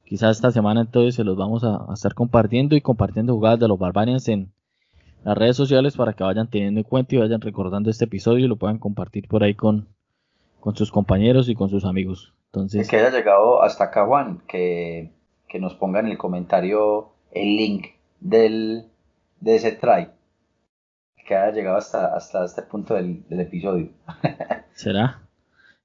Quizás 0.04 0.36
esta 0.36 0.52
semana 0.52 0.82
entonces 0.82 1.16
se 1.16 1.24
los 1.24 1.38
vamos 1.38 1.64
a, 1.64 1.88
estar 1.94 2.14
compartiendo 2.14 2.76
y 2.76 2.82
compartiendo 2.82 3.34
jugadas 3.34 3.62
de 3.62 3.70
los 3.70 3.80
Barbarians 3.80 4.28
en 4.28 4.52
las 5.26 5.38
redes 5.38 5.58
sociales 5.58 5.98
para 5.98 6.14
que 6.14 6.24
vayan 6.24 6.50
teniendo 6.50 6.80
en 6.80 6.86
cuenta 6.86 7.16
y 7.16 7.18
vayan 7.18 7.42
recordando 7.42 7.90
este 7.90 8.06
episodio 8.06 8.46
y 8.46 8.48
lo 8.48 8.56
puedan 8.56 8.80
compartir 8.80 9.28
por 9.28 9.44
ahí 9.44 9.56
con, 9.56 9.90
con 10.62 10.78
sus 10.78 10.90
compañeros 10.90 11.50
y 11.50 11.56
con 11.56 11.70
sus 11.70 11.84
amigos. 11.84 12.34
Entonces, 12.46 12.88
que 12.88 12.96
haya 12.96 13.10
llegado 13.10 13.62
hasta 13.62 13.84
acá, 13.84 14.06
Juan, 14.06 14.42
que 14.48 15.12
que 15.56 15.62
nos 15.62 15.76
ponga 15.76 16.02
en 16.02 16.08
el 16.08 16.18
comentario 16.18 17.14
el 17.32 17.56
link 17.56 17.86
del, 18.20 18.88
de 19.40 19.56
ese 19.56 19.72
try 19.72 20.10
que 21.26 21.34
haya 21.34 21.56
llegado 21.56 21.78
hasta, 21.78 22.14
hasta 22.14 22.44
este 22.44 22.62
punto 22.62 22.94
del, 22.94 23.24
episodio. 23.30 23.90
¿Será? 24.74 25.22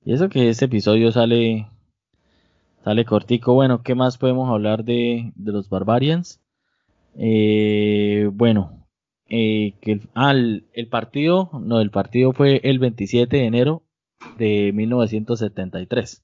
Y 0.04 0.12
eso 0.12 0.28
que 0.28 0.48
este 0.48 0.64
episodio 0.64 1.12
sale 1.12 1.68
sale 2.84 3.04
cortico. 3.04 3.54
Bueno, 3.54 3.82
¿qué 3.82 3.94
más 3.94 4.18
podemos 4.18 4.50
hablar 4.50 4.82
de, 4.82 5.30
de 5.36 5.52
los 5.52 5.68
Barbarians? 5.68 6.40
Eh, 7.16 8.28
bueno, 8.32 8.79
eh, 9.30 9.74
que 9.80 9.92
el, 9.92 10.02
ah, 10.14 10.32
el, 10.32 10.88
partido, 10.88 11.50
no, 11.52 11.80
el 11.80 11.90
partido 11.90 12.32
fue 12.32 12.60
el 12.64 12.78
27 12.78 13.36
de 13.36 13.44
enero 13.46 13.82
de 14.38 14.72
1973 14.74 16.22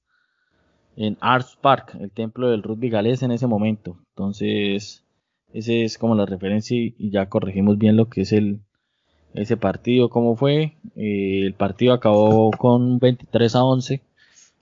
en 0.97 1.17
Arts 1.21 1.57
Park, 1.61 1.95
el 1.99 2.11
templo 2.11 2.49
del 2.49 2.63
rugby 2.63 2.89
galés 2.89 3.23
en 3.23 3.31
ese 3.31 3.47
momento. 3.47 3.97
Entonces, 4.09 5.05
ese 5.53 5.83
es 5.83 5.97
como 5.97 6.15
la 6.15 6.25
referencia 6.25 6.75
y, 6.75 6.95
ya 7.09 7.29
corregimos 7.29 7.77
bien 7.77 7.95
lo 7.95 8.09
que 8.09 8.21
es 8.21 8.33
el 8.33 8.59
ese 9.33 9.55
partido, 9.55 10.09
cómo 10.09 10.35
fue. 10.35 10.77
Eh, 10.95 11.43
el 11.45 11.53
partido 11.53 11.93
acabó 11.93 12.51
con 12.51 12.99
23 12.99 13.55
a 13.55 13.63
11 13.63 14.01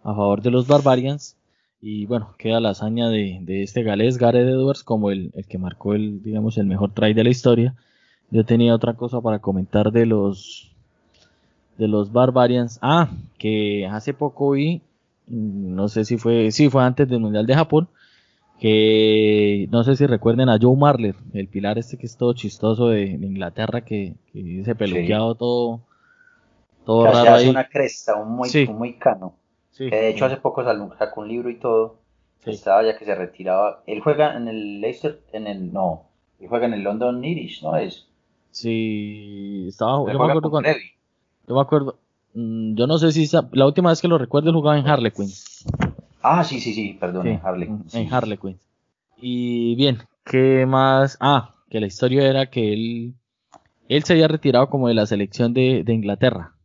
a 0.03 0.13
favor 0.13 0.41
de 0.41 0.51
los 0.51 0.67
Barbarians. 0.67 1.37
Y 1.81 2.05
bueno, 2.05 2.35
queda 2.37 2.59
la 2.59 2.69
hazaña 2.71 3.09
de, 3.09 3.63
este 3.63 3.83
galés, 3.83 4.17
Gareth 4.17 4.47
Edwards, 4.47 4.83
como 4.83 5.11
el, 5.11 5.31
el, 5.35 5.45
que 5.45 5.57
marcó 5.57 5.93
el, 5.93 6.21
digamos, 6.21 6.57
el 6.57 6.65
mejor 6.65 6.93
try 6.93 7.13
de 7.13 7.23
la 7.23 7.29
historia. 7.29 7.75
Yo 8.31 8.45
tenía 8.45 8.75
otra 8.75 8.93
cosa 8.93 9.21
para 9.21 9.39
comentar 9.39 9.91
de 9.91 10.05
los 10.05 10.71
de 11.77 11.87
los 11.87 12.11
Barbarians. 12.11 12.79
Ah, 12.81 13.09
que 13.37 13.85
hace 13.85 14.13
poco 14.13 14.51
vi 14.51 14.81
no 15.27 15.87
sé 15.87 16.05
si 16.05 16.17
fue, 16.17 16.51
sí 16.51 16.69
fue 16.69 16.83
antes 16.83 17.07
del 17.09 17.19
Mundial 17.19 17.45
de 17.45 17.55
Japón, 17.55 17.87
que 18.59 19.67
no 19.71 19.83
sé 19.83 19.95
si 19.95 20.05
recuerden 20.05 20.49
a 20.49 20.57
Joe 20.61 20.75
Marler, 20.75 21.15
el 21.33 21.47
pilar 21.47 21.77
este 21.77 21.97
que 21.97 22.05
es 22.05 22.17
todo 22.17 22.33
chistoso 22.33 22.89
de, 22.89 23.03
Inglaterra, 23.03 23.81
que, 23.81 24.15
que 24.31 24.63
se 24.63 24.75
peluqueado 24.75 25.35
todo, 25.35 25.81
todo 26.85 27.05
raro 27.05 27.35
ahí. 27.35 27.49
una 27.49 27.67
cresta, 27.67 28.15
un 28.15 28.35
muy, 28.35 28.49
muy 28.67 28.93
cano. 28.93 29.35
que 29.77 29.85
de 29.85 30.09
hecho 30.09 30.25
hace 30.25 30.37
poco 30.37 30.63
sacó 30.63 31.21
un 31.21 31.27
libro 31.27 31.49
y 31.49 31.55
todo, 31.55 31.97
estaba 32.45 32.83
ya 32.83 32.97
que 32.97 33.05
se 33.05 33.15
retiraba. 33.15 33.83
Él 33.87 34.01
juega 34.01 34.37
en 34.37 34.47
el 34.47 34.81
Leicester, 34.81 35.21
en 35.33 35.47
el, 35.47 35.73
no, 35.73 36.03
él 36.39 36.47
juega 36.47 36.67
en 36.67 36.73
el 36.73 36.83
London 36.83 37.23
Irish, 37.23 37.63
¿no 37.63 37.75
es? 37.75 38.07
Sí, 38.55 39.65
estaba, 39.67 40.11
yo 40.11 40.17
me 40.19 40.31
acuerdo 40.31 40.61
yo 41.47 41.55
me 41.55 41.61
acuerdo, 41.61 41.99
Mm, 42.35 42.75
yo 42.75 42.85
no 42.85 42.97
sé 42.97 43.13
si 43.13 43.29
la 43.53 43.65
última 43.65 43.89
vez 43.89 44.01
que 44.01 44.09
lo 44.09 44.17
recuerdo 44.17 44.51
jugaba 44.51 44.77
en 44.77 44.85
Harlequin. 44.85 45.29
Ah, 46.21 46.43
sí, 46.43 46.59
sí, 46.59 46.73
sí, 46.73 46.97
perdón, 46.99 47.27
en 47.27 47.39
Harlequin. 47.41 47.85
en 47.93 48.13
Harlequin. 48.13 48.59
Y 49.17 49.75
bien, 49.75 49.99
¿qué 50.25 50.65
más? 50.67 51.17
Ah, 51.21 51.55
que 51.69 51.79
la 51.79 51.87
historia 51.87 52.27
era 52.27 52.49
que 52.49 52.73
él, 52.73 53.13
él 53.87 54.03
se 54.03 54.13
había 54.13 54.27
retirado 54.27 54.69
como 54.69 54.89
de 54.89 54.95
la 54.95 55.05
selección 55.05 55.53
de, 55.53 55.83
de 55.85 55.93
Inglaterra. 55.93 56.55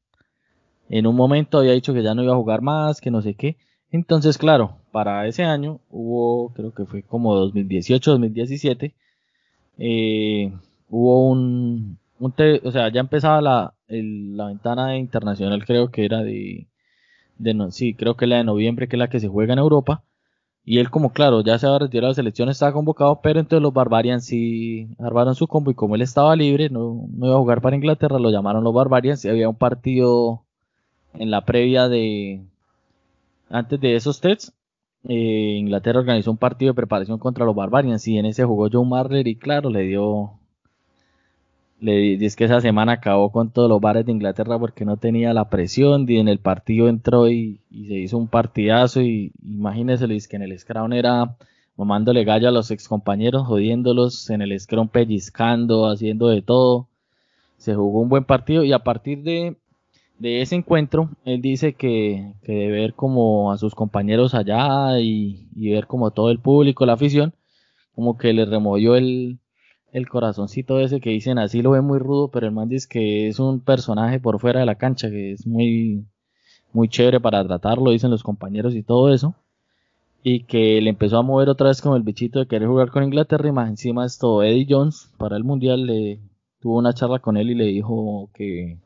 En 0.89 1.07
un 1.07 1.15
momento 1.15 1.59
había 1.59 1.73
dicho 1.73 1.95
que 1.95 2.03
ya 2.03 2.15
no 2.15 2.25
iba 2.25 2.33
a 2.33 2.39
jugar 2.39 2.61
más, 2.61 3.01
que 3.01 3.13
no 3.13 3.23
sé 3.23 3.35
qué. 3.35 3.57
Entonces, 3.93 4.39
claro, 4.39 4.79
para 4.91 5.29
ese 5.29 5.45
año 5.45 5.79
hubo, 5.89 6.53
creo 6.53 6.75
que 6.75 6.85
fue 6.85 7.05
como 7.05 7.37
2018, 7.37 8.11
2017, 8.11 8.93
eh, 9.79 10.53
hubo 10.91 11.31
un, 11.31 11.99
un 12.19 12.35
o 12.65 12.71
sea, 12.73 12.91
ya 12.93 13.01
empezaba 13.01 13.41
la, 13.41 13.75
la 13.89 14.47
ventana 14.47 14.99
internacional 14.99 15.65
creo 15.65 15.91
que 15.91 16.05
era 16.05 16.23
de, 16.23 16.69
de 17.39 17.71
sí, 17.71 17.95
creo 17.95 18.17
que 18.17 18.27
la 18.27 18.37
de 18.37 18.45
noviembre, 18.45 18.89
que 18.89 18.97
es 18.97 19.01
la 19.01 19.09
que 19.09 19.21
se 19.21 19.29
juega 19.29 19.53
en 19.55 19.59
Europa. 19.61 20.03
Y 20.65 20.79
él 20.79 20.91
como 20.91 21.13
claro, 21.13 21.43
ya 21.43 21.59
se 21.59 21.67
va 21.67 21.77
a 21.77 21.79
retirar 21.81 22.05
de 22.05 22.09
la 22.11 22.15
selección, 22.15 22.49
estaba 22.51 22.73
convocado, 22.73 23.21
pero 23.23 23.41
entonces 23.41 23.63
los 23.63 23.73
Barbarians 23.73 24.27
sí 24.27 24.89
armaron 24.99 25.35
su 25.35 25.49
combo 25.49 25.71
y 25.71 25.75
como 25.75 25.95
él 25.95 26.03
estaba 26.03 26.37
libre, 26.37 26.69
no, 26.71 27.07
no 27.11 27.27
iba 27.27 27.35
a 27.37 27.39
jugar 27.39 27.63
para 27.63 27.77
Inglaterra, 27.77 28.19
lo 28.19 28.31
llamaron 28.31 28.63
los 28.65 28.75
Barbarians 28.75 29.25
y 29.25 29.29
había 29.31 29.49
un 29.49 29.57
partido 29.57 30.45
en 31.15 31.31
la 31.31 31.45
previa 31.45 31.89
de 31.89 32.43
antes 33.51 33.81
de 33.81 33.97
esos 33.97 34.21
tests. 34.21 34.53
Eh, 35.09 35.57
Inglaterra 35.59 36.01
organizó 36.01 36.31
un 36.31 36.37
partido 36.37 36.73
de 36.73 36.77
preparación 36.77 37.19
contra 37.19 37.47
los 37.47 37.55
Barbarians 37.55 38.07
y 38.07 38.19
en 38.19 38.27
ese 38.27 38.45
jugó 38.45 38.69
Joe 38.71 38.87
Marler 38.87 39.27
y 39.29 39.37
claro, 39.37 39.71
le 39.71 39.83
dio 39.83 40.40
le 41.81 42.17
dice 42.19 42.37
que 42.37 42.45
esa 42.45 42.61
semana 42.61 42.93
acabó 42.93 43.33
con 43.33 43.51
todos 43.51 43.69
los 43.69 43.81
bares 43.81 44.05
de 44.05 44.13
Inglaterra 44.13 44.59
porque 44.59 44.85
no 44.85 44.99
tenía 44.99 45.33
la 45.33 45.49
presión 45.49 46.05
y 46.09 46.19
en 46.19 46.29
el 46.29 46.39
partido 46.39 46.89
entró 46.89 47.29
y, 47.29 47.61
se 47.71 47.95
hizo 47.95 48.19
un 48.19 48.29
partidazo 48.29 49.01
y 49.01 49.33
imagínese 49.43 50.07
Luis 50.07 50.29
que 50.29 50.37
en 50.37 50.43
el 50.43 50.59
scrum 50.59 50.93
era 50.93 51.37
mamándole 51.77 52.25
gallo 52.25 52.49
a 52.49 52.53
los 52.53 52.71
ex 52.71 52.87
compañeros, 52.87 53.47
jodiéndolos 53.47 54.29
en 54.29 54.43
el 54.43 54.59
scrum 54.61 54.89
pellizcando, 54.89 55.89
haciendo 55.89 56.29
de 56.29 56.43
todo. 56.43 56.89
Se 57.57 57.75
jugó 57.75 58.01
un 58.01 58.11
buen 58.11 58.25
partido 58.25 58.65
y 58.65 58.73
a 58.73 58.81
partir 58.81 59.23
de, 59.23 59.57
ese 60.23 60.57
encuentro 60.57 61.11
él 61.25 61.41
dice 61.41 61.73
que, 61.75 62.35
que, 62.43 62.53
de 62.53 62.69
ver 62.71 62.95
como 62.95 63.53
a 63.53 63.59
sus 63.59 63.75
compañeros 63.75 64.35
allá 64.35 65.01
y, 65.01 65.49
y 65.57 65.71
ver 65.71 65.87
como 65.87 66.11
todo 66.11 66.31
el 66.31 66.39
público, 66.41 66.85
la 66.85 66.95
afición, 66.95 67.33
como 67.95 68.19
que 68.19 68.33
le 68.35 68.45
removió 68.45 68.97
el, 68.97 69.39
el 69.93 70.09
corazoncito 70.09 70.79
ese 70.81 71.01
que 71.01 71.11
dicen 71.11 71.39
así 71.39 71.63
lo 71.63 71.73
ve 71.73 71.81
muy 71.81 71.99
rudo, 71.99 72.29
pero 72.29 72.47
el 72.47 72.53
man 72.53 72.69
dice 72.69 72.89
que 72.89 73.29
es 73.29 73.39
un 73.39 73.61
personaje 73.61 74.21
por 74.21 74.41
fuera 74.41 74.61
de 74.61 74.67
la 74.67 74.77
cancha, 74.77 75.11
que 75.11 75.33
es 75.33 75.47
muy, 75.47 76.05
muy 76.73 76.89
chévere 76.89 77.21
para 77.21 77.45
tratarlo, 77.45 77.91
dicen 77.91 78.11
los 78.11 78.23
compañeros 78.23 78.75
y 78.75 78.83
todo 78.83 79.13
eso. 79.13 79.35
Y 80.23 80.45
que 80.45 80.81
le 80.81 80.91
empezó 80.91 81.19
a 81.19 81.23
mover 81.23 81.49
otra 81.49 81.69
vez 81.69 81.81
como 81.81 81.97
el 81.97 82.03
bichito 82.03 82.41
de 82.41 82.47
querer 82.47 82.69
jugar 82.69 82.91
con 82.91 83.05
Inglaterra 83.05 83.49
y 83.49 83.53
más 83.53 83.71
encima 83.71 84.05
esto 84.05 84.43
Eddie 84.43 84.67
Jones 84.69 85.11
para 85.17 85.37
el 85.37 85.45
mundial 85.45 85.87
le 85.87 86.21
tuvo 86.61 86.79
una 86.79 86.93
charla 86.93 87.21
con 87.21 87.37
él 87.39 87.51
y 87.51 87.55
le 87.55 87.65
dijo 87.67 88.31
que, 88.35 88.79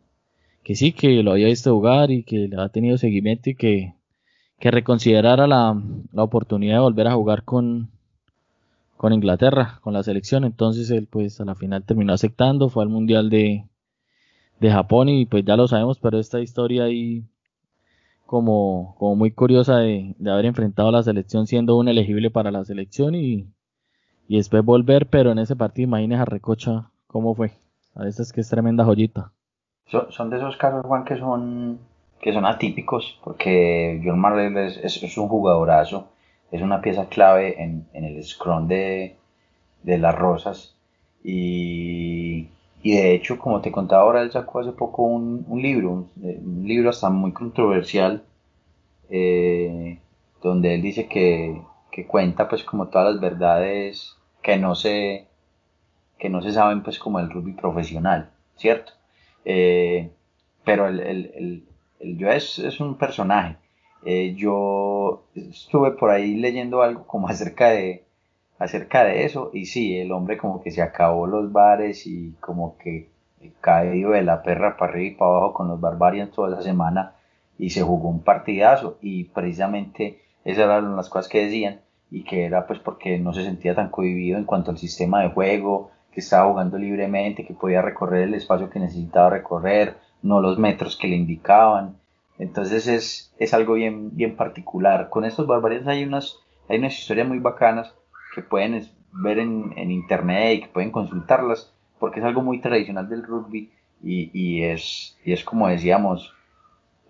que 0.62 0.76
sí, 0.76 0.92
que 0.92 1.22
lo 1.22 1.32
había 1.32 1.48
visto 1.48 1.74
jugar 1.74 2.10
y 2.12 2.22
que 2.24 2.48
le 2.48 2.60
ha 2.60 2.68
tenido 2.68 2.98
seguimiento 2.98 3.50
y 3.50 3.56
que, 3.56 3.94
que 4.60 4.70
reconsiderara 4.70 5.46
la, 5.48 5.80
la 6.12 6.22
oportunidad 6.22 6.76
de 6.76 6.80
volver 6.80 7.08
a 7.08 7.14
jugar 7.14 7.44
con, 7.44 7.90
con 9.04 9.12
Inglaterra, 9.12 9.80
con 9.82 9.92
la 9.92 10.02
selección. 10.02 10.44
Entonces 10.44 10.90
él 10.90 11.06
pues 11.10 11.38
a 11.38 11.44
la 11.44 11.54
final 11.54 11.84
terminó 11.84 12.14
aceptando, 12.14 12.70
fue 12.70 12.84
al 12.84 12.88
Mundial 12.88 13.28
de, 13.28 13.66
de 14.60 14.70
Japón 14.70 15.10
y 15.10 15.26
pues 15.26 15.44
ya 15.44 15.58
lo 15.58 15.68
sabemos, 15.68 15.98
pero 15.98 16.18
esta 16.18 16.40
historia 16.40 16.84
ahí 16.84 17.22
como, 18.24 18.96
como 18.98 19.14
muy 19.14 19.30
curiosa 19.30 19.76
de, 19.76 20.14
haber 20.26 20.46
enfrentado 20.46 20.88
a 20.88 20.92
la 20.92 21.02
selección 21.02 21.46
siendo 21.46 21.76
un 21.76 21.88
elegible 21.88 22.30
para 22.30 22.50
la 22.50 22.64
selección 22.64 23.14
y, 23.14 23.46
y 24.26 24.38
después 24.38 24.64
volver, 24.64 25.10
pero 25.10 25.32
en 25.32 25.38
ese 25.38 25.54
partido 25.54 25.86
imagínese 25.86 26.22
a 26.22 26.24
Recocha 26.24 26.90
cómo 27.06 27.34
fue. 27.34 27.52
A 27.94 28.04
veces 28.04 28.32
que 28.32 28.40
es 28.40 28.48
tremenda 28.48 28.86
joyita. 28.86 29.32
Son, 30.08 30.30
de 30.30 30.38
esos 30.38 30.56
casos, 30.56 30.82
Juan, 30.86 31.04
que 31.04 31.18
son 31.18 31.78
que 32.22 32.32
son 32.32 32.46
atípicos, 32.46 33.20
porque 33.22 34.00
John 34.02 34.18
Marley 34.18 34.50
es, 34.66 35.02
es 35.02 35.18
un 35.18 35.28
jugadorazo 35.28 36.13
es 36.54 36.62
una 36.62 36.80
pieza 36.80 37.08
clave 37.08 37.60
en, 37.60 37.88
el 37.92 38.22
scrum 38.22 38.68
de, 38.68 39.16
las 39.82 40.14
rosas. 40.14 40.76
Y, 41.24 42.44
de 42.84 43.12
hecho, 43.14 43.38
como 43.40 43.60
te 43.60 43.72
contaba 43.72 44.02
ahora, 44.02 44.22
él 44.22 44.30
sacó 44.30 44.60
hace 44.60 44.70
poco 44.70 45.02
un, 45.02 45.44
libro, 45.60 46.06
un, 46.14 46.62
libro 46.64 46.90
hasta 46.90 47.10
muy 47.10 47.32
controversial, 47.32 48.22
eh, 49.10 49.98
donde 50.42 50.76
él 50.76 50.82
dice 50.82 51.08
que, 51.08 51.60
cuenta 52.06 52.48
pues 52.48 52.62
como 52.62 52.86
todas 52.88 53.14
las 53.14 53.20
verdades 53.20 54.16
que 54.42 54.56
no 54.56 54.76
se, 54.76 55.26
que 56.18 56.28
no 56.28 56.40
se 56.40 56.52
saben 56.52 56.84
pues 56.84 57.00
como 57.00 57.18
el 57.18 57.30
rugby 57.30 57.52
profesional, 57.52 58.30
¿cierto? 58.56 58.92
Eh, 59.44 60.10
pero 60.64 60.86
el, 60.86 61.00
el, 61.00 61.64
el, 61.98 62.28
es 62.28 62.80
un 62.80 62.96
personaje 62.96 63.56
eh, 64.04 64.34
yo 64.34 65.24
estuve 65.34 65.92
por 65.92 66.10
ahí 66.10 66.34
leyendo 66.36 66.82
algo 66.82 67.06
como 67.06 67.28
acerca 67.28 67.70
de, 67.70 68.04
acerca 68.58 69.04
de 69.04 69.24
eso 69.24 69.50
y 69.52 69.66
sí, 69.66 69.96
el 69.96 70.12
hombre 70.12 70.38
como 70.38 70.62
que 70.62 70.70
se 70.70 70.82
acabó 70.82 71.26
los 71.26 71.52
bares 71.52 72.06
y 72.06 72.32
como 72.40 72.76
que 72.78 73.08
caído 73.60 74.12
de 74.12 74.22
la 74.22 74.42
perra 74.42 74.76
para 74.76 74.92
arriba 74.92 75.12
y 75.12 75.16
para 75.16 75.30
abajo 75.30 75.54
con 75.54 75.68
los 75.68 75.80
Barbarians 75.80 76.32
toda 76.32 76.52
esa 76.52 76.62
semana 76.62 77.14
y 77.58 77.70
se 77.70 77.82
jugó 77.82 78.08
un 78.08 78.22
partidazo. 78.22 78.98
Y 79.00 79.24
precisamente 79.24 80.20
esas 80.44 80.64
eran 80.64 80.96
las 80.96 81.08
cosas 81.08 81.28
que 81.28 81.44
decían 81.44 81.80
y 82.10 82.24
que 82.24 82.44
era 82.44 82.66
pues 82.66 82.78
porque 82.78 83.18
no 83.18 83.32
se 83.32 83.42
sentía 83.42 83.74
tan 83.74 83.90
cohibido 83.90 84.38
en 84.38 84.44
cuanto 84.44 84.70
al 84.70 84.78
sistema 84.78 85.22
de 85.22 85.30
juego, 85.30 85.90
que 86.12 86.20
estaba 86.20 86.48
jugando 86.48 86.78
libremente, 86.78 87.44
que 87.44 87.54
podía 87.54 87.82
recorrer 87.82 88.22
el 88.22 88.34
espacio 88.34 88.70
que 88.70 88.78
necesitaba 88.78 89.30
recorrer, 89.30 89.96
no 90.22 90.40
los 90.40 90.58
metros 90.58 90.96
que 90.96 91.08
le 91.08 91.16
indicaban 91.16 91.96
entonces 92.38 92.86
es, 92.86 93.34
es 93.38 93.54
algo 93.54 93.74
bien, 93.74 94.16
bien 94.16 94.36
particular. 94.36 95.08
Con 95.10 95.24
estos 95.24 95.46
barbarianos 95.46 95.88
hay 95.88 96.04
unas, 96.04 96.38
hay 96.68 96.78
unas 96.78 96.98
historias 96.98 97.28
muy 97.28 97.38
bacanas 97.38 97.94
que 98.34 98.42
pueden 98.42 98.88
ver 99.12 99.38
en, 99.38 99.72
en 99.76 99.90
internet 99.90 100.54
y 100.54 100.60
que 100.62 100.68
pueden 100.68 100.90
consultarlas 100.90 101.72
porque 101.98 102.20
es 102.20 102.26
algo 102.26 102.42
muy 102.42 102.60
tradicional 102.60 103.08
del 103.08 103.22
rugby 103.22 103.70
y, 104.02 104.30
y 104.32 104.64
es, 104.64 105.16
y 105.24 105.32
es 105.32 105.44
como 105.44 105.68
decíamos, 105.68 106.34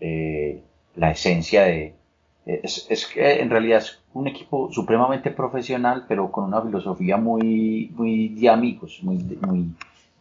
eh, 0.00 0.62
la 0.94 1.10
esencia 1.10 1.64
de... 1.64 1.94
Es, 2.46 2.86
es, 2.90 3.10
en 3.16 3.48
realidad 3.48 3.78
es 3.78 4.02
un 4.12 4.28
equipo 4.28 4.70
supremamente 4.70 5.30
profesional, 5.30 6.04
pero 6.06 6.30
con 6.30 6.44
una 6.44 6.60
filosofía 6.60 7.16
muy, 7.16 7.90
muy 7.96 8.28
de 8.28 8.50
amigos, 8.50 9.00
muy, 9.02 9.16
muy, 9.16 9.70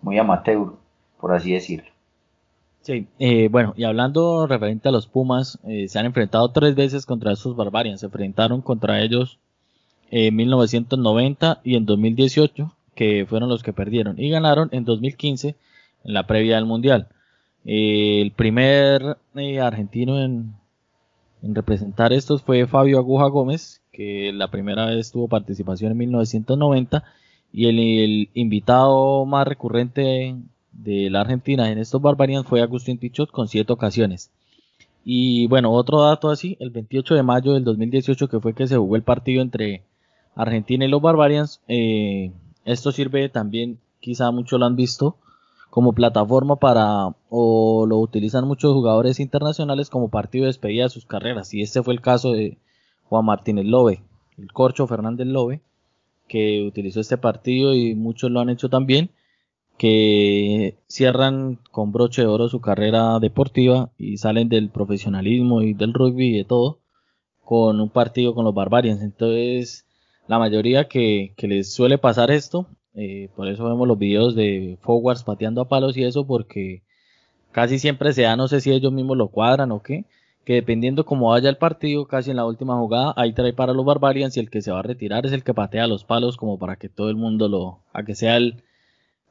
muy 0.01 0.17
amateur, 0.17 0.73
por 1.19 1.33
así 1.33 1.51
decirlo. 1.53 1.92
Sí, 2.84 3.07
eh, 3.17 3.47
bueno, 3.49 3.73
y 3.77 3.86
hablando 3.86 4.45
referente 4.45 4.89
a 4.89 4.91
los 4.91 5.07
Pumas, 5.07 5.57
eh, 5.65 5.88
se 5.88 5.99
han 5.99 6.05
enfrentado 6.05 6.51
tres 6.51 6.75
veces 6.75 7.05
contra 7.05 7.31
esos 7.31 7.55
Barbarians. 7.55 8.01
Se 8.01 8.07
enfrentaron 8.07 8.61
contra 8.61 9.01
ellos 9.01 9.39
en 10.11 10.36
1990 10.36 11.61
y 11.63 11.75
en 11.77 11.86
2018, 11.86 12.75
que 12.93 13.25
fueron 13.27 13.47
los 13.47 13.63
que 13.63 13.71
perdieron, 13.71 14.19
y 14.19 14.29
ganaron 14.29 14.67
en 14.73 14.84
2015 14.84 15.55
en 16.03 16.13
la 16.13 16.27
previa 16.27 16.57
del 16.57 16.65
Mundial. 16.65 17.07
Eh, 17.63 18.21
el 18.21 18.31
primer 18.31 19.17
argentino 19.61 20.19
en, 20.21 20.53
representar 21.41 22.11
estos 22.11 22.43
fue 22.43 22.67
Fabio 22.67 22.99
Aguja 22.99 23.27
Gómez, 23.27 23.81
que 23.93 24.34
la 24.34 24.49
primera 24.51 24.88
vez 24.88 25.11
tuvo 25.11 25.29
participación 25.29 25.93
en 25.93 25.99
1990, 25.99 27.03
y 27.53 27.67
el 27.67 28.29
invitado 28.34 29.25
más 29.25 29.47
recurrente 29.47 30.36
de 30.74 31.09
la 31.09 31.21
Argentina 31.21 31.71
en 31.71 31.78
estos 31.78 32.01
Barbarians 32.01 32.47
fue 32.47 32.61
Agustín 32.61 32.97
Pichot 32.97 33.32
con 33.32 33.47
siete 33.47 33.71
ocasiones. 33.71 34.32
Y 35.05 35.47
bueno, 35.47 35.71
otro 35.71 36.01
dato 36.01 36.30
así, 36.30 36.57
el 36.59 36.69
28 36.69 37.15
de 37.15 37.24
mayo 37.24 37.53
del 37.53 37.63
2018 37.63 38.28
que 38.28 38.39
fue 38.39 38.53
que 38.53 38.67
se 38.67 38.78
jugó 38.78 38.95
el 38.95 39.03
partido 39.03 39.41
entre 39.41 39.84
Argentina 40.36 40.86
y 40.86 40.88
los 40.88 41.01
Barbarians, 41.01 41.61
eh, 41.67 42.32
esto 42.65 42.91
sirve 42.91 43.30
también, 43.30 43.80
quizá 43.99 44.32
muchos 44.32 44.59
lo 44.59 44.65
han 44.65 44.76
visto, 44.76 45.17
como 45.69 45.93
plataforma 45.93 46.55
para, 46.55 47.15
o 47.30 47.86
lo 47.88 47.97
utilizan 47.97 48.47
muchos 48.47 48.74
jugadores 48.74 49.19
internacionales 49.19 49.89
como 49.89 50.09
partido 50.09 50.43
de 50.43 50.49
despedida 50.49 50.84
de 50.84 50.89
sus 50.89 51.05
carreras. 51.05 51.53
Y 51.53 51.61
este 51.61 51.84
fue 51.84 51.93
el 51.93 52.01
caso 52.01 52.32
de 52.32 52.57
Juan 53.09 53.26
Martínez 53.26 53.65
Lobe, 53.65 54.01
el 54.38 54.53
corcho 54.53 54.88
Fernández 54.88 55.28
Lobe, 55.28 55.61
que 56.28 56.63
utilizó 56.65 56.99
este 56.99 57.17
partido 57.17 57.74
y 57.74 57.95
muchos 57.95 58.32
lo 58.32 58.39
han 58.39 58.49
hecho 58.49 58.69
también 58.69 59.09
que 59.78 60.78
cierran 60.88 61.59
con 61.71 61.91
broche 61.91 62.21
de 62.21 62.28
oro 62.28 62.49
su 62.49 62.61
carrera 62.61 63.19
deportiva 63.19 63.91
y 63.97 64.17
salen 64.17 64.49
del 64.49 64.69
profesionalismo 64.69 65.61
y 65.61 65.74
del 65.74 65.93
rugby 65.93 66.36
y 66.36 66.38
de 66.38 66.45
todo 66.45 66.80
con 67.43 67.82
un 67.82 67.89
partido 67.89 68.34
con 68.34 68.45
los 68.45 68.53
Barbarians. 68.53 69.01
Entonces, 69.01 69.86
la 70.28 70.39
mayoría 70.39 70.88
que, 70.88 71.34
les 71.38 71.74
suele 71.74 71.97
pasar 71.97 72.32
esto, 72.32 72.67
eh, 72.95 73.30
por 73.36 73.47
eso 73.47 73.65
vemos 73.65 73.88
los 73.88 73.97
videos 73.97 74.36
de 74.36 74.78
forwards 74.82 75.24
pateando 75.24 75.61
a 75.61 75.67
palos 75.69 75.97
y 75.97 76.03
eso, 76.03 76.26
porque 76.26 76.84
casi 77.51 77.80
siempre 77.80 78.13
se 78.13 78.24
da, 78.24 78.36
no 78.36 78.47
sé 78.47 78.61
si 78.61 78.71
ellos 78.71 78.93
mismos 78.93 79.17
lo 79.17 79.30
cuadran 79.30 79.71
o 79.71 79.82
qué, 79.82 80.05
que 80.45 80.53
dependiendo 80.53 81.05
cómo 81.05 81.30
vaya 81.30 81.49
el 81.49 81.57
partido, 81.57 82.07
casi 82.07 82.32
en 82.32 82.38
la 82.38 82.45
última 82.45 82.78
jugada, 82.78 83.13
ahí 83.17 83.34
trae 83.34 83.53
para 83.53 83.74
los 83.74 83.86
Barbarians 83.86 84.38
y 84.38 84.39
el 84.39 84.49
que 84.49 84.61
se 84.61 84.71
va 84.71 84.80
a 84.80 84.84
retirar 84.84 85.26
es 85.26 85.34
el 85.34 85.43
que 85.43 85.53
patea 85.53 85.88
los 85.88 86.03
palos 86.03 86.38
como 86.38 86.57
para 86.57 86.78
que 86.78 86.89
todo 86.89 87.09
el 87.09 87.15
mundo 87.15 87.47
lo, 87.49 87.80
a 87.93 88.03
que 88.03 88.15
sea 88.15 88.38
el, 88.38 88.63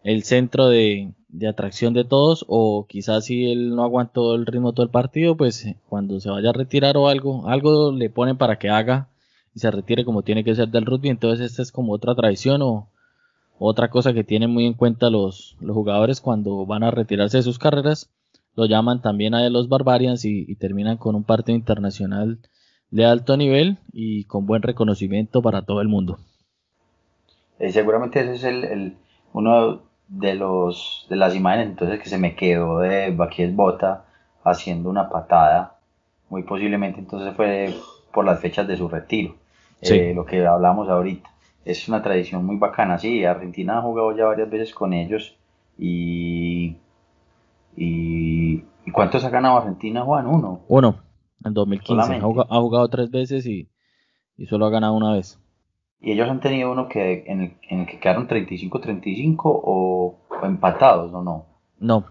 el 0.04 0.24
centro 0.24 0.68
de, 0.68 1.12
atracción 1.48 1.94
de 1.94 2.04
todos 2.04 2.44
o 2.48 2.86
quizás 2.88 3.24
si 3.24 3.50
él 3.50 3.74
no 3.74 3.84
aguantó 3.84 4.34
el 4.34 4.46
ritmo 4.46 4.72
todo 4.72 4.84
el 4.84 4.90
partido, 4.90 5.36
pues 5.36 5.64
eh, 5.64 5.76
cuando 5.88 6.20
se 6.20 6.30
vaya 6.30 6.50
a 6.50 6.52
retirar 6.52 6.96
o 6.96 7.08
algo, 7.08 7.48
algo 7.48 7.92
le 7.92 8.10
ponen 8.10 8.36
para 8.36 8.58
que 8.58 8.68
haga 8.68 9.08
y 9.54 9.60
se 9.60 9.70
retire 9.70 10.04
como 10.04 10.22
tiene 10.22 10.44
que 10.44 10.54
ser 10.54 10.68
del 10.68 10.86
rugby, 10.86 11.08
entonces 11.08 11.50
esta 11.50 11.62
es 11.62 11.72
como 11.72 11.92
otra 11.92 12.14
tradición 12.14 12.62
o 12.62 12.88
otra 13.58 13.90
cosa 13.90 14.12
que 14.12 14.24
tienen 14.24 14.50
muy 14.50 14.66
en 14.66 14.74
cuenta 14.74 15.08
los, 15.08 15.56
los 15.60 15.74
jugadores 15.74 16.20
cuando 16.20 16.66
van 16.66 16.82
a 16.82 16.90
retirarse 16.90 17.38
de 17.38 17.42
sus 17.42 17.58
carreras, 17.58 18.10
lo 18.54 18.66
llaman 18.66 19.00
también 19.00 19.34
a 19.34 19.48
los 19.48 19.68
Barbarians 19.68 20.24
y, 20.24 20.54
terminan 20.56 20.96
con 20.96 21.14
un 21.14 21.24
partido 21.24 21.56
internacional 21.56 22.38
de 22.90 23.04
alto 23.06 23.36
nivel 23.36 23.78
y 23.92 24.24
con 24.24 24.46
buen 24.46 24.62
reconocimiento 24.62 25.40
para 25.40 25.62
todo 25.62 25.80
el 25.80 25.88
mundo. 25.88 26.18
Eh, 27.58 27.72
seguramente 27.72 28.20
ese 28.20 28.34
es 28.34 28.44
el, 28.44 28.96
uno 29.32 29.82
de 30.12 30.34
los 30.34 31.06
de 31.08 31.16
las 31.16 31.34
imágenes 31.34 31.68
entonces 31.68 31.98
que 32.00 32.08
se 32.08 32.18
me 32.18 32.34
quedó 32.34 32.80
de 32.80 33.10
Baquies 33.10 33.54
Bota 33.54 34.04
haciendo 34.44 34.90
una 34.90 35.08
patada. 35.08 35.78
Muy 36.28 36.42
posiblemente 36.42 37.00
entonces 37.00 37.34
fue 37.34 37.74
por 38.12 38.24
las 38.24 38.40
fechas 38.40 38.66
de 38.66 38.76
su 38.76 38.88
retiro. 38.88 39.34
Eh, 39.80 40.12
lo 40.14 40.24
que 40.24 40.46
hablamos 40.46 40.88
ahorita. 40.88 41.28
Es 41.64 41.88
una 41.88 42.02
tradición 42.02 42.44
muy 42.44 42.56
bacana, 42.56 42.98
sí. 42.98 43.24
Argentina 43.24 43.78
ha 43.78 43.82
jugado 43.82 44.16
ya 44.16 44.26
varias 44.26 44.50
veces 44.50 44.74
con 44.74 44.92
ellos 44.92 45.36
y 45.78 46.76
¿Y, 47.76 48.62
cuántos 48.92 49.24
ha 49.24 49.30
ganado 49.30 49.56
Argentina, 49.56 50.02
Juan? 50.02 50.26
Uno. 50.26 50.60
Uno, 50.68 50.96
en 51.44 51.54
2015. 51.54 52.14
Ha 52.16 52.60
jugado, 52.60 52.88
tres 52.88 53.10
veces 53.10 53.46
y, 53.46 53.68
solo 54.48 54.66
ha 54.66 54.70
ganado 54.70 54.94
una 54.94 55.12
vez. 55.12 55.38
¿Y 56.02 56.12
ellos 56.12 56.28
han 56.28 56.40
tenido 56.40 56.72
uno 56.72 56.88
que 56.88 57.22
en 57.28 57.40
el, 57.40 57.56
en 57.68 57.80
el 57.80 57.86
que 57.86 58.00
quedaron 58.00 58.26
35-35 58.26 59.40
o, 59.44 60.18
empatados 60.42 61.14
o 61.14 61.22
no? 61.22 61.46
No. 61.78 62.04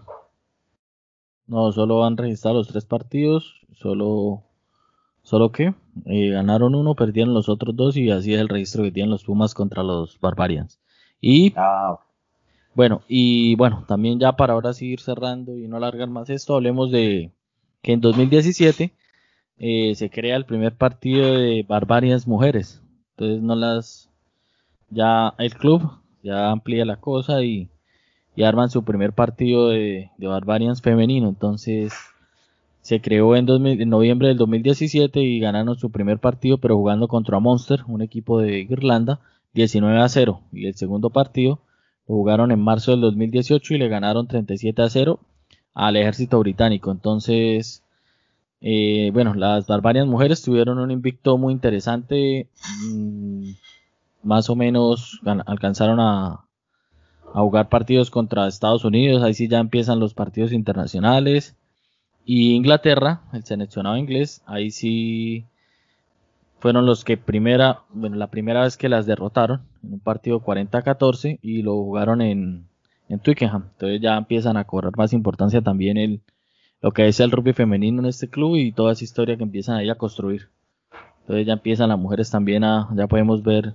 No, 1.46 1.70
solo 1.72 2.02
han 2.04 2.16
registrado 2.16 2.56
los 2.56 2.68
tres 2.68 2.86
partidos, 2.86 3.60
solo, 3.74 4.44
solo 5.22 5.52
que 5.52 5.74
eh, 6.06 6.30
ganaron 6.30 6.74
uno, 6.74 6.94
perdieron 6.94 7.34
los 7.34 7.50
otros 7.50 7.76
dos 7.76 7.96
y 7.98 8.10
así 8.10 8.32
es 8.32 8.40
el 8.40 8.48
registro 8.48 8.82
que 8.82 8.92
tienen 8.92 9.10
los 9.10 9.24
Pumas 9.24 9.52
contra 9.52 9.82
los 9.82 10.18
Barbarians. 10.20 10.80
Y 11.20 11.52
ah, 11.56 12.00
bueno, 12.74 13.02
y 13.08 13.56
bueno, 13.56 13.84
también 13.86 14.18
ya 14.18 14.32
para 14.32 14.54
ahora 14.54 14.72
seguir 14.72 15.00
cerrando 15.00 15.58
y 15.58 15.68
no 15.68 15.76
alargar 15.76 16.08
más 16.08 16.30
esto, 16.30 16.54
hablemos 16.54 16.90
de 16.90 17.30
que 17.82 17.92
en 17.92 18.00
2017 18.00 18.94
eh, 19.58 19.94
se 19.94 20.08
crea 20.08 20.36
el 20.36 20.46
primer 20.46 20.76
partido 20.78 21.34
de 21.34 21.66
Barbarians 21.68 22.26
Mujeres. 22.26 22.82
Entonces 23.16 23.42
no 23.42 23.54
las 23.54 24.10
ya 24.90 25.34
el 25.38 25.54
club 25.54 25.90
ya 26.22 26.50
amplía 26.50 26.84
la 26.84 26.96
cosa 26.96 27.42
y, 27.42 27.68
arman 28.42 28.70
su 28.70 28.82
primer 28.84 29.12
partido 29.12 29.68
de, 29.68 30.10
de 30.16 30.26
Barbarians 30.26 30.80
femenino. 30.82 31.28
Entonces 31.28 31.92
se 32.80 33.00
creó 33.00 33.36
en, 33.36 33.48
en, 33.48 33.88
noviembre 33.88 34.28
del 34.28 34.38
2017 34.38 35.20
y 35.20 35.40
ganaron 35.40 35.76
su 35.76 35.90
primer 35.90 36.18
partido, 36.18 36.58
pero 36.58 36.76
jugando 36.76 37.08
contra 37.08 37.38
Monster, 37.40 37.84
un 37.86 38.02
equipo 38.02 38.40
de 38.40 38.60
Irlanda, 38.60 39.20
19 39.54 40.00
a 40.00 40.08
0. 40.08 40.40
Y 40.52 40.66
el 40.66 40.74
segundo 40.74 41.10
partido 41.10 41.60
jugaron 42.06 42.50
en 42.50 42.60
marzo 42.60 42.90
del 42.92 43.00
2018 43.02 43.74
y 43.74 43.78
le 43.78 43.88
ganaron 43.88 44.26
37 44.26 44.82
a 44.82 44.88
0 44.88 45.20
al 45.74 45.96
ejército 45.96 46.38
británico. 46.40 46.90
Entonces, 46.90 47.81
eh, 48.64 49.10
bueno, 49.12 49.34
las 49.34 49.66
Barbarias 49.66 50.06
Mujeres 50.06 50.40
tuvieron 50.40 50.78
un 50.78 50.92
invicto 50.92 51.36
muy 51.36 51.52
interesante. 51.52 52.48
Mm, 52.86 53.50
más 54.22 54.48
o 54.50 54.56
menos 54.56 55.20
alcanzaron 55.46 55.98
a, 56.00 56.46
jugar 57.34 57.68
partidos 57.68 58.10
contra 58.10 58.46
Estados 58.46 58.84
Unidos. 58.84 59.22
Ahí 59.22 59.34
sí 59.34 59.48
ya 59.48 59.58
empiezan 59.58 59.98
los 59.98 60.14
partidos 60.14 60.52
internacionales. 60.52 61.56
Y 62.24 62.52
Inglaterra, 62.54 63.22
el 63.32 63.44
seleccionado 63.44 63.96
inglés, 63.96 64.42
ahí 64.46 64.70
sí 64.70 65.46
fueron 66.60 66.86
los 66.86 67.04
que 67.04 67.16
primera, 67.16 67.80
bueno, 67.90 68.16
la 68.16 68.28
primera 68.28 68.62
vez 68.62 68.76
que 68.76 68.88
las 68.88 69.06
derrotaron 69.06 69.62
en 69.82 69.94
un 69.94 70.00
partido 70.00 70.40
40-14 70.40 71.40
y 71.42 71.62
lo 71.62 71.74
jugaron 71.74 72.20
en, 72.20 72.68
en 73.08 73.18
Twickenham. 73.18 73.64
Entonces 73.72 74.00
ya 74.00 74.16
empiezan 74.16 74.56
a 74.56 74.64
cobrar 74.64 74.92
más 74.96 75.12
importancia 75.12 75.62
también 75.62 75.96
el, 75.96 76.20
lo 76.82 76.92
que 76.92 77.06
es 77.06 77.20
el 77.20 77.30
rugby 77.30 77.52
femenino 77.52 78.00
en 78.00 78.06
este 78.06 78.28
club 78.28 78.56
y 78.56 78.72
toda 78.72 78.92
esa 78.92 79.04
historia 79.04 79.36
que 79.36 79.44
empiezan 79.44 79.76
ahí 79.76 79.88
a 79.88 79.94
construir. 79.94 80.48
Entonces 81.20 81.46
ya 81.46 81.52
empiezan 81.54 81.88
las 81.88 81.98
mujeres 81.98 82.30
también 82.30 82.64
a, 82.64 82.88
ya 82.96 83.06
podemos 83.06 83.44
ver, 83.44 83.74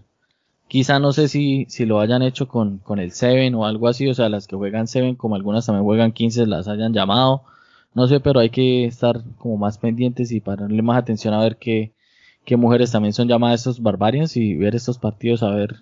quizá 0.68 1.00
no 1.00 1.14
sé 1.14 1.30
si, 1.30 1.66
si 1.70 1.86
lo 1.86 2.02
hayan 2.02 2.22
hecho 2.22 2.50
con, 2.50 2.80
con 2.80 3.00
el 3.00 3.12
Seven 3.12 3.56
o 3.56 3.66
algo 3.66 3.88
así, 3.88 4.08
o 4.10 4.14
sea, 4.14 4.28
las 4.30 4.48
que 4.48 4.58
juegan 4.58 4.88
Seven, 4.88 5.16
como 5.16 5.36
algunas 5.36 5.66
también 5.66 5.86
juegan 5.86 6.12
15, 6.12 6.46
las 6.48 6.68
hayan 6.68 6.94
llamado, 6.94 7.44
no 7.94 8.08
sé, 8.08 8.20
pero 8.20 8.42
hay 8.42 8.50
que 8.50 8.86
estar 8.86 9.22
como 9.38 9.58
más 9.58 9.78
pendientes 9.78 10.32
y 10.34 10.42
pararle 10.42 10.82
más 10.82 10.98
atención 10.98 11.34
a 11.34 11.40
ver 11.40 11.58
qué, 11.58 11.94
qué 12.44 12.58
mujeres 12.58 12.92
también 12.92 13.14
son 13.14 13.30
llamadas 13.30 13.62
estos 13.62 13.82
barbarians 13.82 14.36
y 14.36 14.56
ver 14.56 14.76
estos 14.76 14.98
partidos 15.00 15.44
a 15.44 15.52
ver 15.52 15.78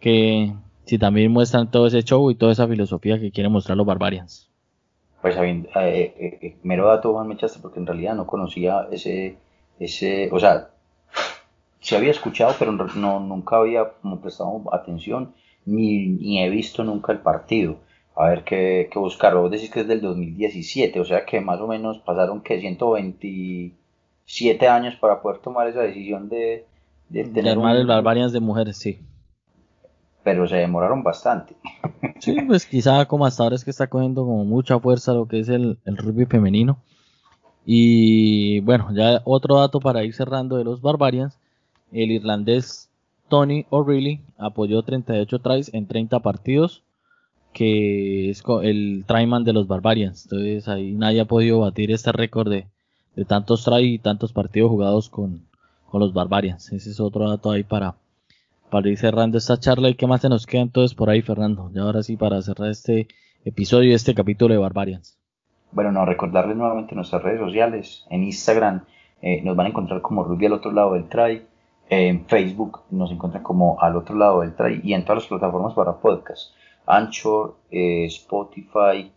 que 0.00 0.54
si 0.84 0.98
también 0.98 1.32
muestran 1.32 1.70
todo 1.70 1.86
ese 1.86 2.02
show 2.02 2.30
y 2.30 2.34
toda 2.34 2.52
esa 2.52 2.68
filosofía 2.68 3.20
que 3.20 3.30
quieren 3.30 3.52
mostrar 3.52 3.76
los 3.76 3.86
barbarians. 3.86 4.50
Pues 5.22 5.36
eh, 5.36 5.64
eh, 5.74 6.38
eh, 6.40 6.56
mero 6.62 6.88
dato 6.88 7.12
Juan 7.12 7.28
Mechaste 7.28 7.58
porque 7.60 7.80
en 7.80 7.86
realidad 7.86 8.14
no 8.14 8.26
conocía 8.26 8.86
ese, 8.90 9.38
ese, 9.78 10.28
o 10.32 10.38
sea, 10.38 10.70
se 11.80 11.96
había 11.96 12.10
escuchado 12.10 12.54
pero 12.58 12.72
no, 12.72 13.20
nunca 13.20 13.56
había 13.56 13.92
como 14.02 14.20
prestado 14.20 14.62
atención 14.72 15.34
ni, 15.64 16.08
ni 16.08 16.42
he 16.42 16.50
visto 16.50 16.84
nunca 16.84 17.12
el 17.12 17.18
partido. 17.18 17.78
A 18.14 18.28
ver 18.30 18.44
qué, 18.44 18.88
qué 18.90 18.98
buscar. 18.98 19.34
Vos 19.34 19.50
decís 19.50 19.70
que 19.70 19.80
es 19.80 19.88
del 19.88 20.00
2017, 20.00 21.00
o 21.00 21.04
sea 21.04 21.26
que 21.26 21.40
más 21.40 21.60
o 21.60 21.66
menos 21.66 21.98
pasaron 21.98 22.40
que 22.40 22.58
120 22.60 23.74
siete 24.26 24.68
años 24.68 24.96
para 24.96 25.22
poder 25.22 25.38
tomar 25.40 25.68
esa 25.68 25.82
decisión 25.82 26.28
de, 26.28 26.66
de 27.08 27.24
tener 27.24 27.52
armar 27.52 27.76
el 27.76 27.86
Barbarians 27.86 28.32
de 28.32 28.40
mujeres, 28.40 28.76
sí. 28.76 28.98
Pero 30.26 30.48
se 30.48 30.56
demoraron 30.56 31.04
bastante. 31.04 31.54
Sí, 32.18 32.36
pues 32.48 32.66
quizá 32.66 33.06
como 33.06 33.26
hasta 33.26 33.44
ahora 33.44 33.54
es 33.54 33.64
que 33.64 33.70
está 33.70 33.86
cogiendo 33.86 34.24
como 34.24 34.44
mucha 34.44 34.80
fuerza 34.80 35.12
lo 35.12 35.28
que 35.28 35.38
es 35.38 35.48
el, 35.48 35.78
el 35.84 35.96
rugby 35.96 36.26
femenino. 36.26 36.78
Y 37.64 38.58
bueno, 38.60 38.88
ya 38.92 39.22
otro 39.24 39.60
dato 39.60 39.78
para 39.78 40.02
ir 40.02 40.14
cerrando 40.14 40.56
de 40.56 40.64
los 40.64 40.80
Barbarians. 40.80 41.38
El 41.92 42.10
irlandés 42.10 42.90
Tony 43.28 43.66
O'Reilly 43.70 44.20
apoyó 44.36 44.82
38 44.82 45.38
tries 45.38 45.72
en 45.72 45.86
30 45.86 46.18
partidos, 46.18 46.82
que 47.52 48.28
es 48.30 48.42
el 48.64 49.04
tryman 49.06 49.44
de 49.44 49.52
los 49.52 49.68
Barbarians. 49.68 50.24
Entonces 50.24 50.66
ahí 50.66 50.90
nadie 50.90 51.20
ha 51.20 51.26
podido 51.26 51.60
batir 51.60 51.92
este 51.92 52.10
récord 52.10 52.50
de, 52.50 52.66
de 53.14 53.24
tantos 53.24 53.64
try 53.64 53.94
y 53.94 53.98
tantos 54.00 54.32
partidos 54.32 54.70
jugados 54.70 55.08
con, 55.08 55.46
los 55.92 56.12
Barbarians. 56.12 56.72
Ese 56.72 56.90
es 56.90 57.00
otro 57.00 57.30
dato 57.30 57.52
ahí 57.52 57.62
para, 57.62 57.94
para 58.70 58.88
ir 58.88 58.98
cerrando 58.98 59.38
esta 59.38 59.58
charla. 59.58 59.88
¿Y 59.88 59.94
qué 59.94 60.06
más 60.06 60.20
se 60.20 60.28
nos 60.28 60.46
queda 60.46 60.62
entonces 60.62 60.94
por 60.94 61.10
ahí, 61.10 61.22
Fernando? 61.22 61.70
Y 61.74 61.78
ahora 61.78 62.02
sí, 62.02 62.16
para 62.16 62.40
cerrar 62.42 62.70
este 62.70 63.08
episodio 63.44 63.90
y 63.90 63.94
este 63.94 64.14
capítulo 64.14 64.54
de 64.54 64.60
Barbarians. 64.60 65.18
Bueno, 65.72 65.92
no, 65.92 66.04
recordarles 66.04 66.56
nuevamente 66.56 66.94
nuestras 66.94 67.22
redes 67.22 67.40
sociales. 67.40 68.06
En 68.10 68.24
Instagram 68.24 68.84
eh, 69.22 69.42
nos 69.42 69.56
van 69.56 69.66
a 69.66 69.68
encontrar 69.70 70.00
como 70.00 70.24
Ruby 70.24 70.46
al 70.46 70.54
otro 70.54 70.72
lado 70.72 70.94
del 70.94 71.08
try. 71.08 71.46
en 71.88 72.26
Facebook 72.26 72.80
nos 72.90 73.12
encuentran 73.12 73.42
como 73.42 73.80
al 73.80 73.96
otro 73.96 74.16
lado 74.16 74.40
del 74.40 74.54
try. 74.54 74.80
Y 74.82 74.94
en 74.94 75.04
todas 75.04 75.22
las 75.22 75.28
plataformas 75.28 75.74
para 75.74 75.98
podcast. 75.98 76.54
Anchor, 76.86 77.56
eh, 77.70 78.06
Spotify, 78.06 79.10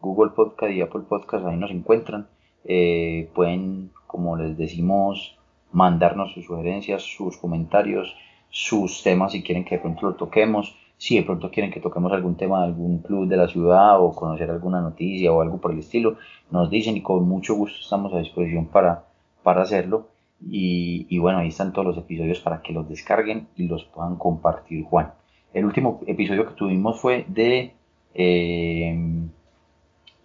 Google 0.00 0.32
Podcast 0.32 0.72
y 0.72 0.82
Apple 0.82 1.02
Podcast, 1.08 1.46
ahí 1.46 1.56
nos 1.56 1.70
encuentran. 1.70 2.28
Eh, 2.64 3.30
pueden, 3.34 3.90
como 4.06 4.36
les 4.36 4.56
decimos, 4.56 5.36
mandarnos 5.72 6.32
sus 6.32 6.44
sugerencias, 6.44 7.02
sus 7.02 7.36
comentarios, 7.36 8.14
sus 8.54 9.02
temas 9.02 9.32
si 9.32 9.42
quieren 9.42 9.64
que 9.64 9.74
de 9.74 9.80
pronto 9.80 10.06
lo 10.06 10.14
toquemos. 10.14 10.76
Si 10.96 11.16
de 11.16 11.24
pronto 11.24 11.50
quieren 11.50 11.72
que 11.72 11.80
toquemos 11.80 12.12
algún 12.12 12.36
tema 12.36 12.60
de 12.60 12.66
algún 12.66 12.98
club 12.98 13.26
de 13.26 13.36
la 13.36 13.48
ciudad 13.48 14.00
o 14.00 14.14
conocer 14.14 14.48
alguna 14.48 14.80
noticia 14.80 15.32
o 15.32 15.40
algo 15.40 15.60
por 15.60 15.72
el 15.72 15.80
estilo, 15.80 16.18
nos 16.52 16.70
dicen 16.70 16.96
y 16.96 17.02
con 17.02 17.28
mucho 17.28 17.56
gusto 17.56 17.80
estamos 17.80 18.14
a 18.14 18.20
disposición 18.20 18.66
para, 18.66 19.06
para 19.42 19.62
hacerlo. 19.62 20.06
Y, 20.40 21.18
bueno, 21.18 21.38
ahí 21.38 21.48
están 21.48 21.72
todos 21.72 21.88
los 21.88 21.98
episodios 21.98 22.38
para 22.38 22.62
que 22.62 22.72
los 22.72 22.88
descarguen 22.88 23.48
y 23.56 23.66
los 23.66 23.84
puedan 23.86 24.14
compartir, 24.16 24.84
Juan. 24.84 25.12
El 25.52 25.64
último 25.64 26.00
episodio 26.06 26.46
que 26.46 26.54
tuvimos 26.54 27.00
fue 27.00 27.24
de... 27.26 27.72
Eh, 28.14 28.96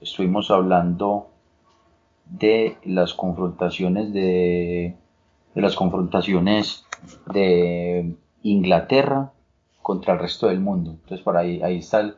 estuvimos 0.01 0.51
hablando 0.51 1.29
de 2.25 2.77
las 2.83 3.15
confrontaciones 3.15 4.13
de, 4.13 4.95
de 5.59 5.63
las 5.63 5.75
confrontaciones 5.75 6.85
de 7.33 8.15
Inglaterra 8.43 9.33
contra 9.81 10.13
el 10.13 10.19
resto 10.19 10.47
del 10.47 10.61
mundo. 10.61 10.91
Entonces 10.91 11.19
por 11.21 11.35
ahí, 11.35 11.61
ahí 11.61 11.79
está 11.79 11.99
el, 11.99 12.15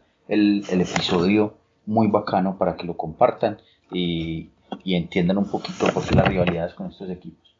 el, 0.69 0.81
episodio 0.81 1.55
muy 1.87 2.07
bacano 2.07 2.57
para 2.59 2.75
que 2.75 2.85
lo 2.85 2.95
compartan 2.95 3.57
y, 3.91 4.49
y 4.83 4.93
entiendan 4.93 5.39
un 5.39 5.49
poquito 5.49 5.87
por 5.91 6.05
qué 6.05 6.15
las 6.15 6.27
rivalidades 6.27 6.75
con 6.75 6.91
estos 6.91 7.09
equipos. 7.09 7.55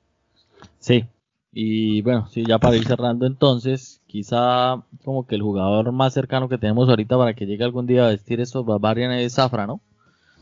Sí, 0.77 1.05
y 1.51 2.03
bueno, 2.03 2.27
sí, 2.27 2.43
ya 2.47 2.59
para 2.59 2.75
ir 2.75 2.85
cerrando 2.85 3.25
entonces, 3.25 4.01
quizá 4.05 4.83
como 5.03 5.25
que 5.25 5.33
el 5.33 5.41
jugador 5.41 5.91
más 5.91 6.13
cercano 6.13 6.47
que 6.47 6.59
tenemos 6.59 6.89
ahorita 6.89 7.17
para 7.17 7.33
que 7.33 7.47
llegue 7.47 7.63
algún 7.63 7.87
día 7.87 8.05
a 8.05 8.09
vestir 8.09 8.39
estos 8.39 8.65
Barbarian 8.65 9.11
es 9.13 9.33
Zafra, 9.33 9.65
¿no? 9.65 9.81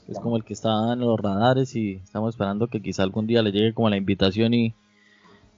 es 0.10 0.20
como 0.20 0.38
el 0.38 0.44
que 0.44 0.54
está 0.54 0.94
en 0.94 1.00
los 1.02 1.20
radares 1.20 1.76
y 1.76 2.02
estamos 2.04 2.34
esperando 2.34 2.68
que 2.68 2.82
quizá 2.82 3.04
algún 3.04 3.28
día 3.28 3.44
le 3.44 3.52
llegue 3.52 3.76
como 3.76 3.90
la 3.90 3.98
invitación 3.98 4.56
y, 4.56 4.74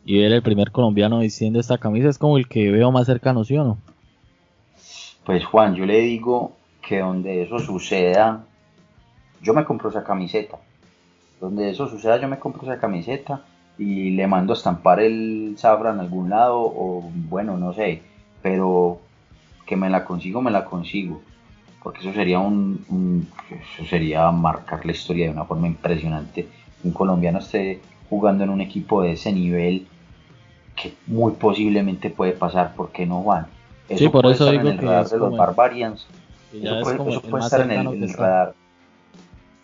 y 0.05 0.19
ver 0.19 0.31
el 0.31 0.41
primer 0.41 0.71
colombiano 0.71 1.19
diciendo 1.19 1.59
esta 1.59 1.77
camisa 1.77 2.09
es 2.09 2.17
como 2.17 2.37
el 2.37 2.47
que 2.47 2.71
veo 2.71 2.91
más 2.91 3.05
cercano, 3.05 3.43
¿sí 3.43 3.57
o 3.57 3.63
no? 3.63 3.77
Pues 5.23 5.45
Juan, 5.45 5.75
yo 5.75 5.85
le 5.85 5.99
digo 5.99 6.53
que 6.81 6.99
donde 6.99 7.43
eso 7.43 7.59
suceda, 7.59 8.43
yo 9.41 9.53
me 9.53 9.65
compro 9.65 9.89
esa 9.89 10.03
camiseta. 10.03 10.57
Donde 11.39 11.69
eso 11.69 11.87
suceda, 11.87 12.19
yo 12.19 12.27
me 12.27 12.39
compro 12.39 12.63
esa 12.63 12.79
camiseta 12.79 13.41
y 13.77 14.11
le 14.11 14.27
mando 14.27 14.53
a 14.53 14.55
estampar 14.55 14.99
el 14.99 15.55
Zafra 15.57 15.91
en 15.91 15.99
algún 15.99 16.29
lado 16.29 16.59
o 16.59 17.09
bueno, 17.13 17.57
no 17.57 17.73
sé, 17.73 18.01
pero 18.41 18.99
que 19.65 19.75
me 19.75 19.89
la 19.89 20.05
consigo, 20.05 20.41
me 20.41 20.51
la 20.51 20.65
consigo. 20.65 21.21
Porque 21.81 22.01
eso 22.01 22.13
sería 22.13 22.39
un, 22.39 23.27
eso 23.49 23.85
sería 23.87 24.29
marcar 24.31 24.85
la 24.85 24.91
historia 24.91 25.25
de 25.25 25.31
una 25.31 25.45
forma 25.45 25.67
impresionante. 25.67 26.47
Un 26.83 26.91
colombiano 26.91 27.39
esté 27.39 27.81
jugando 28.11 28.43
en 28.43 28.49
un 28.49 28.59
equipo 28.59 29.01
de 29.01 29.13
ese 29.13 29.31
nivel 29.31 29.87
que 30.75 30.93
muy 31.07 31.31
posiblemente 31.31 32.09
puede 32.09 32.33
pasar, 32.33 32.73
porque 32.75 33.05
no 33.05 33.23
van? 33.23 33.47
Eso 33.87 34.11
por 34.11 34.23
puede 34.23 34.35
eso 34.35 34.49
estar 34.49 34.65
en 34.65 34.67
el 34.67 34.77
radar 34.77 35.07
de 35.07 35.17
los 35.17 35.37
Barbarians. 35.37 36.07
Eso 36.53 36.81
puede, 36.83 37.45
estar 37.45 37.61
en 37.61 37.71
el, 37.71 38.13
radar. 38.13 38.53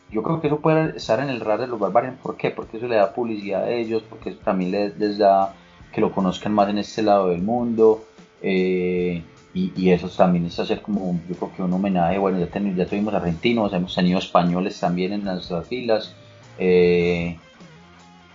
Yo 0.10 0.24
creo 0.24 0.39
que 0.39 0.48
eso 0.48 0.60
puede 0.62 0.95
estar 0.95 1.20
en 1.20 1.28
el 1.28 1.41
radar 1.41 1.60
de 1.60 1.68
los 1.68 1.78
Barbarians. 1.78 2.18
¿Por 2.24 2.38
qué? 2.38 2.52
Porque 2.52 2.78
eso 2.78 2.88
le 2.88 2.95
da 2.95 3.14
publicidad 3.14 3.66
a 3.66 3.70
ellos, 3.70 4.02
porque 4.10 4.30
eso 4.30 4.39
también 4.45 4.72
les, 4.72 5.18
da 5.18 5.54
que 5.91 6.00
lo 6.00 6.14
conozcan 6.14 6.54
más 6.54 6.70
en 6.70 6.78
este 6.78 7.02
lado 7.02 7.28
del 7.28 7.41
mundo. 7.41 8.06
Eh, 8.41 9.24
y, 9.54 9.89
eso 9.89 10.08
también 10.08 10.45
es 10.45 10.58
hacer 10.58 10.82
como, 10.82 11.20
yo 11.28 11.36
creo 11.36 11.52
que 11.54 11.64
un 11.64 11.74
homenaje. 11.74 12.18
Bueno, 12.18 12.39
ya, 12.39 12.48
ya 12.48 12.86
tuvimos 12.86 13.14
argentinos, 13.14 13.74
hemos 13.74 13.93
tenido 13.93 14.20
españoles 14.20 14.80
también 14.80 15.12
en 15.12 15.26
nuestras 15.26 15.68
filas. 15.68 16.16
Eh, 16.58 17.38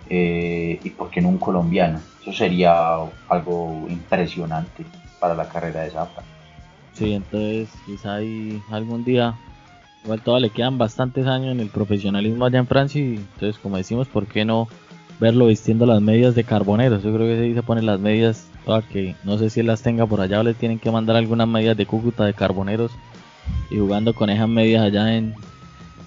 eh, 0.08 0.80
y 0.82 0.90
por 0.90 1.10
qué 1.10 1.20
no 1.20 1.28
un 1.28 1.38
colombiano. 1.38 2.00
Eso 2.20 2.32
sería 2.32 2.96
algo 3.28 3.86
impresionante 3.88 4.84
para 5.18 5.34
la 5.34 5.48
carrera 5.48 5.82
de 5.82 5.90
Zappa. 5.90 6.22
Sí, 6.94 7.14
entonces 7.14 7.68
quizá 7.86 8.16
hay 8.16 8.62
algún 8.70 9.04
día, 9.04 9.34
igual 10.04 10.20
todavía 10.20 10.48
le 10.48 10.52
quedan 10.52 10.78
bastantes 10.78 11.26
años 11.26 11.52
en 11.52 11.60
el 11.60 11.68
profesionalismo 11.68 12.44
allá 12.44 12.58
en 12.58 12.66
Francia 12.66 13.00
y 13.00 13.16
entonces 13.16 13.58
como 13.58 13.76
decimos, 13.76 14.08
¿por 14.08 14.26
qué 14.26 14.44
no 14.44 14.68
verlo 15.18 15.46
vistiendo 15.46 15.86
las 15.86 16.02
medias 16.02 16.34
de 16.34 16.44
carboneros? 16.44 17.02
Yo 17.02 17.14
creo 17.14 17.26
que 17.26 17.54
se 17.54 17.62
pone 17.62 17.82
las 17.82 17.98
medias, 17.98 18.48
que 18.90 19.16
no 19.24 19.38
sé 19.38 19.50
si 19.50 19.62
las 19.62 19.82
tenga 19.82 20.06
por 20.06 20.20
allá 20.20 20.40
o 20.40 20.42
le 20.42 20.54
tienen 20.54 20.78
que 20.78 20.90
mandar 20.90 21.16
algunas 21.16 21.48
medias 21.48 21.76
de 21.76 21.86
Cúcuta 21.86 22.24
de 22.24 22.34
carboneros 22.34 22.92
y 23.70 23.78
jugando 23.78 24.14
con 24.14 24.30
esas 24.30 24.48
medias 24.48 24.82
allá 24.82 25.16
en, 25.16 25.34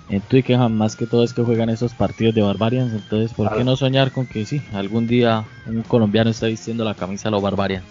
en 0.09 0.21
Twickenham 0.21 0.73
más 0.73 0.95
que 0.95 1.07
todo 1.07 1.23
es 1.23 1.33
que 1.33 1.41
juegan 1.41 1.69
esos 1.69 1.93
partidos 1.93 2.35
de 2.35 2.41
Barbarians, 2.41 2.93
entonces 2.93 3.33
¿por 3.33 3.55
qué 3.55 3.63
no 3.63 3.75
soñar 3.75 4.11
con 4.11 4.27
que 4.27 4.45
sí, 4.45 4.61
algún 4.73 5.07
día 5.07 5.45
un 5.65 5.81
colombiano 5.83 6.29
está 6.29 6.47
vistiendo 6.47 6.83
la 6.83 6.93
camisa 6.93 7.29
de 7.29 7.31
los 7.31 7.41
Barbarians? 7.41 7.85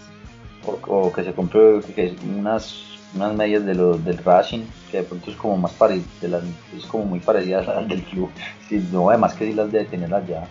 O, 0.87 1.11
que 1.11 1.23
se 1.23 1.33
compre 1.33 1.81
unas, 2.25 2.75
unas 3.13 3.35
medias 3.35 3.65
de 3.65 3.75
los 3.75 4.03
del 4.03 4.17
Racing, 4.17 4.63
que 4.89 4.97
de 4.97 5.03
pronto 5.03 5.29
es 5.29 5.37
como 5.37 5.57
más 5.57 5.73
parecida, 5.73 6.41
es 6.75 6.85
como 6.85 7.05
muy 7.05 7.19
parecida 7.19 7.59
a 7.59 7.81
las 7.81 7.87
del 7.87 8.01
club, 8.03 8.29
no, 8.91 9.09
además 9.09 9.33
que 9.33 9.47
sí 9.47 9.53
las 9.53 9.71
debe 9.71 9.85
tener 9.85 10.13
allá, 10.13 10.47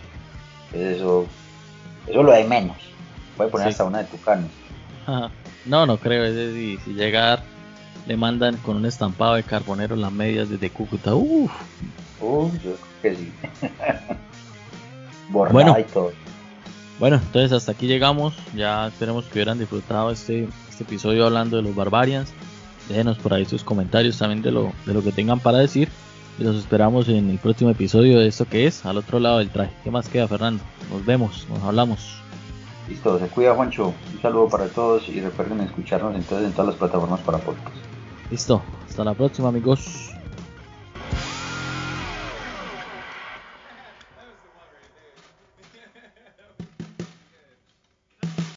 eso, 0.73 1.25
eso 2.07 2.23
lo 2.23 2.31
hay 2.31 2.47
menos, 2.47 2.77
a 3.39 3.47
poner 3.47 3.69
hasta 3.69 3.83
una 3.83 3.99
de 3.99 4.05
Tucano. 4.05 4.47
No, 5.65 5.87
no 5.87 5.97
creo, 5.97 6.31
si 6.31 6.77
llegar 6.93 7.41
le 8.07 8.17
mandan 8.17 8.57
con 8.57 8.77
un 8.77 8.85
estampado 8.85 9.35
de 9.35 9.43
carbonero 9.43 9.95
las 9.95 10.11
medias 10.11 10.49
desde 10.49 10.69
Cúcuta. 10.69 11.15
Uff. 11.15 11.51
Uf, 12.21 12.53
yo 12.63 12.75
creo 12.75 12.77
que 13.01 13.15
sí. 13.15 13.31
bueno, 15.29 15.79
y 15.79 15.83
todo. 15.83 16.11
Bueno, 16.99 17.17
entonces 17.17 17.51
hasta 17.51 17.73
aquí 17.73 17.87
llegamos. 17.87 18.33
Ya 18.55 18.87
esperemos 18.87 19.25
que 19.25 19.33
hubieran 19.33 19.59
disfrutado 19.59 20.11
este, 20.11 20.47
este 20.69 20.83
episodio 20.83 21.25
hablando 21.25 21.57
de 21.57 21.63
los 21.63 21.75
Barbarians. 21.75 22.31
Déjenos 22.87 23.17
por 23.17 23.33
ahí 23.33 23.45
sus 23.45 23.63
comentarios 23.63 24.17
también 24.17 24.41
de 24.41 24.51
lo, 24.51 24.71
de 24.85 24.93
lo 24.93 25.03
que 25.03 25.11
tengan 25.11 25.39
para 25.39 25.57
decir. 25.57 25.89
Y 26.37 26.43
los 26.43 26.55
esperamos 26.55 27.07
en 27.09 27.29
el 27.29 27.39
próximo 27.39 27.71
episodio 27.71 28.19
de 28.19 28.27
esto 28.27 28.45
que 28.45 28.67
es 28.67 28.85
al 28.85 28.97
otro 28.97 29.19
lado 29.19 29.39
del 29.39 29.49
traje. 29.49 29.71
¿Qué 29.83 29.91
más 29.91 30.07
queda, 30.09 30.27
Fernando? 30.27 30.63
Nos 30.91 31.05
vemos, 31.05 31.47
nos 31.49 31.63
hablamos. 31.63 32.17
Listo, 32.87 33.17
se 33.17 33.27
cuida, 33.27 33.55
Juancho. 33.55 33.93
Un 34.13 34.21
saludo 34.21 34.47
para 34.47 34.67
todos 34.67 35.09
y 35.09 35.19
recuerden 35.19 35.61
escucharnos 35.61 36.15
entonces 36.15 36.47
en 36.47 36.53
todas 36.53 36.67
las 36.67 36.75
plataformas 36.75 37.19
para 37.21 37.39
podcast. 37.39 37.84
Listo, 38.29 38.63
hasta 38.85 39.03
la 39.03 39.15
próxima 39.15 39.49
amigos. 39.49 40.14